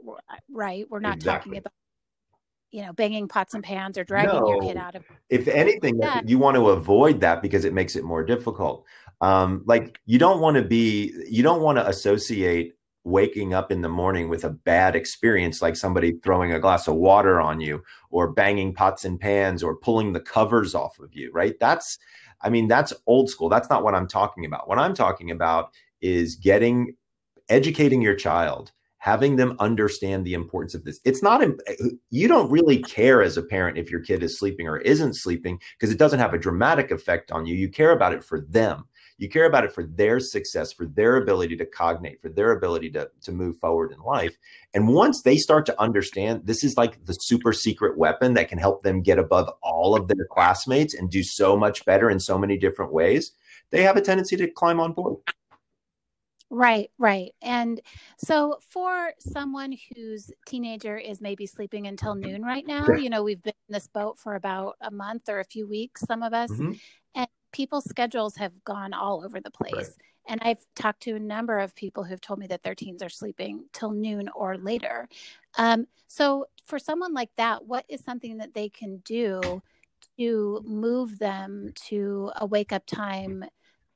right 0.50 0.86
we're 0.90 1.02
not 1.02 1.18
exactly. 1.18 1.58
talking 1.58 1.58
about 1.58 1.74
you 2.72 2.84
know, 2.84 2.94
banging 2.94 3.28
pots 3.28 3.56
and 3.56 3.64
pans 3.64 3.98
or 3.98 4.04
dragging 4.04 4.40
no. 4.40 4.48
your 4.48 4.62
kid 4.62 4.78
out 4.78 4.94
of. 4.94 5.04
If 5.28 5.48
anything, 5.48 6.00
yeah. 6.00 6.22
you 6.24 6.38
want 6.38 6.56
to 6.56 6.70
avoid 6.70 7.20
that 7.22 7.42
because 7.42 7.66
it 7.66 7.74
makes 7.74 7.96
it 7.96 8.04
more 8.04 8.24
difficult. 8.24 8.86
Um, 9.22 9.64
like 9.66 10.00
you 10.06 10.20
don't 10.20 10.40
want 10.40 10.56
to 10.58 10.62
be, 10.62 11.12
you 11.28 11.42
don't 11.42 11.64
want 11.64 11.80
to 11.80 11.88
associate 11.88 12.76
waking 13.04 13.54
up 13.54 13.72
in 13.72 13.82
the 13.82 13.90
morning 13.90 14.30
with 14.30 14.44
a 14.44 14.50
bad 14.50 14.96
experience, 14.96 15.62
like 15.62 15.76
somebody 15.76 16.14
throwing 16.24 16.54
a 16.54 16.60
glass 16.60 16.88
of 16.88 16.96
water 16.96 17.40
on 17.40 17.60
you, 17.60 17.82
or 18.12 18.32
banging 18.32 18.74
pots 18.74 19.06
and 19.06 19.20
pans, 19.20 19.64
or 19.64 19.76
pulling 19.76 20.14
the 20.14 20.20
covers 20.20 20.76
off 20.76 21.00
of 21.00 21.14
you. 21.14 21.32
Right? 21.34 21.60
That's, 21.60 21.98
I 22.42 22.50
mean, 22.50 22.68
that's 22.68 22.94
old 23.08 23.30
school. 23.30 23.50
That's 23.50 23.70
not 23.70 23.84
what 23.84 23.96
I'm 23.96 24.08
talking 24.08 24.46
about. 24.46 24.68
What 24.68 24.80
I'm 24.80 24.94
talking 24.94 25.32
about 25.32 25.72
is 26.02 26.36
getting, 26.36 26.96
educating 27.50 28.02
your 28.02 28.16
child 28.16 28.72
having 29.00 29.38
them 29.38 29.56
understand 29.60 30.26
the 30.26 30.34
importance 30.34 30.76
of 30.76 30.84
this. 30.84 31.00
It's 31.06 31.24
not, 31.24 31.42
eh, 31.42 31.76
you 32.10 32.28
don't 32.28 32.52
really 32.52 32.82
care 32.84 33.24
as 33.24 33.38
a 33.38 33.42
parent 33.42 33.78
if 33.78 33.90
your 33.90 34.02
kid 34.02 34.22
is 34.22 34.38
sleeping 34.38 34.68
or 34.68 34.78
isn't 34.80 35.16
sleeping 35.16 35.60
because 35.78 35.92
it 35.94 35.98
doesn't 35.98 36.20
have 36.20 36.34
a 36.34 36.38
dramatic 36.38 36.92
effect 36.92 37.32
on 37.32 37.46
you. 37.46 37.56
You 37.56 37.70
care 37.70 37.92
about 37.92 38.14
it 38.14 38.24
for 38.24 38.42
them. 38.42 38.86
You 39.20 39.30
care 39.30 39.46
about 39.46 39.66
it 39.66 39.74
for 39.74 39.84
their 39.84 40.20
success, 40.20 40.72
for 40.72 40.86
their 40.86 41.18
ability 41.18 41.58
to 41.58 41.66
cognate, 41.66 42.22
for 42.22 42.30
their 42.30 42.54
ability 42.54 42.90
to, 42.92 43.10
to 43.22 43.32
move 43.32 43.58
forward 43.58 43.92
in 43.92 44.00
life. 44.00 44.36
And 44.74 44.88
once 44.88 45.22
they 45.22 45.38
start 45.38 45.66
to 45.68 45.80
understand 45.80 46.42
this 46.46 46.64
is 46.64 46.78
like 46.78 47.04
the 47.06 47.14
super 47.14 47.52
secret 47.52 47.98
weapon 47.98 48.34
that 48.36 48.48
can 48.48 48.58
help 48.58 48.82
them 48.82 49.02
get 49.02 49.20
above 49.20 49.50
all 49.62 49.96
of 49.96 50.08
their 50.08 50.26
classmates 50.32 50.94
and 50.94 51.12
do 51.12 51.22
so 51.22 51.58
much 51.58 51.86
better 51.86 52.10
in 52.10 52.20
so 52.20 52.38
many 52.38 52.58
different 52.58 52.94
ways, 52.94 53.34
they 53.72 53.84
have 53.84 53.98
a 53.98 54.02
tendency 54.02 54.38
to 54.38 54.48
climb 54.48 54.80
on 54.80 54.94
board. 54.94 55.18
Right, 56.52 56.90
right. 56.98 57.32
And 57.42 57.80
so 58.18 58.58
for 58.70 59.12
someone 59.20 59.76
whose 59.96 60.32
teenager 60.48 60.98
is 60.98 61.22
maybe 61.22 61.46
sleeping 61.46 61.86
until 61.86 62.16
noon 62.16 62.42
right 62.42 62.66
now, 62.66 62.88
you 62.88 63.10
know, 63.10 63.22
we've 63.22 63.42
been 63.44 63.54
in 63.68 63.74
this 63.74 63.88
boat 63.88 64.18
for 64.18 64.34
about 64.34 64.76
a 64.82 64.90
month 64.90 65.30
or 65.30 65.40
a 65.40 65.46
few 65.46 65.68
weeks, 65.68 66.02
some 66.02 66.24
of 66.24 66.34
us, 66.34 66.50
mm-hmm. 66.50 66.72
and 67.14 67.28
people's 67.52 67.86
schedules 67.90 68.36
have 68.36 68.64
gone 68.64 68.94
all 68.94 69.24
over 69.24 69.40
the 69.40 69.52
place. 69.52 69.74
Right. 69.76 69.88
And 70.28 70.42
I've 70.44 70.64
talked 70.76 71.02
to 71.04 71.16
a 71.16 71.20
number 71.20 71.58
of 71.58 71.76
people 71.76 72.04
who've 72.04 72.22
told 72.22 72.40
me 72.40 72.48
that 72.48 72.62
their 72.62 72.76
teens 72.76 73.02
are 73.02 73.10
sleeping 73.10 73.66
till 73.74 73.92
noon 73.92 74.30
or 74.36 74.58
later. 74.58 75.10
Um, 75.58 75.88
so 76.08 76.46
for 76.66 76.78
someone 76.78 77.14
like 77.14 77.32
that, 77.38 77.66
what 77.66 77.86
is 77.90 78.04
something 78.04 78.38
that 78.38 78.54
they 78.54 78.70
can 78.70 78.98
do 78.98 79.62
to 80.18 80.62
move 80.66 81.18
them 81.18 81.72
to 81.88 82.32
a 82.36 82.46
wake 82.46 82.72
up 82.72 82.86
time 82.86 83.46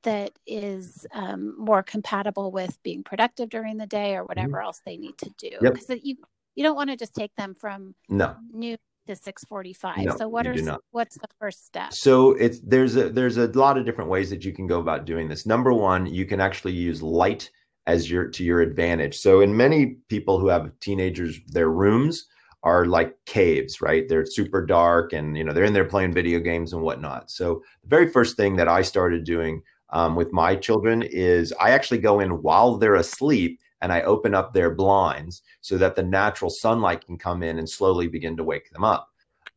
that 0.04 0.32
is 0.46 1.06
um, 1.14 1.56
more 1.58 1.84
compatible 1.84 2.52
with 2.52 2.82
being 2.84 3.04
productive 3.04 3.50
during 3.50 3.78
the 3.78 3.88
day 3.88 4.16
or 4.16 4.20
mm-hmm. 4.20 4.28
whatever 4.28 4.58
mm-hmm. 4.58 4.66
else 4.66 4.82
they 4.86 4.98
need 4.98 5.18
to 5.18 5.30
do 5.38 5.52
because 5.62 5.90
yep. 5.90 6.00
you 6.04 6.16
you 6.56 6.64
don't 6.64 6.76
want 6.76 6.90
to 6.90 6.96
just 6.96 7.16
take 7.16 7.34
them 7.36 7.56
from 7.56 7.96
no 8.10 8.36
new 8.52 8.78
to 9.08 9.16
645 9.16 10.06
no, 10.06 10.18
so 10.18 10.28
what 10.28 10.48
are 10.48 10.80
what's 10.92 11.18
the 11.18 11.28
first 11.40 11.66
step? 11.66 11.94
So 11.94 12.32
it's 12.32 12.60
there's 12.60 12.96
a 12.96 13.10
there's 13.10 13.38
a 13.38 13.48
lot 13.48 13.78
of 13.78 13.86
different 13.86 14.10
ways 14.10 14.30
that 14.30 14.46
you 14.46 14.54
can 14.54 14.68
go 14.68 14.80
about 14.80 15.06
doing 15.06 15.28
this. 15.28 15.46
Number 15.46 15.74
one 15.74 16.06
you 16.06 16.26
can 16.26 16.40
actually 16.40 16.74
use 16.74 17.02
light 17.02 17.50
as 17.86 18.10
your 18.10 18.28
to 18.30 18.44
your 18.44 18.62
advantage. 18.62 19.18
So 19.18 19.42
in 19.42 19.56
many 19.56 19.98
people 20.08 20.40
who 20.40 20.48
have 20.48 20.72
teenagers 20.80 21.40
their 21.48 21.70
rooms 21.70 22.28
are 22.64 22.86
like 22.86 23.18
caves 23.26 23.82
right? 23.82 24.08
They're 24.08 24.26
super 24.26 24.66
dark 24.66 25.14
and 25.14 25.38
you 25.38 25.44
know 25.44 25.54
they're 25.54 25.66
in 25.66 25.74
there 25.74 25.86
playing 25.86 26.14
video 26.14 26.40
games 26.40 26.74
and 26.74 26.82
whatnot. 26.82 27.30
So 27.30 27.62
the 27.84 27.90
very 27.90 28.10
first 28.10 28.38
thing 28.38 28.56
that 28.56 28.68
i 28.68 28.82
started 28.82 29.24
doing 29.26 29.62
um, 29.94 30.16
with 30.16 30.34
my 30.34 30.56
children 30.56 31.04
is 31.04 31.54
I 31.62 31.70
actually 31.70 32.00
go 32.00 32.20
in 32.20 32.42
while 32.42 32.78
they're 32.78 32.96
asleep 32.96 33.60
and 33.84 33.92
I 33.92 34.02
open 34.02 34.34
up 34.34 34.54
their 34.54 34.72
blinds 34.72 35.44
so 35.62 35.78
that 35.78 35.96
the 35.96 36.04
natural 36.04 36.50
sunlight 36.50 37.06
can 37.06 37.18
come 37.18 37.44
in 37.44 37.60
and 37.60 37.70
slowly 37.70 38.08
begin 38.08 38.38
to 38.38 38.44
wake 38.44 38.72
them 38.72 38.86
up. 38.86 39.10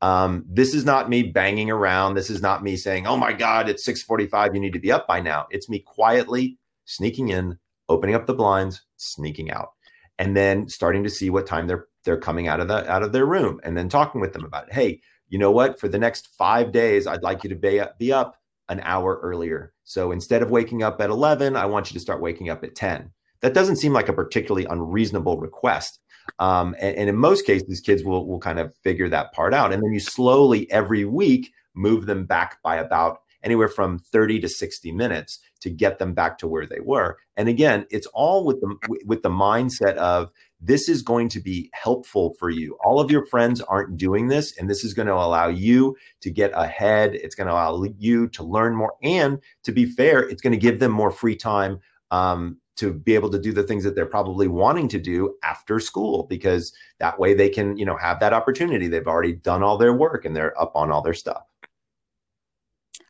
Um, 0.03 0.45
this 0.49 0.75
is 0.75 0.85
not 0.85 1.09
me 1.09 1.23
banging 1.23 1.71
around. 1.71 2.15
This 2.15 2.29
is 2.29 2.43
not 2.43 2.63
me 2.63 2.77
saying, 2.77 3.07
"Oh 3.07 3.17
my 3.17 3.33
God, 3.33 3.69
it's 3.69 3.85
6:45. 3.85 4.55
You 4.55 4.61
need 4.61 4.73
to 4.75 4.81
be 4.81 4.93
up 4.93 5.07
by 5.07 5.21
now." 5.21 5.47
It's 5.51 5.71
me 5.71 5.79
quietly 5.79 6.59
sneaking 6.85 7.29
in, 7.29 7.59
opening 7.89 8.15
up 8.17 8.27
the 8.27 8.35
blinds, 8.35 8.83
sneaking 8.97 9.51
out, 9.51 9.71
and 10.19 10.37
then 10.37 10.69
starting 10.69 11.05
to 11.05 11.11
see 11.11 11.31
what 11.31 11.47
time 11.47 11.67
they're 11.67 11.87
they're 12.05 12.19
coming 12.19 12.49
out 12.49 12.61
of 12.61 12.69
the 12.69 12.91
out 12.91 13.05
of 13.05 13.13
their 13.13 13.27
room, 13.27 13.61
and 13.63 13.77
then 13.77 13.89
talking 13.89 14.21
with 14.21 14.33
them 14.33 14.45
about. 14.45 14.73
Hey, 14.73 15.01
you 15.29 15.39
know 15.39 15.53
what? 15.53 15.79
For 15.81 15.89
the 15.89 15.99
next 15.99 16.29
five 16.37 16.73
days, 16.73 17.07
I'd 17.07 17.23
like 17.23 17.45
you 17.45 17.51
to 17.51 17.57
be 17.57 17.81
be 17.99 18.13
up 18.13 18.37
an 18.69 18.81
hour 18.83 19.21
earlier. 19.23 19.73
So 19.85 20.11
instead 20.11 20.43
of 20.43 20.51
waking 20.51 20.83
up 20.83 21.01
at 21.01 21.11
11, 21.11 21.55
I 21.57 21.67
want 21.67 21.91
you 21.91 21.95
to 21.95 22.01
start 22.01 22.21
waking 22.21 22.51
up 22.51 22.65
at 22.65 22.75
10. 22.75 23.13
That 23.41 23.55
doesn't 23.55 23.77
seem 23.77 23.93
like 23.93 24.09
a 24.09 24.13
particularly 24.13 24.67
unreasonable 24.67 25.39
request. 25.39 26.01
Um, 26.39 26.75
and, 26.81 26.97
and, 26.97 27.09
in 27.09 27.17
most 27.17 27.47
cases, 27.47 27.81
kids 27.81 28.03
will, 28.03 28.27
will 28.27 28.41
kind 28.41 28.59
of 28.59 28.75
figure 28.83 29.09
that 29.09 29.33
part 29.33 29.55
out. 29.55 29.73
And 29.73 29.81
then 29.81 29.93
you 29.93 30.01
slowly 30.01 30.71
every 30.73 31.05
week 31.05 31.53
move 31.75 32.07
them 32.07 32.27
back 32.27 32.61
by 32.63 32.77
about 32.77 33.19
anywhere 33.45 33.69
from 33.69 33.99
30 33.99 34.41
to 34.41 34.49
60 34.49 34.91
minutes 34.93 35.39
to 35.61 35.71
get 35.71 35.99
them 35.99 36.15
back 36.15 36.37
to 36.39 36.49
where 36.49 36.67
they 36.67 36.81
were. 36.81 37.17
And 37.37 37.49
again, 37.49 37.87
it's 37.91 38.09
all 38.09 38.45
with 38.45 38.61
the 38.61 38.99
with 39.05 39.23
the 39.23 39.31
mindset 39.31 39.95
of 39.97 40.31
this 40.61 40.89
is 40.89 41.03
going 41.03 41.29
to 41.31 41.41
be 41.41 41.71
helpful 41.75 42.35
for 42.39 42.51
you. 42.51 42.77
All 42.85 42.99
of 42.99 43.11
your 43.11 43.27
friends 43.27 43.61
aren't 43.61 43.97
doing 43.97 44.29
this, 44.29 44.57
and 44.59 44.69
this 44.69 44.85
is 44.85 44.95
going 44.95 45.07
to 45.07 45.15
allow 45.15 45.49
you 45.49 45.97
to 46.23 46.31
get 46.31 46.51
ahead. 46.55 47.15
It's 47.15 47.35
going 47.35 47.47
to 47.47 47.53
allow 47.53 47.85
you 47.99 48.29
to 48.29 48.43
learn 48.43 48.75
more. 48.75 48.95
And 49.03 49.39
to 49.65 49.73
be 49.73 49.87
fair, 49.87 50.21
it's 50.21 50.43
going 50.43 50.53
to 50.55 50.59
give 50.59 50.81
them 50.81 50.93
more 50.93 51.11
free 51.11 51.37
time 51.37 51.79
um, 52.11 52.59
to 52.77 52.93
be 52.93 53.15
able 53.15 53.31
to 53.31 53.39
do 53.39 53.53
the 53.53 53.63
things 53.63 53.83
that 53.85 53.95
they're 53.95 54.07
probably 54.07 54.49
wanting 54.49 54.89
to 54.89 54.99
do 54.99 55.37
after 55.43 55.81
school 55.81 56.25
because 56.25 56.73
that 56.99 57.19
way 57.19 57.35
they 57.35 57.49
can, 57.49 57.77
you 57.77 57.85
know, 57.85 57.97
have 57.97 58.21
that 58.21 58.33
opportunity. 58.33 58.87
They've 58.89 59.07
already 59.07 59.33
done 59.33 59.63
all 59.63 59.79
their 59.79 59.95
work 59.95 60.25
and 60.25 60.37
they're 60.37 60.59
up 60.61 60.73
on 60.77 60.91
all 60.91 61.03
their 61.03 61.15
stuff. 61.15 61.45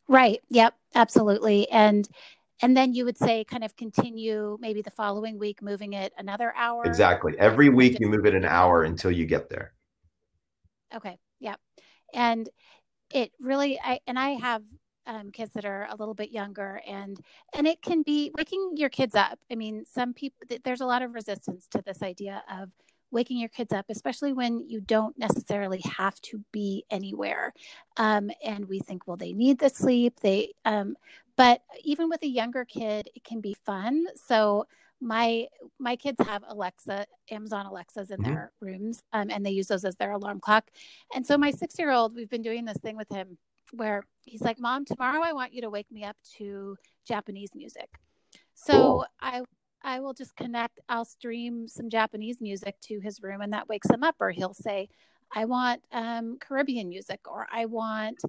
Right. 0.09 0.41
Yep. 0.51 0.75
Absolutely. 0.95 1.69
And 1.71 2.09
and 2.63 2.77
then 2.77 2.95
you 2.95 3.05
would 3.05 3.19
say 3.19 3.45
kind 3.45 3.65
of 3.65 3.77
continue 3.77 4.57
maybe 4.61 4.83
the 4.83 4.91
following 4.91 5.39
week 5.39 5.63
moving 5.63 5.93
it 5.93 6.13
another 6.19 6.55
hour 6.57 6.85
exactly 6.85 7.35
every 7.39 7.69
week 7.69 7.99
you 8.01 8.09
move 8.09 8.27
it 8.27 8.35
an 8.35 8.45
hour 8.45 8.85
until 8.85 9.11
you 9.11 9.27
get 9.27 9.49
there 9.49 9.73
okay 10.95 11.19
yeah 11.41 11.57
and 12.15 12.49
it 13.11 13.33
really 13.41 13.79
i 13.85 14.01
and 14.07 14.19
i 14.19 14.31
have 14.31 14.63
um, 15.07 15.31
kids 15.31 15.53
that 15.55 15.65
are 15.65 15.87
a 15.91 15.97
little 15.97 16.15
bit 16.15 16.31
younger 16.31 16.81
and 16.87 17.21
and 17.55 17.67
it 17.67 17.83
can 17.83 18.03
be 18.03 18.31
waking 18.37 18.73
your 18.77 18.89
kids 18.89 19.15
up 19.15 19.39
i 19.51 19.55
mean 19.55 19.85
some 19.87 20.13
people 20.13 20.39
there's 20.65 20.81
a 20.81 20.87
lot 20.87 21.03
of 21.03 21.15
resistance 21.15 21.67
to 21.71 21.83
this 21.83 22.03
idea 22.03 22.43
of 22.51 22.71
waking 23.11 23.39
your 23.39 23.49
kids 23.49 23.73
up, 23.73 23.87
especially 23.89 24.33
when 24.33 24.69
you 24.69 24.81
don't 24.81 25.19
necessarily 25.19 25.81
have 25.97 26.21
to 26.23 26.43
be 26.53 26.85
anywhere. 26.91 27.53
Um, 27.97 28.31
and 28.45 28.67
we 28.67 28.81
think, 28.81 29.07
well, 29.07 29.17
they 29.17 29.33
need 29.33 29.59
the 29.59 29.71
sleep. 29.71 30.21
They, 30.21 30.55
um, 30.65 30.97
but 31.37 31.63
even 31.85 32.09
with 32.09 32.23
a 32.23 32.29
younger 32.29 32.65
kid, 32.65 33.09
it 33.15 33.25
can 33.25 33.41
be 33.41 33.57
fun. 33.65 34.05
So 34.17 34.67
my 35.01 35.47
my 35.79 35.95
kids 35.95 36.17
have 36.27 36.43
Alexa, 36.49 37.07
Amazon 37.31 37.67
Alexas 37.67 38.11
in 38.11 38.19
mm-hmm. 38.19 38.33
their 38.33 38.53
rooms, 38.61 39.03
um, 39.13 39.31
and 39.31 39.45
they 39.45 39.51
use 39.51 39.67
those 39.67 39.85
as 39.85 39.97
their 39.97 40.13
alarm 40.13 40.41
clock. 40.41 40.71
And 41.15 41.27
so 41.27 41.37
my 41.37 41.51
six 41.51 41.79
year 41.79 41.91
old, 41.91 42.15
we've 42.15 42.31
been 42.31 42.43
doing 42.43 42.65
this 42.65 42.79
thing 42.79 42.97
with 42.97 43.11
him 43.11 43.37
where 43.73 44.05
he's 44.25 44.43
like, 44.43 44.59
"Mom, 44.59 44.85
tomorrow 44.85 45.23
I 45.23 45.33
want 45.33 45.53
you 45.53 45.63
to 45.63 45.71
wake 45.71 45.91
me 45.91 46.05
up 46.05 46.17
to 46.39 46.77
Japanese 47.07 47.51
music." 47.55 47.89
So 48.55 48.73
cool. 48.73 49.07
I 49.21 49.43
I 49.87 50.01
will 50.01 50.15
just 50.15 50.35
connect, 50.35 50.81
I'll 50.89 51.05
stream 51.05 51.69
some 51.69 51.89
Japanese 51.89 52.41
music 52.41 52.75
to 52.83 52.99
his 52.99 53.23
room 53.23 53.41
and 53.41 53.53
that 53.53 53.69
wakes 53.69 53.89
him 53.89 54.03
up. 54.03 54.17
Or 54.19 54.33
he'll 54.33 54.53
say, 54.53 54.89
I 55.35 55.45
want 55.45 55.81
um, 55.93 56.39
Caribbean 56.41 56.89
music 56.89 57.21
or 57.31 57.47
I 57.53 57.67
want, 57.67 58.21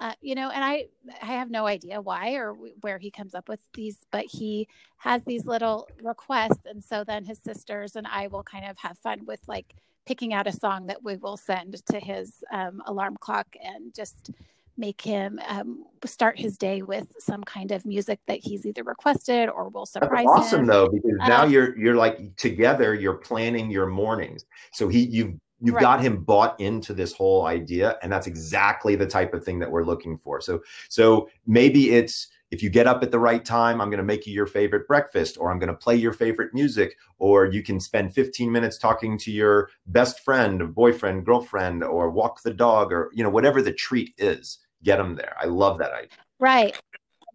uh, 0.00 0.14
you 0.22 0.34
know, 0.34 0.50
and 0.50 0.64
I, 0.64 0.86
I 1.20 1.26
have 1.26 1.50
no 1.50 1.66
idea 1.66 2.00
why 2.00 2.32
or 2.32 2.54
where 2.80 2.98
he 2.98 3.10
comes 3.10 3.34
up 3.34 3.48
with 3.48 3.60
these, 3.74 3.98
but 4.10 4.24
he 4.24 4.68
has 4.96 5.22
these 5.24 5.44
little 5.44 5.86
requests. 6.02 6.64
And 6.64 6.82
so 6.82 7.04
then 7.04 7.26
his 7.26 7.38
sisters 7.38 7.94
and 7.94 8.06
I 8.06 8.28
will 8.28 8.42
kind 8.42 8.64
of 8.64 8.78
have 8.78 8.98
fun 8.98 9.26
with 9.26 9.40
like 9.46 9.74
picking 10.06 10.32
out 10.32 10.46
a 10.46 10.52
song 10.52 10.86
that 10.86 11.02
we 11.02 11.16
will 11.16 11.36
send 11.36 11.84
to 11.86 12.00
his 12.00 12.42
um, 12.50 12.82
alarm 12.86 13.18
clock 13.20 13.54
and 13.62 13.94
just 13.94 14.30
make 14.76 15.00
him 15.00 15.40
um, 15.48 15.84
start 16.04 16.38
his 16.38 16.56
day 16.56 16.82
with 16.82 17.06
some 17.18 17.42
kind 17.44 17.72
of 17.72 17.84
music 17.84 18.20
that 18.26 18.38
he's 18.38 18.66
either 18.66 18.82
requested 18.82 19.48
or 19.48 19.68
will 19.68 19.86
surprise 19.86 20.26
That's 20.26 20.46
awesome 20.46 20.60
him. 20.60 20.66
though 20.66 20.88
because 20.88 21.18
uh, 21.20 21.28
now 21.28 21.44
you're 21.44 21.78
you're 21.78 21.96
like 21.96 22.36
together 22.36 22.94
you're 22.94 23.14
planning 23.14 23.70
your 23.70 23.86
mornings 23.86 24.44
so 24.72 24.88
he 24.88 25.06
you've 25.06 25.34
you've 25.60 25.76
right. 25.76 25.82
got 25.82 26.00
him 26.00 26.24
bought 26.24 26.58
into 26.60 26.94
this 26.94 27.12
whole 27.12 27.46
idea 27.46 27.98
and 28.02 28.10
that's 28.10 28.26
exactly 28.26 28.96
the 28.96 29.06
type 29.06 29.34
of 29.34 29.44
thing 29.44 29.58
that 29.58 29.70
we're 29.70 29.84
looking 29.84 30.18
for 30.18 30.40
so 30.40 30.60
so 30.88 31.28
maybe 31.46 31.90
it's 31.90 32.28
if 32.52 32.62
you 32.62 32.68
get 32.68 32.86
up 32.86 33.02
at 33.02 33.10
the 33.10 33.18
right 33.18 33.42
time, 33.42 33.80
I'm 33.80 33.88
going 33.88 33.96
to 33.96 34.04
make 34.04 34.26
you 34.26 34.34
your 34.34 34.46
favorite 34.46 34.86
breakfast, 34.86 35.38
or 35.40 35.50
I'm 35.50 35.58
going 35.58 35.70
to 35.70 35.74
play 35.74 35.96
your 35.96 36.12
favorite 36.12 36.52
music, 36.52 36.98
or 37.18 37.46
you 37.46 37.62
can 37.62 37.80
spend 37.80 38.14
15 38.14 38.52
minutes 38.52 38.76
talking 38.76 39.16
to 39.20 39.32
your 39.32 39.70
best 39.86 40.20
friend, 40.20 40.74
boyfriend, 40.74 41.24
girlfriend, 41.24 41.82
or 41.82 42.10
walk 42.10 42.42
the 42.42 42.52
dog, 42.52 42.92
or 42.92 43.10
you 43.14 43.24
know 43.24 43.30
whatever 43.30 43.62
the 43.62 43.72
treat 43.72 44.12
is. 44.18 44.58
Get 44.84 44.96
them 44.96 45.14
there. 45.14 45.34
I 45.40 45.46
love 45.46 45.78
that 45.78 45.92
idea. 45.92 46.08
Right, 46.38 46.80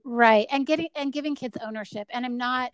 right, 0.04 0.48
and 0.52 0.66
getting 0.66 0.90
and 0.96 1.14
giving 1.14 1.36
kids 1.36 1.58
ownership. 1.66 2.08
And 2.12 2.26
I'm 2.26 2.38
not, 2.38 2.72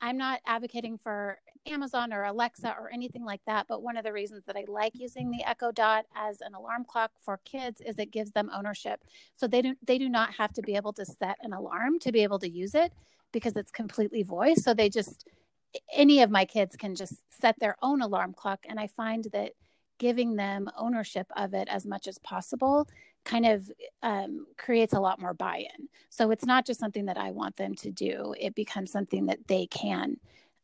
I'm 0.00 0.16
not 0.16 0.40
advocating 0.46 0.98
for 0.98 1.38
Amazon 1.66 2.12
or 2.12 2.24
Alexa 2.24 2.74
or 2.78 2.90
anything 2.92 3.24
like 3.24 3.40
that. 3.46 3.66
But 3.68 3.82
one 3.82 3.96
of 3.96 4.04
the 4.04 4.12
reasons 4.12 4.44
that 4.46 4.56
I 4.56 4.64
like 4.68 4.92
using 4.94 5.30
the 5.30 5.44
Echo 5.44 5.72
Dot 5.72 6.06
as 6.14 6.40
an 6.40 6.54
alarm 6.54 6.84
clock 6.84 7.12
for 7.24 7.40
kids 7.44 7.80
is 7.80 7.98
it 7.98 8.10
gives 8.10 8.30
them 8.30 8.50
ownership. 8.52 9.02
So 9.36 9.46
they 9.46 9.62
don't 9.62 9.78
they 9.86 9.98
do 9.98 10.08
not 10.08 10.34
have 10.34 10.52
to 10.54 10.62
be 10.62 10.76
able 10.76 10.92
to 10.94 11.04
set 11.04 11.36
an 11.42 11.52
alarm 11.52 11.98
to 12.00 12.12
be 12.12 12.22
able 12.22 12.38
to 12.40 12.48
use 12.48 12.74
it 12.74 12.92
because 13.32 13.56
it's 13.56 13.70
completely 13.70 14.22
voice. 14.22 14.62
So 14.62 14.74
they 14.74 14.88
just 14.88 15.28
any 15.92 16.22
of 16.22 16.30
my 16.30 16.44
kids 16.44 16.76
can 16.76 16.94
just 16.94 17.14
set 17.30 17.58
their 17.58 17.76
own 17.82 18.00
alarm 18.00 18.32
clock. 18.32 18.60
And 18.68 18.80
I 18.80 18.86
find 18.86 19.26
that 19.32 19.52
giving 19.98 20.36
them 20.36 20.70
ownership 20.76 21.26
of 21.36 21.54
it 21.54 21.68
as 21.68 21.86
much 21.86 22.06
as 22.06 22.18
possible 22.18 22.88
kind 23.26 23.44
of 23.44 23.70
um, 24.02 24.46
creates 24.56 24.94
a 24.94 25.00
lot 25.00 25.20
more 25.20 25.34
buy-in. 25.34 25.88
So 26.08 26.30
it's 26.30 26.46
not 26.46 26.64
just 26.64 26.80
something 26.80 27.04
that 27.06 27.18
i 27.18 27.30
want 27.30 27.56
them 27.56 27.74
to 27.74 27.90
do. 27.90 28.34
It 28.40 28.54
becomes 28.54 28.90
something 28.90 29.26
that 29.26 29.46
they 29.48 29.66
can 29.66 30.16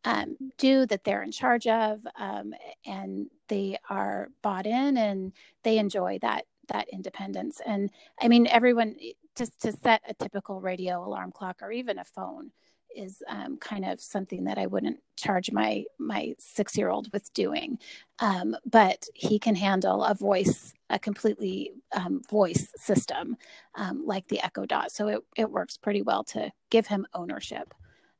um, 0.04 0.36
do 0.56 0.86
that 0.86 1.04
they're 1.04 1.22
in 1.22 1.32
charge 1.32 1.66
of 1.66 2.00
um, 2.16 2.54
and 2.86 3.28
they 3.48 3.76
are 3.90 4.28
bought 4.42 4.66
in 4.66 4.96
and 4.96 5.32
they 5.62 5.78
enjoy 5.78 6.18
that 6.22 6.46
that 6.68 6.88
independence. 6.90 7.60
And 7.66 7.90
i 8.20 8.28
mean 8.28 8.46
everyone 8.46 8.96
just 9.36 9.60
to 9.62 9.72
set 9.72 10.00
a 10.08 10.14
typical 10.14 10.60
radio 10.60 11.04
alarm 11.06 11.32
clock 11.32 11.58
or 11.62 11.72
even 11.72 11.98
a 11.98 12.04
phone 12.04 12.52
is 12.96 13.22
um, 13.28 13.56
kind 13.58 13.84
of 13.84 14.00
something 14.00 14.44
that 14.44 14.58
I 14.58 14.66
wouldn't 14.66 14.98
charge 15.16 15.52
my 15.52 15.84
my 15.98 16.34
six 16.38 16.76
year 16.76 16.90
old 16.90 17.12
with 17.12 17.32
doing, 17.34 17.78
um, 18.18 18.56
but 18.70 19.06
he 19.14 19.38
can 19.38 19.54
handle 19.54 20.04
a 20.04 20.14
voice 20.14 20.74
a 20.90 20.98
completely 20.98 21.72
um, 21.94 22.20
voice 22.30 22.68
system 22.76 23.36
um, 23.76 24.04
like 24.06 24.28
the 24.28 24.40
Echo 24.44 24.66
Dot, 24.66 24.92
so 24.92 25.08
it 25.08 25.20
it 25.36 25.50
works 25.50 25.76
pretty 25.76 26.02
well 26.02 26.24
to 26.24 26.50
give 26.70 26.86
him 26.86 27.06
ownership. 27.14 27.74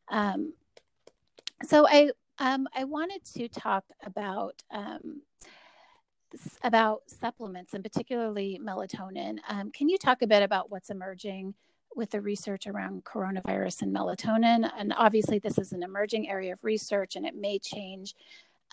Um, 0.08 0.54
so 1.64 1.86
I 1.88 2.10
um, 2.38 2.66
I 2.74 2.84
wanted 2.84 3.24
to 3.36 3.48
talk 3.48 3.84
about 4.04 4.62
about 6.62 7.02
supplements 7.06 7.74
and 7.74 7.84
particularly 7.84 8.58
melatonin. 8.62 9.38
Can 9.74 9.88
you 9.88 9.98
talk 9.98 10.22
a 10.22 10.26
bit 10.26 10.42
about 10.42 10.70
what's 10.70 10.88
emerging 10.88 11.54
with 11.96 12.10
the 12.10 12.20
research 12.20 12.66
around 12.66 13.04
coronavirus 13.04 13.82
and 13.82 13.94
melatonin? 13.94 14.70
And 14.78 14.92
obviously, 14.96 15.38
this 15.38 15.58
is 15.58 15.72
an 15.72 15.82
emerging 15.82 16.28
area 16.28 16.52
of 16.52 16.64
research 16.64 17.16
and 17.16 17.26
it 17.26 17.34
may 17.34 17.58
change. 17.58 18.14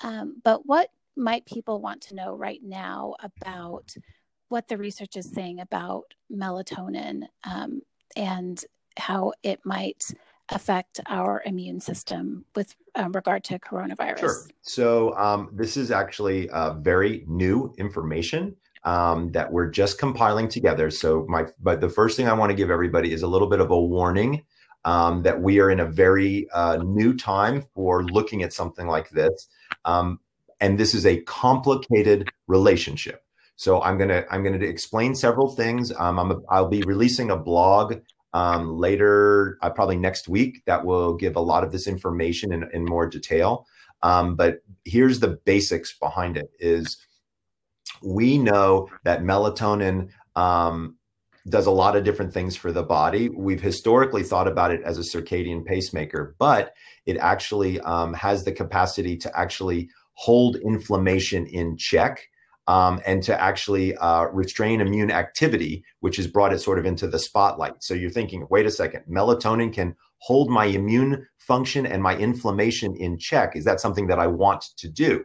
Um, 0.04 0.42
but 0.44 0.66
what 0.66 0.90
might 1.16 1.46
people 1.46 1.82
want 1.82 2.02
to 2.02 2.16
know 2.16 2.36
right 2.36 2.62
now 2.64 3.16
about 3.22 3.94
what 4.48 4.68
the 4.68 4.78
research 4.78 5.16
is 5.16 5.32
saying 5.32 5.60
about 5.60 6.14
melatonin 6.32 7.24
um, 7.44 7.82
and 8.16 8.64
how 8.98 9.34
it 9.44 9.60
might 9.64 10.04
affect 10.50 11.00
our 11.06 11.44
immune 11.46 11.80
system 11.80 12.44
with 12.56 12.76
um, 12.96 13.12
regard 13.12 13.44
to 13.46 13.60
coronavirus? 13.60 14.20
Sure. 14.20 14.48
So, 14.62 15.16
um, 15.18 15.50
this 15.54 15.78
is 15.78 15.92
actually 15.92 16.50
uh, 16.50 16.74
very 16.74 17.24
new 17.28 17.74
information 17.78 18.56
um, 18.84 19.32
that 19.32 19.52
we're 19.52 19.70
just 19.70 20.00
compiling 20.00 20.48
together. 20.48 20.90
So, 20.90 21.26
my 21.28 21.46
but 21.62 21.82
the 21.82 21.90
first 21.90 22.18
thing 22.18 22.28
I 22.28 22.34
want 22.34 22.50
to 22.52 22.56
give 22.56 22.72
everybody 22.72 23.12
is 23.12 23.22
a 23.22 23.28
little 23.28 23.50
bit 23.50 23.60
of 23.60 23.72
a 23.72 23.80
warning 23.80 24.44
um, 24.86 25.24
that 25.24 25.42
we 25.42 25.60
are 25.60 25.70
in 25.70 25.80
a 25.80 25.86
very 25.86 26.50
uh, 26.54 26.78
new 26.78 27.16
time 27.16 27.66
for 27.76 28.04
looking 28.04 28.44
at 28.44 28.54
something 28.54 28.88
like 28.88 29.10
this, 29.10 29.48
um, 29.86 30.20
and 30.60 30.80
this 30.80 30.94
is 30.94 31.06
a 31.06 31.22
complicated 31.22 32.30
relationship. 32.48 33.24
So 33.56 33.82
I'm 33.82 33.98
gonna 33.98 34.24
I'm 34.32 34.44
gonna 34.44 34.58
explain 34.58 35.16
several 35.16 35.50
things. 35.50 35.92
Um, 35.92 36.18
I'm 36.18 36.32
a, 36.32 36.38
I'll 36.50 36.70
be 36.70 36.82
releasing 36.84 37.30
a 37.30 37.36
blog 37.36 37.96
um, 38.34 38.78
later, 38.78 39.58
uh, 39.62 39.70
probably 39.70 39.98
next 39.98 40.30
week, 40.30 40.62
that 40.66 40.86
will 40.86 41.16
give 41.16 41.36
a 41.36 41.42
lot 41.42 41.64
of 41.64 41.72
this 41.72 41.88
information 41.88 42.54
in, 42.54 42.70
in 42.74 42.86
more 42.86 43.08
detail. 43.08 43.66
Um, 44.02 44.36
but 44.36 44.60
here's 44.86 45.20
the 45.20 45.40
basics 45.44 45.98
behind 45.98 46.38
it: 46.38 46.50
is 46.60 46.98
we 48.02 48.38
know 48.38 48.90
that 49.04 49.22
melatonin 49.22 50.10
um, 50.36 50.96
does 51.48 51.66
a 51.66 51.72
lot 51.72 51.96
of 51.96 52.04
different 52.04 52.34
things 52.34 52.56
for 52.56 52.72
the 52.72 52.84
body. 52.84 53.30
We've 53.30 53.62
historically 53.62 54.24
thought 54.24 54.48
about 54.48 54.72
it 54.72 54.82
as 54.84 54.98
a 54.98 55.02
circadian 55.02 55.66
pacemaker, 55.66 56.36
but 56.38 56.74
it 57.06 57.18
actually 57.18 57.80
um, 57.82 58.14
has 58.14 58.44
the 58.44 58.52
capacity 58.52 59.18
to 59.18 59.40
actually 59.40 59.90
hold 60.14 60.58
inflammation 60.58 61.46
in 61.48 61.78
check 61.78 62.28
um, 62.68 63.02
and 63.06 63.24
to 63.24 63.42
actually 63.42 63.96
uh, 63.98 64.26
restrain 64.26 64.80
immune 64.80 65.10
activity, 65.10 65.84
which 66.02 66.18
has 66.18 66.28
brought 66.28 66.54
it 66.54 66.60
sort 66.60 66.78
of 66.78 66.86
into 66.86 67.08
the 67.08 67.18
spotlight. 67.18 67.74
So 67.80 67.94
you're 67.94 68.12
thinking, 68.12 68.46
wait 68.50 68.68
a 68.68 68.72
second, 68.72 69.06
melatonin 69.10 69.74
can 69.74 69.96
hold 70.20 70.52
my 70.52 70.66
immune 70.66 71.26
function 71.38 71.86
and 71.88 72.04
my 72.04 72.16
inflammation 72.16 72.96
in 72.96 73.18
check. 73.18 73.56
Is 73.56 73.66
that 73.66 73.80
something 73.80 74.08
that 74.08 74.20
I 74.20 74.28
want 74.28 74.66
to 74.78 74.88
do? 74.88 75.24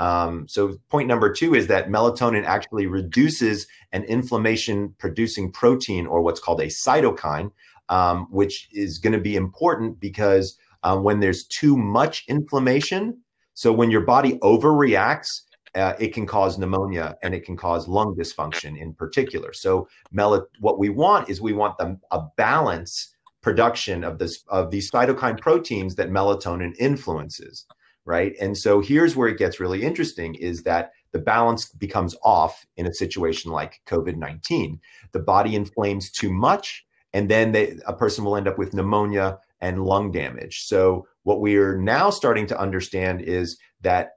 Um, 0.00 0.48
so, 0.48 0.78
point 0.88 1.08
number 1.08 1.30
two 1.30 1.54
is 1.54 1.66
that 1.66 1.90
melatonin 1.90 2.44
actually 2.44 2.86
reduces 2.86 3.66
an 3.92 4.02
inflammation 4.04 4.94
producing 4.98 5.52
protein 5.52 6.06
or 6.06 6.22
what's 6.22 6.40
called 6.40 6.62
a 6.62 6.66
cytokine, 6.66 7.50
um, 7.90 8.26
which 8.30 8.68
is 8.72 8.98
going 8.98 9.12
to 9.12 9.20
be 9.20 9.36
important 9.36 10.00
because 10.00 10.56
um, 10.84 11.04
when 11.04 11.20
there's 11.20 11.44
too 11.44 11.76
much 11.76 12.24
inflammation, 12.28 13.20
so 13.52 13.74
when 13.74 13.90
your 13.90 14.00
body 14.00 14.38
overreacts, 14.38 15.42
uh, 15.74 15.92
it 16.00 16.14
can 16.14 16.24
cause 16.24 16.56
pneumonia 16.56 17.18
and 17.22 17.34
it 17.34 17.44
can 17.44 17.56
cause 17.58 17.86
lung 17.86 18.16
dysfunction 18.18 18.80
in 18.80 18.94
particular. 18.94 19.52
So, 19.52 19.86
mel- 20.10 20.48
what 20.60 20.78
we 20.78 20.88
want 20.88 21.28
is 21.28 21.42
we 21.42 21.52
want 21.52 21.76
the, 21.76 21.98
a 22.10 22.22
balance 22.38 23.14
production 23.42 24.02
of 24.02 24.18
this 24.18 24.44
of 24.48 24.70
these 24.70 24.90
cytokine 24.90 25.38
proteins 25.38 25.96
that 25.96 26.08
melatonin 26.08 26.72
influences 26.78 27.66
right? 28.10 28.34
And 28.40 28.58
so 28.58 28.80
here's 28.80 29.14
where 29.14 29.28
it 29.28 29.38
gets 29.38 29.60
really 29.60 29.82
interesting 29.82 30.34
is 30.34 30.64
that 30.64 30.90
the 31.12 31.20
balance 31.20 31.70
becomes 31.70 32.16
off 32.24 32.66
in 32.76 32.86
a 32.86 32.94
situation 32.94 33.50
like 33.50 33.80
covid-19 33.86 34.78
the 35.10 35.18
body 35.18 35.56
inflames 35.56 36.08
too 36.08 36.32
much 36.32 36.86
and 37.12 37.28
then 37.28 37.52
they, 37.52 37.78
a 37.86 37.92
person 37.92 38.24
will 38.24 38.36
end 38.36 38.48
up 38.48 38.58
with 38.58 38.74
pneumonia 38.74 39.38
and 39.60 39.84
lung 39.84 40.10
damage. 40.10 40.62
So 40.62 41.06
what 41.24 41.40
we 41.40 41.56
are 41.56 41.76
now 41.76 42.08
starting 42.10 42.46
to 42.48 42.58
understand 42.58 43.22
is 43.22 43.58
that 43.82 44.16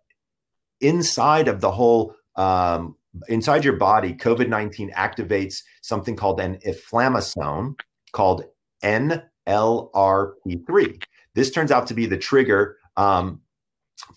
inside 0.80 1.48
of 1.48 1.62
the 1.62 1.70
whole 1.72 2.16
um, 2.36 2.96
inside 3.28 3.64
your 3.64 3.78
body 3.78 4.12
covid-19 4.14 4.92
activates 4.94 5.62
something 5.82 6.16
called 6.16 6.40
an 6.40 6.58
inflammasome 6.66 7.76
called 8.12 8.46
NLRP3. 8.84 11.04
This 11.36 11.52
turns 11.52 11.72
out 11.72 11.86
to 11.88 11.94
be 11.94 12.08
the 12.08 12.18
trigger 12.18 12.78
um, 12.98 13.42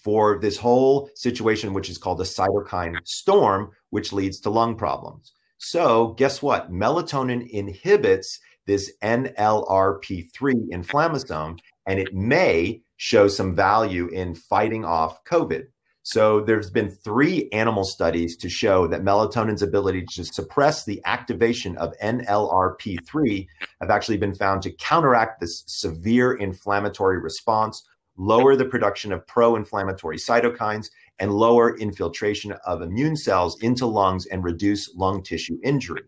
for 0.03 0.39
this 0.41 0.57
whole 0.57 1.11
situation, 1.15 1.75
which 1.75 1.91
is 1.91 1.99
called 1.99 2.21
a 2.21 2.25
cytokine 2.25 2.99
storm, 3.05 3.71
which 3.91 4.13
leads 4.13 4.41
to 4.41 4.51
lung 4.51 4.77
problems. 4.77 5.33
So, 5.59 6.15
guess 6.19 6.43
what? 6.43 6.71
Melatonin 6.71 7.49
inhibits 7.49 8.39
this 8.67 8.93
NLRP3 9.03 10.31
inflammasome, 10.73 11.59
and 11.87 11.99
it 11.99 12.15
may 12.15 12.83
show 12.97 13.29
some 13.29 13.55
value 13.55 14.09
in 14.09 14.35
fighting 14.35 14.85
off 14.85 15.23
COVID. 15.25 15.65
So 16.03 16.41
there's 16.41 16.71
been 16.71 16.89
three 16.89 17.49
animal 17.51 17.83
studies 17.83 18.37
to 18.37 18.49
show 18.49 18.87
that 18.87 19.03
melatonin's 19.03 19.63
ability 19.63 20.05
to 20.13 20.25
suppress 20.25 20.85
the 20.85 21.03
activation 21.05 21.77
of 21.79 21.95
NLRP3 22.01 23.47
have 23.81 23.91
actually 23.91 24.17
been 24.17 24.33
found 24.33 24.63
to 24.63 24.73
counteract 24.75 25.41
this 25.41 25.65
severe 25.67 26.35
inflammatory 26.35 27.19
response, 27.19 27.85
lower 28.17 28.57
the 28.57 28.65
production 28.65 29.13
of 29.13 29.27
pro-inflammatory 29.27 30.17
cytokines, 30.17 30.91
and 31.19 31.33
lower 31.33 31.77
infiltration 31.79 32.53
of 32.67 32.83
immune 32.83 33.17
cells 33.17 33.61
into 33.63 33.87
lungs 33.87 34.27
and 34.27 34.45
reduce 34.45 34.95
lung 34.95 35.23
tissue 35.23 35.59
injury. 35.65 36.03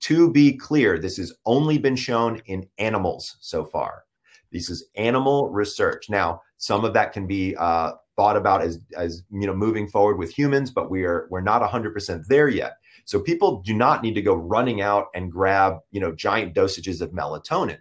To 0.00 0.30
be 0.30 0.56
clear, 0.56 0.98
this 0.98 1.16
has 1.18 1.32
only 1.46 1.78
been 1.78 1.96
shown 1.96 2.40
in 2.46 2.66
animals 2.78 3.36
so 3.40 3.64
far. 3.64 4.04
This 4.52 4.70
is 4.70 4.88
animal 4.96 5.50
research. 5.50 6.08
Now, 6.08 6.40
some 6.58 6.84
of 6.84 6.94
that 6.94 7.12
can 7.12 7.26
be 7.26 7.54
uh, 7.56 7.92
thought 8.16 8.36
about 8.36 8.62
as 8.62 8.80
as 8.96 9.22
you 9.30 9.46
know 9.46 9.54
moving 9.54 9.88
forward 9.88 10.18
with 10.18 10.30
humans 10.30 10.70
but 10.70 10.90
we 10.90 11.04
are 11.04 11.26
we're 11.30 11.40
not 11.40 11.62
100% 11.62 12.26
there 12.26 12.48
yet 12.48 12.76
so 13.04 13.20
people 13.20 13.60
do 13.62 13.74
not 13.74 14.02
need 14.02 14.14
to 14.14 14.22
go 14.22 14.34
running 14.34 14.80
out 14.80 15.06
and 15.14 15.32
grab 15.32 15.78
you 15.90 16.00
know 16.00 16.12
giant 16.14 16.54
dosages 16.54 17.00
of 17.00 17.10
melatonin 17.10 17.78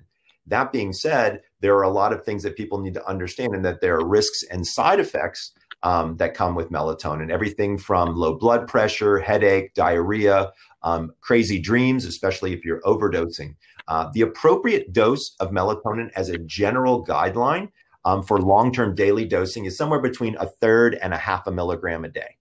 that 0.47 0.71
being 0.71 0.91
said 0.91 1.41
there 1.63 1.75
are 1.75 1.83
a 1.83 1.89
lot 1.89 2.13
of 2.13 2.23
things 2.23 2.43
that 2.43 2.55
people 2.55 2.79
need 2.79 2.93
to 2.93 3.07
understand 3.07 3.55
and 3.55 3.65
that 3.65 3.81
there 3.81 3.95
are 3.95 4.05
risks 4.05 4.43
and 4.51 4.67
side 4.67 4.99
effects 4.99 5.53
um, 5.81 6.15
that 6.17 6.35
come 6.35 6.53
with 6.53 6.69
melatonin 6.69 7.31
everything 7.31 7.77
from 7.77 8.15
low 8.15 8.35
blood 8.35 8.67
pressure 8.67 9.17
headache 9.17 9.73
diarrhea 9.73 10.51
um, 10.83 11.11
crazy 11.21 11.59
dreams 11.59 12.05
especially 12.05 12.53
if 12.53 12.63
you're 12.63 12.81
overdosing 12.81 13.55
uh, 13.87 14.09
the 14.13 14.21
appropriate 14.21 14.93
dose 14.93 15.35
of 15.39 15.49
melatonin 15.49 16.11
as 16.15 16.29
a 16.29 16.37
general 16.37 17.03
guideline 17.05 17.69
um, 18.05 18.23
for 18.23 18.39
long 18.39 18.71
term 18.71 18.95
daily 18.95 19.25
dosing 19.25 19.65
is 19.65 19.77
somewhere 19.77 20.01
between 20.01 20.35
a 20.37 20.45
third 20.45 20.95
and 20.95 21.13
a 21.13 21.17
half 21.17 21.47
a 21.47 21.51
milligram 21.51 22.05
a 22.05 22.09
day. 22.09 22.37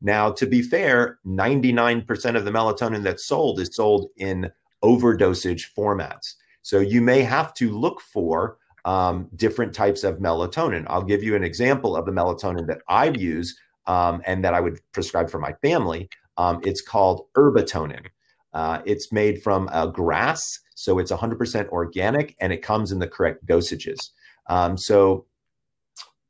Now, 0.00 0.30
to 0.32 0.46
be 0.46 0.62
fair, 0.62 1.18
99% 1.26 2.36
of 2.36 2.44
the 2.44 2.50
melatonin 2.50 3.02
that's 3.02 3.26
sold 3.26 3.60
is 3.60 3.74
sold 3.74 4.10
in 4.16 4.50
overdosage 4.84 5.64
formats. 5.76 6.34
So 6.66 6.80
you 6.80 7.00
may 7.00 7.22
have 7.22 7.54
to 7.54 7.70
look 7.70 8.00
for 8.00 8.58
um, 8.84 9.28
different 9.36 9.72
types 9.72 10.02
of 10.02 10.16
melatonin. 10.16 10.84
I'll 10.88 11.00
give 11.00 11.22
you 11.22 11.36
an 11.36 11.44
example 11.44 11.94
of 11.94 12.06
the 12.06 12.10
melatonin 12.10 12.66
that 12.66 12.80
I 12.88 13.04
use 13.10 13.56
um, 13.86 14.20
and 14.26 14.44
that 14.44 14.52
I 14.52 14.58
would 14.58 14.80
prescribe 14.90 15.30
for 15.30 15.38
my 15.38 15.52
family. 15.62 16.08
Um, 16.38 16.60
it's 16.64 16.80
called 16.80 17.28
Herbatonin. 17.36 18.06
Uh, 18.52 18.82
it's 18.84 19.12
made 19.12 19.44
from 19.44 19.68
a 19.72 19.86
grass, 19.86 20.58
so 20.74 20.98
it's 20.98 21.12
100% 21.12 21.68
organic 21.68 22.34
and 22.40 22.52
it 22.52 22.62
comes 22.62 22.90
in 22.90 22.98
the 22.98 23.06
correct 23.06 23.46
dosages. 23.46 24.10
Um, 24.48 24.76
so 24.76 25.24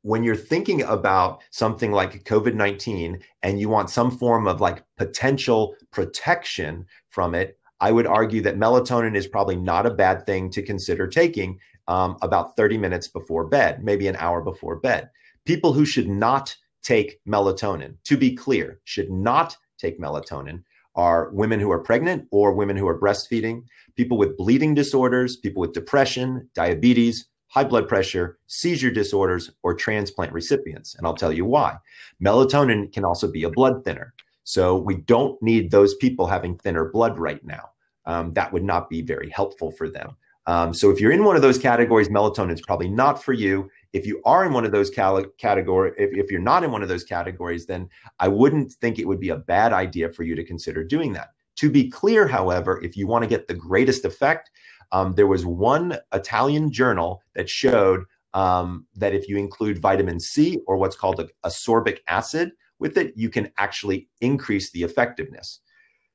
when 0.03 0.23
you're 0.23 0.35
thinking 0.35 0.83
about 0.83 1.41
something 1.49 1.91
like 1.91 2.25
COVID 2.25 2.53
19 2.53 3.19
and 3.41 3.59
you 3.59 3.69
want 3.69 3.89
some 3.89 4.11
form 4.11 4.47
of 4.47 4.61
like 4.61 4.83
potential 4.97 5.75
protection 5.89 6.85
from 7.09 7.33
it, 7.33 7.57
I 7.79 7.91
would 7.91 8.07
argue 8.07 8.41
that 8.41 8.57
melatonin 8.57 9.15
is 9.15 9.27
probably 9.27 9.55
not 9.55 9.85
a 9.85 9.93
bad 9.93 10.25
thing 10.25 10.49
to 10.51 10.63
consider 10.63 11.07
taking 11.07 11.59
um, 11.87 12.17
about 12.21 12.55
30 12.55 12.77
minutes 12.77 13.07
before 13.07 13.47
bed, 13.47 13.83
maybe 13.83 14.07
an 14.07 14.15
hour 14.17 14.41
before 14.41 14.77
bed. 14.77 15.09
People 15.45 15.73
who 15.73 15.85
should 15.85 16.07
not 16.07 16.55
take 16.83 17.19
melatonin, 17.27 17.95
to 18.05 18.17
be 18.17 18.35
clear, 18.35 18.79
should 18.85 19.11
not 19.11 19.57
take 19.77 19.99
melatonin 19.99 20.63
are 20.95 21.29
women 21.31 21.59
who 21.59 21.71
are 21.71 21.79
pregnant 21.79 22.27
or 22.31 22.53
women 22.53 22.75
who 22.75 22.87
are 22.87 22.99
breastfeeding, 22.99 23.61
people 23.95 24.17
with 24.17 24.35
bleeding 24.35 24.73
disorders, 24.73 25.37
people 25.37 25.61
with 25.61 25.73
depression, 25.73 26.49
diabetes, 26.55 27.27
high 27.49 27.63
blood 27.63 27.87
pressure, 27.87 28.37
seizure 28.47 28.91
disorders, 28.91 29.51
or 29.63 29.73
transplant 29.73 30.33
recipients. 30.33 30.95
And 30.95 31.05
I'll 31.05 31.15
tell 31.15 31.31
you 31.31 31.45
why. 31.45 31.77
Melatonin 32.23 32.91
can 32.91 33.05
also 33.05 33.31
be 33.31 33.43
a 33.43 33.49
blood 33.49 33.85
thinner. 33.85 34.13
So 34.47 34.77
we 34.77 34.95
don't 34.95 35.39
need 35.41 35.71
those 35.71 35.95
people 35.95 36.25
having 36.25 36.55
thinner 36.55 36.85
blood 36.85 37.19
right 37.19 37.43
now. 37.43 37.71
Um, 38.05 38.31
that 38.31 38.53
would 38.53 38.63
not 38.63 38.89
be 38.89 39.01
very 39.01 39.29
helpful 39.29 39.71
for 39.71 39.89
them. 39.89 40.15
Um, 40.45 40.73
so 40.73 40.89
if 40.89 41.01
you're 41.01 41.11
in 41.11 41.25
one 41.25 41.35
of 41.35 41.41
those 41.41 41.57
categories, 41.57 42.07
melatonin 42.07 42.53
is 42.53 42.61
probably 42.61 42.87
not 42.87 43.21
for 43.21 43.33
you. 43.33 43.69
If 43.91 44.07
you 44.07 44.21
are 44.23 44.45
in 44.45 44.53
one 44.53 44.63
of 44.63 44.71
those 44.71 44.89
category, 44.89 45.91
if, 45.97 46.11
if 46.13 46.31
you're 46.31 46.39
not 46.39 46.63
in 46.63 46.71
one 46.71 46.81
of 46.81 46.87
those 46.87 47.03
categories, 47.03 47.65
then 47.65 47.89
I 48.21 48.29
wouldn't 48.29 48.71
think 48.71 48.99
it 48.99 49.05
would 49.05 49.19
be 49.19 49.31
a 49.31 49.35
bad 49.35 49.73
idea 49.73 50.13
for 50.13 50.23
you 50.23 50.33
to 50.35 50.45
consider 50.45 50.81
doing 50.81 51.11
that. 51.11 51.31
To 51.57 51.69
be 51.69 51.89
clear, 51.89 52.25
however, 52.25 52.81
if 52.81 52.95
you 52.95 53.05
want 53.05 53.23
to 53.23 53.29
get 53.29 53.49
the 53.49 53.53
greatest 53.53 54.05
effect, 54.05 54.49
um, 54.93 55.13
there 55.15 55.27
was 55.27 55.45
one 55.45 55.97
Italian 56.13 56.71
journal 56.71 57.21
that 57.35 57.49
showed 57.49 58.05
um, 58.33 58.85
that 58.95 59.13
if 59.13 59.27
you 59.27 59.37
include 59.37 59.81
vitamin 59.81 60.21
C 60.21 60.61
or 60.67 60.77
what's 60.77 60.95
called 60.95 61.19
a, 61.19 61.27
ascorbic 61.45 61.97
acid 62.07 62.53
with 62.79 62.97
it, 62.97 63.13
you 63.15 63.29
can 63.29 63.51
actually 63.57 64.09
increase 64.21 64.71
the 64.71 64.83
effectiveness. 64.83 65.59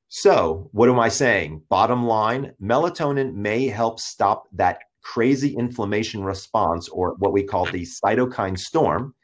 So, 0.08 0.68
what 0.72 0.88
am 0.88 0.98
I 0.98 1.08
saying? 1.08 1.62
Bottom 1.70 2.04
line 2.06 2.52
melatonin 2.62 3.34
may 3.34 3.66
help 3.68 3.98
stop 3.98 4.44
that 4.52 4.80
crazy 5.02 5.56
inflammation 5.56 6.22
response 6.22 6.88
or 6.88 7.14
what 7.18 7.32
we 7.32 7.42
call 7.42 7.66
the 7.66 7.86
cytokine 8.04 8.58
storm. 8.58 9.14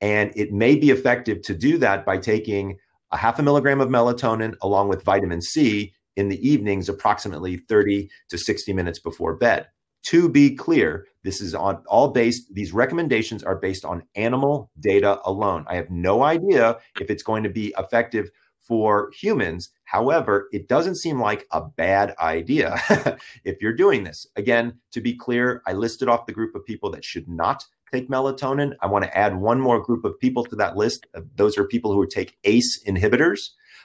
And 0.00 0.32
it 0.36 0.52
may 0.52 0.76
be 0.76 0.90
effective 0.90 1.42
to 1.42 1.54
do 1.54 1.78
that 1.78 2.06
by 2.06 2.18
taking 2.18 2.78
a 3.12 3.16
half 3.16 3.38
a 3.38 3.42
milligram 3.42 3.80
of 3.80 3.88
melatonin 3.88 4.54
along 4.62 4.88
with 4.88 5.04
vitamin 5.04 5.40
C 5.40 5.92
in 6.16 6.28
the 6.28 6.48
evenings, 6.48 6.88
approximately 6.88 7.58
30 7.68 8.08
to 8.30 8.38
60 8.38 8.72
minutes 8.72 8.98
before 8.98 9.36
bed. 9.36 9.66
To 10.06 10.28
be 10.28 10.54
clear, 10.54 11.08
this 11.24 11.40
is 11.40 11.52
on 11.52 11.82
all 11.88 12.12
based, 12.12 12.54
these 12.54 12.72
recommendations 12.72 13.42
are 13.42 13.56
based 13.56 13.84
on 13.84 14.04
animal 14.14 14.70
data 14.78 15.18
alone. 15.24 15.64
I 15.68 15.74
have 15.74 15.90
no 15.90 16.22
idea 16.22 16.76
if 17.00 17.10
it's 17.10 17.24
going 17.24 17.42
to 17.42 17.48
be 17.48 17.74
effective 17.76 18.30
for 18.60 19.10
humans. 19.12 19.70
However, 19.82 20.48
it 20.52 20.68
doesn't 20.68 20.98
seem 20.98 21.20
like 21.20 21.44
a 21.50 21.60
bad 21.60 22.14
idea 22.20 22.76
if 23.44 23.60
you're 23.60 23.74
doing 23.74 24.04
this. 24.04 24.28
Again, 24.36 24.78
to 24.92 25.00
be 25.00 25.12
clear, 25.12 25.60
I 25.66 25.72
listed 25.72 26.08
off 26.08 26.26
the 26.26 26.32
group 26.32 26.54
of 26.54 26.64
people 26.64 26.88
that 26.92 27.04
should 27.04 27.28
not 27.28 27.64
take 27.92 28.08
melatonin. 28.08 28.76
I 28.80 28.86
want 28.86 29.04
to 29.06 29.18
add 29.18 29.36
one 29.36 29.60
more 29.60 29.82
group 29.82 30.04
of 30.04 30.20
people 30.20 30.44
to 30.44 30.54
that 30.54 30.76
list. 30.76 31.08
Those 31.34 31.58
are 31.58 31.64
people 31.64 31.92
who 31.92 32.06
take 32.06 32.38
ACE 32.44 32.80
inhibitors. 32.86 33.40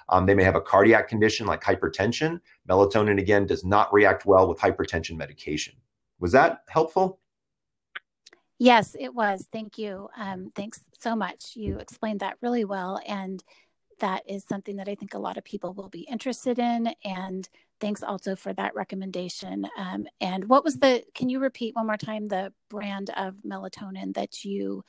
Um, 0.10 0.28
they 0.28 0.36
may 0.36 0.44
have 0.44 0.56
a 0.56 0.62
cardiac 0.62 1.08
condition 1.08 1.48
like 1.48 1.64
hypertension. 1.64 2.42
Melatonin, 2.70 3.20
again, 3.20 3.48
does 3.48 3.64
not 3.66 3.92
react 3.92 4.28
well 4.28 4.48
with 4.48 4.60
hypertension 4.60 5.18
medication. 5.18 5.74
Was 6.22 6.32
that 6.32 6.64
helpful? 6.70 7.20
Yes, 8.60 8.96
it 8.98 9.14
was. 9.14 9.48
Thank 9.52 9.80
you. 9.80 10.08
Um, 10.16 10.52
thanks 10.56 10.82
so 11.00 11.16
much. 11.16 11.56
You 11.56 11.80
explained 11.80 12.20
that 12.20 12.38
really 12.42 12.64
well. 12.64 13.02
And 13.08 13.44
that 14.00 14.22
is 14.30 14.44
something 14.44 14.76
that 14.76 14.88
I 14.88 14.94
think 14.94 15.16
a 15.16 15.20
lot 15.20 15.38
of 15.38 15.44
people 15.44 15.74
will 15.74 15.90
be 15.90 16.02
interested 16.02 16.60
in. 16.60 16.94
And 17.04 17.50
thanks 17.80 18.04
also 18.04 18.36
for 18.36 18.54
that 18.54 18.76
recommendation. 18.76 19.66
Um, 19.78 20.06
and 20.22 20.48
what 20.48 20.64
was 20.64 20.78
the, 20.78 21.04
can 21.16 21.28
you 21.28 21.40
repeat 21.40 21.76
one 21.76 21.88
more 21.88 21.98
time 21.98 22.28
the 22.28 22.54
brand 22.70 23.10
of 23.18 23.36
melatonin 23.44 24.14
that 24.14 24.46
you 24.46 24.86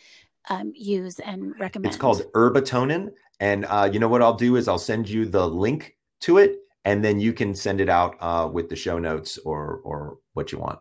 um, 0.50 0.72
use 0.74 1.18
and 1.18 1.58
recommend? 1.58 1.94
It's 1.94 2.00
called 2.00 2.22
Herbatonin, 2.34 3.10
And 3.40 3.64
uh, 3.66 3.88
you 3.90 3.98
know 3.98 4.08
what 4.08 4.20
I'll 4.20 4.34
do 4.34 4.56
is 4.56 4.68
I'll 4.68 4.78
send 4.78 5.08
you 5.08 5.24
the 5.24 5.46
link 5.48 5.96
to 6.20 6.36
it, 6.38 6.58
and 6.84 7.02
then 7.02 7.20
you 7.20 7.32
can 7.32 7.54
send 7.54 7.80
it 7.80 7.88
out 7.88 8.16
uh, 8.20 8.48
with 8.52 8.68
the 8.68 8.76
show 8.76 8.98
notes 8.98 9.38
or 9.38 9.80
or 9.84 10.18
what 10.34 10.52
you 10.52 10.58
want. 10.58 10.78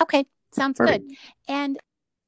Okay, 0.00 0.26
sounds 0.52 0.78
Perfect. 0.78 1.08
good. 1.08 1.16
And 1.48 1.78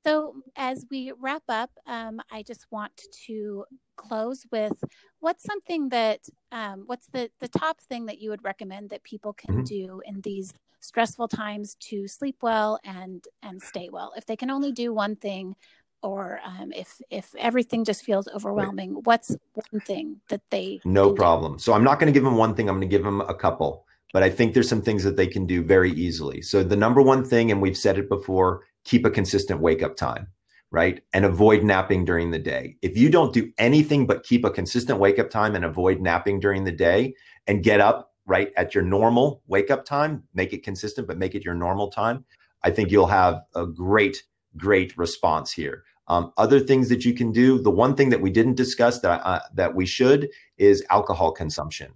so, 0.06 0.36
as 0.56 0.86
we 0.90 1.12
wrap 1.18 1.42
up, 1.48 1.70
um, 1.86 2.20
I 2.30 2.42
just 2.42 2.66
want 2.70 2.92
to 3.26 3.64
close 3.96 4.46
with 4.52 4.72
what's 5.20 5.44
something 5.44 5.88
that 5.90 6.20
um, 6.52 6.84
what's 6.86 7.08
the 7.08 7.30
the 7.40 7.48
top 7.48 7.80
thing 7.80 8.06
that 8.06 8.18
you 8.18 8.30
would 8.30 8.44
recommend 8.44 8.90
that 8.90 9.02
people 9.02 9.32
can 9.32 9.56
mm-hmm. 9.56 9.64
do 9.64 10.02
in 10.06 10.20
these 10.22 10.54
stressful 10.80 11.28
times 11.28 11.76
to 11.80 12.06
sleep 12.06 12.36
well 12.42 12.78
and 12.84 13.24
and 13.42 13.60
stay 13.60 13.88
well. 13.90 14.12
If 14.16 14.26
they 14.26 14.36
can 14.36 14.50
only 14.50 14.72
do 14.72 14.92
one 14.92 15.16
thing, 15.16 15.56
or 16.02 16.40
um, 16.44 16.72
if 16.72 17.00
if 17.10 17.34
everything 17.36 17.84
just 17.84 18.04
feels 18.04 18.28
overwhelming, 18.28 18.94
right. 18.94 19.06
what's 19.06 19.36
one 19.54 19.80
thing 19.82 20.20
that 20.28 20.42
they? 20.50 20.80
No 20.84 21.12
problem. 21.12 21.54
Do? 21.54 21.58
So 21.58 21.72
I'm 21.72 21.84
not 21.84 21.98
going 21.98 22.12
to 22.12 22.16
give 22.16 22.24
them 22.24 22.36
one 22.36 22.54
thing. 22.54 22.68
I'm 22.68 22.76
going 22.76 22.88
to 22.88 22.96
give 22.96 23.04
them 23.04 23.20
a 23.20 23.34
couple. 23.34 23.84
But 24.12 24.22
I 24.22 24.30
think 24.30 24.54
there's 24.54 24.68
some 24.68 24.82
things 24.82 25.04
that 25.04 25.16
they 25.16 25.26
can 25.26 25.46
do 25.46 25.62
very 25.62 25.92
easily. 25.92 26.40
So 26.42 26.62
the 26.62 26.76
number 26.76 27.02
one 27.02 27.24
thing, 27.24 27.50
and 27.50 27.60
we've 27.60 27.76
said 27.76 27.98
it 27.98 28.08
before, 28.08 28.62
keep 28.84 29.04
a 29.04 29.10
consistent 29.10 29.60
wake 29.60 29.82
up 29.82 29.96
time 29.96 30.28
right? 30.70 31.02
And 31.12 31.24
avoid 31.24 31.62
napping 31.62 32.04
during 32.04 32.30
the 32.30 32.38
day. 32.38 32.76
If 32.82 32.96
you 32.96 33.10
don't 33.10 33.32
do 33.32 33.50
anything 33.58 34.06
but 34.06 34.24
keep 34.24 34.44
a 34.44 34.50
consistent 34.50 34.98
wake 34.98 35.18
up 35.18 35.30
time 35.30 35.54
and 35.54 35.64
avoid 35.64 36.00
napping 36.00 36.40
during 36.40 36.64
the 36.64 36.72
day 36.72 37.14
and 37.46 37.62
get 37.62 37.80
up 37.80 38.12
right 38.26 38.52
at 38.56 38.74
your 38.74 38.84
normal 38.84 39.42
wake 39.46 39.70
up 39.70 39.84
time, 39.84 40.22
make 40.34 40.52
it 40.52 40.62
consistent, 40.62 41.08
but 41.08 41.18
make 41.18 41.34
it 41.34 41.44
your 41.44 41.54
normal 41.54 41.90
time, 41.90 42.24
I 42.62 42.70
think 42.70 42.90
you'll 42.90 43.06
have 43.06 43.40
a 43.54 43.66
great, 43.66 44.22
great 44.56 44.96
response 44.98 45.52
here. 45.52 45.84
Um, 46.08 46.32
other 46.36 46.60
things 46.60 46.88
that 46.88 47.04
you 47.04 47.14
can 47.14 47.32
do. 47.32 47.60
The 47.60 47.70
one 47.70 47.94
thing 47.94 48.08
that 48.10 48.22
we 48.22 48.30
didn't 48.30 48.54
discuss 48.54 49.00
that 49.00 49.20
uh, 49.26 49.40
that 49.54 49.74
we 49.74 49.84
should 49.84 50.30
is 50.56 50.82
alcohol 50.90 51.32
consumption. 51.32 51.92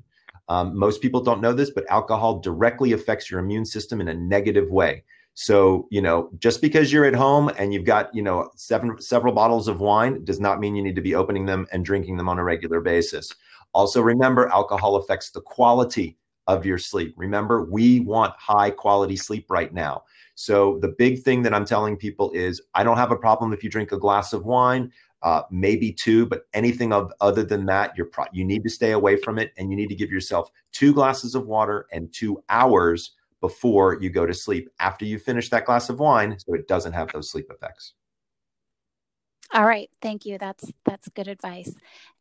Um, 0.49 0.77
most 0.77 1.01
people 1.01 1.21
don't 1.21 1.41
know 1.41 1.53
this, 1.53 1.71
but 1.71 1.89
alcohol 1.89 2.41
directly 2.41 2.93
affects 2.93 3.31
your 3.31 3.41
immune 3.41 3.65
system 3.65 4.01
in 4.01 4.09
a 4.09 4.15
negative 4.15 4.71
way. 4.71 5.05
So, 5.35 5.89
you 5.91 6.03
know, 6.03 6.31
just 6.39 6.61
because 6.61 6.93
you're 6.93 7.07
at 7.07 7.15
home 7.15 7.51
and 7.59 7.73
you've 7.73 7.87
got, 7.87 8.15
you 8.15 8.23
know, 8.23 8.51
seven 8.57 9.01
several 9.01 9.33
bottles 9.33 9.67
of 9.67 9.81
wine 9.81 10.25
does 10.25 10.41
not 10.41 10.61
mean 10.61 10.77
you 10.77 10.83
need 10.83 10.97
to 10.97 11.03
be 11.03 11.15
opening 11.15 11.47
them 11.47 11.67
and 11.73 11.85
drinking 11.85 12.19
them 12.19 12.29
on 12.29 12.39
a 12.39 12.45
regular 12.45 12.81
basis. 12.81 13.33
Also, 13.73 14.03
remember 14.03 14.49
alcohol 14.49 14.97
affects 14.97 15.31
the 15.31 15.41
quality 15.41 16.19
of 16.49 16.67
your 16.67 16.77
sleep. 16.77 17.15
Remember, 17.17 17.65
we 17.65 18.01
want 18.01 18.35
high 18.37 18.71
quality 18.71 19.17
sleep 19.17 19.47
right 19.49 19.73
now. 19.73 20.03
So, 20.35 20.79
the 20.81 20.95
big 20.99 21.23
thing 21.23 21.43
that 21.43 21.55
I'm 21.55 21.65
telling 21.65 21.97
people 21.97 22.31
is 22.33 22.61
I 22.75 22.85
don't 22.85 22.99
have 22.99 23.13
a 23.13 23.17
problem 23.17 23.55
if 23.55 23.65
you 23.65 23.71
drink 23.71 23.93
a 23.93 23.99
glass 23.99 24.35
of 24.35 24.45
wine, 24.45 24.93
uh, 25.23 25.43
maybe 25.51 25.93
two, 25.93 26.27
but 26.27 26.47
anything 26.53 26.93
of, 26.93 27.13
other 27.21 27.45
than 27.45 27.65
that, 27.67 27.97
you're 27.97 28.07
pro- 28.07 28.27
you 28.33 28.45
need 28.45 28.63
to 28.63 28.71
stay 28.71 28.93
away 28.93 29.17
from 29.17 29.39
it 29.39 29.53
and 29.57 29.71
you 29.71 29.77
need 29.77 29.89
to 29.89 29.95
give 29.95 30.11
yourself 30.11 30.51
two 30.73 30.93
glasses 30.93 31.35
of 31.35 31.47
water 31.47 31.87
and 31.93 32.13
two 32.13 32.43
hours 32.49 33.13
before 33.41 33.99
you 34.01 34.11
go 34.11 34.25
to 34.27 34.35
sleep 34.35 34.71
after 34.79 35.05
you 35.05 35.19
finish 35.19 35.51
that 35.51 35.67
glass 35.67 35.89
of 35.89 35.99
wine 35.99 36.39
so 36.39 36.55
it 36.55 36.67
doesn't 36.69 36.93
have 36.93 37.11
those 37.13 37.31
sleep 37.31 37.51
effects. 37.51 37.95
All 39.55 39.67
right, 39.67 39.91
thank 40.01 40.25
you. 40.25 40.39
That's 40.39 40.73
that's 40.87 41.09
good 41.11 41.29
advice. 41.29 41.75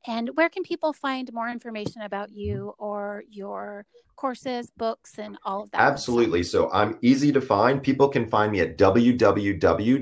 And 0.06 0.32
where 0.36 0.49
can 0.49 0.64
people 0.64 0.91
find 0.91 1.32
more 1.32 1.49
information 1.49 2.02
about 2.02 2.30
you 2.32 2.76
or 2.78 3.24
your 3.30 3.86
courses, 4.18 4.70
books, 4.76 5.18
and 5.18 5.38
all 5.45 5.64
of 5.64 5.72
that? 5.72 5.80
Absolutely. 5.80 6.43
So 6.43 6.70
I'm 6.72 6.97
easy 7.02 7.32
to 7.32 7.39
find. 7.39 7.82
People 7.82 8.10
can 8.10 8.28
find 8.28 8.52
me 8.52 8.60
at 8.60 8.78
www.the 8.78 10.02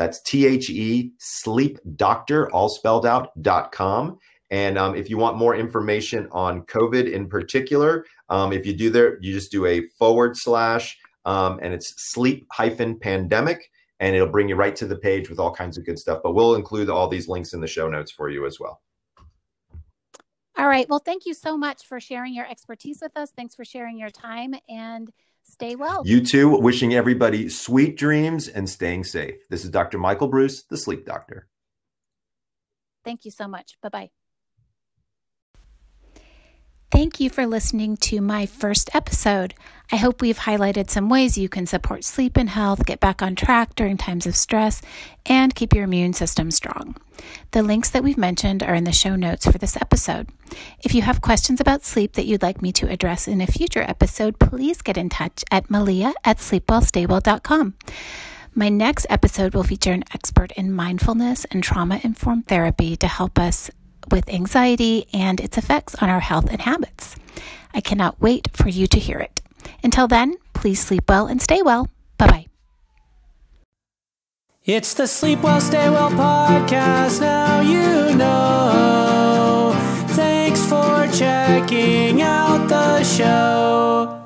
that's 0.00 0.22
T 0.22 0.46
H 0.46 0.70
E 0.70 1.12
sleep 1.18 1.78
doctor 1.94 2.50
all 2.52 2.70
spelled 2.70 3.04
out 3.04 3.30
dot 3.42 3.70
com. 3.70 4.18
And 4.50 4.78
um, 4.78 4.96
if 4.96 5.10
you 5.10 5.18
want 5.18 5.36
more 5.36 5.54
information 5.54 6.26
on 6.32 6.62
COVID 6.62 7.12
in 7.12 7.28
particular, 7.28 8.06
um, 8.30 8.52
if 8.52 8.64
you 8.66 8.72
do 8.72 8.88
there, 8.88 9.18
you 9.20 9.32
just 9.32 9.52
do 9.52 9.66
a 9.66 9.82
forward 9.98 10.32
slash 10.36 10.98
um, 11.26 11.60
and 11.62 11.74
it's 11.74 11.92
sleep 12.12 12.46
hyphen 12.50 12.98
pandemic, 12.98 13.70
and 14.00 14.16
it'll 14.16 14.26
bring 14.26 14.48
you 14.48 14.56
right 14.56 14.74
to 14.76 14.86
the 14.86 14.96
page 14.96 15.28
with 15.28 15.38
all 15.38 15.54
kinds 15.54 15.76
of 15.76 15.84
good 15.84 15.98
stuff. 15.98 16.20
But 16.22 16.32
we'll 16.34 16.54
include 16.54 16.88
all 16.88 17.06
these 17.06 17.28
links 17.28 17.52
in 17.52 17.60
the 17.60 17.68
show 17.68 17.88
notes 17.88 18.10
for 18.10 18.30
you 18.30 18.46
as 18.46 18.58
well. 18.58 18.80
All 20.56 20.68
right. 20.68 20.88
Well, 20.88 20.98
thank 20.98 21.26
you 21.26 21.34
so 21.34 21.56
much 21.56 21.86
for 21.86 22.00
sharing 22.00 22.34
your 22.34 22.48
expertise 22.48 23.00
with 23.02 23.16
us. 23.16 23.32
Thanks 23.36 23.54
for 23.54 23.64
sharing 23.64 23.98
your 23.98 24.10
time 24.10 24.54
and 24.68 25.10
stay 25.42 25.76
well. 25.76 26.02
You 26.04 26.24
too. 26.24 26.48
Wishing 26.50 26.94
everybody 26.94 27.48
sweet 27.48 27.96
dreams 27.96 28.48
and 28.48 28.68
staying 28.68 29.04
safe. 29.04 29.48
This 29.48 29.64
is 29.64 29.70
Dr. 29.70 29.98
Michael 29.98 30.30
Breus, 30.30 30.66
the 30.68 30.76
sleep 30.76 31.04
doctor. 31.04 31.48
Thank 33.04 33.24
you 33.24 33.30
so 33.30 33.48
much. 33.48 33.78
Bye 33.82 33.88
bye. 33.88 34.10
Thank 36.90 37.20
you 37.20 37.30
for 37.30 37.46
listening 37.46 37.96
to 37.98 38.20
my 38.20 38.46
first 38.46 38.90
episode. 38.92 39.54
I 39.92 39.96
hope 39.96 40.20
we've 40.20 40.38
highlighted 40.38 40.90
some 40.90 41.08
ways 41.08 41.38
you 41.38 41.48
can 41.48 41.66
support 41.66 42.02
sleep 42.02 42.36
and 42.36 42.50
health, 42.50 42.84
get 42.84 42.98
back 42.98 43.22
on 43.22 43.36
track 43.36 43.76
during 43.76 43.96
times 43.96 44.26
of 44.26 44.34
stress, 44.34 44.82
and 45.24 45.54
keep 45.54 45.72
your 45.72 45.84
immune 45.84 46.14
system 46.14 46.50
strong. 46.50 46.96
The 47.52 47.62
links 47.62 47.90
that 47.90 48.02
we've 48.02 48.18
mentioned 48.18 48.64
are 48.64 48.74
in 48.74 48.84
the 48.84 48.92
show 48.92 49.14
notes 49.14 49.46
for 49.46 49.56
this 49.56 49.76
episode. 49.76 50.30
If 50.82 50.92
you 50.92 51.02
have 51.02 51.20
questions 51.20 51.60
about 51.60 51.84
sleep 51.84 52.14
that 52.14 52.26
you'd 52.26 52.42
like 52.42 52.60
me 52.60 52.72
to 52.72 52.88
address 52.88 53.28
in 53.28 53.40
a 53.40 53.46
future 53.46 53.82
episode, 53.82 54.40
please 54.40 54.82
get 54.82 54.96
in 54.96 55.08
touch 55.08 55.44
at 55.52 55.70
malia 55.70 56.12
at 56.24 56.38
sleepwellstaywell.com. 56.38 57.74
My 58.52 58.68
next 58.68 59.06
episode 59.08 59.54
will 59.54 59.62
feature 59.62 59.92
an 59.92 60.02
expert 60.12 60.50
in 60.52 60.72
mindfulness 60.72 61.46
and 61.52 61.62
trauma 61.62 62.00
informed 62.02 62.48
therapy 62.48 62.96
to 62.96 63.06
help 63.06 63.38
us 63.38 63.70
with 64.10 64.28
anxiety 64.28 65.06
and 65.12 65.40
its 65.40 65.58
effects 65.58 65.94
on 65.96 66.08
our 66.08 66.20
health 66.20 66.48
and 66.50 66.60
habits. 66.62 67.16
I 67.74 67.80
cannot 67.80 68.20
wait 68.20 68.48
for 68.52 68.68
you 68.68 68.86
to 68.88 68.98
hear 68.98 69.18
it. 69.18 69.40
Until 69.82 70.08
then, 70.08 70.36
please 70.52 70.80
sleep 70.80 71.04
well 71.08 71.26
and 71.26 71.40
stay 71.40 71.62
well. 71.62 71.88
Bye 72.18 72.26
bye. 72.26 72.46
It's 74.64 74.92
the 74.92 75.06
Sleep 75.06 75.40
Well, 75.40 75.60
Stay 75.60 75.88
Well 75.88 76.10
podcast. 76.10 77.20
Now 77.20 77.60
you 77.60 78.14
know. 78.14 79.72
Thanks 80.08 80.64
for 80.66 81.08
checking 81.16 82.20
out 82.20 82.68
the 82.68 83.02
show. 83.02 84.19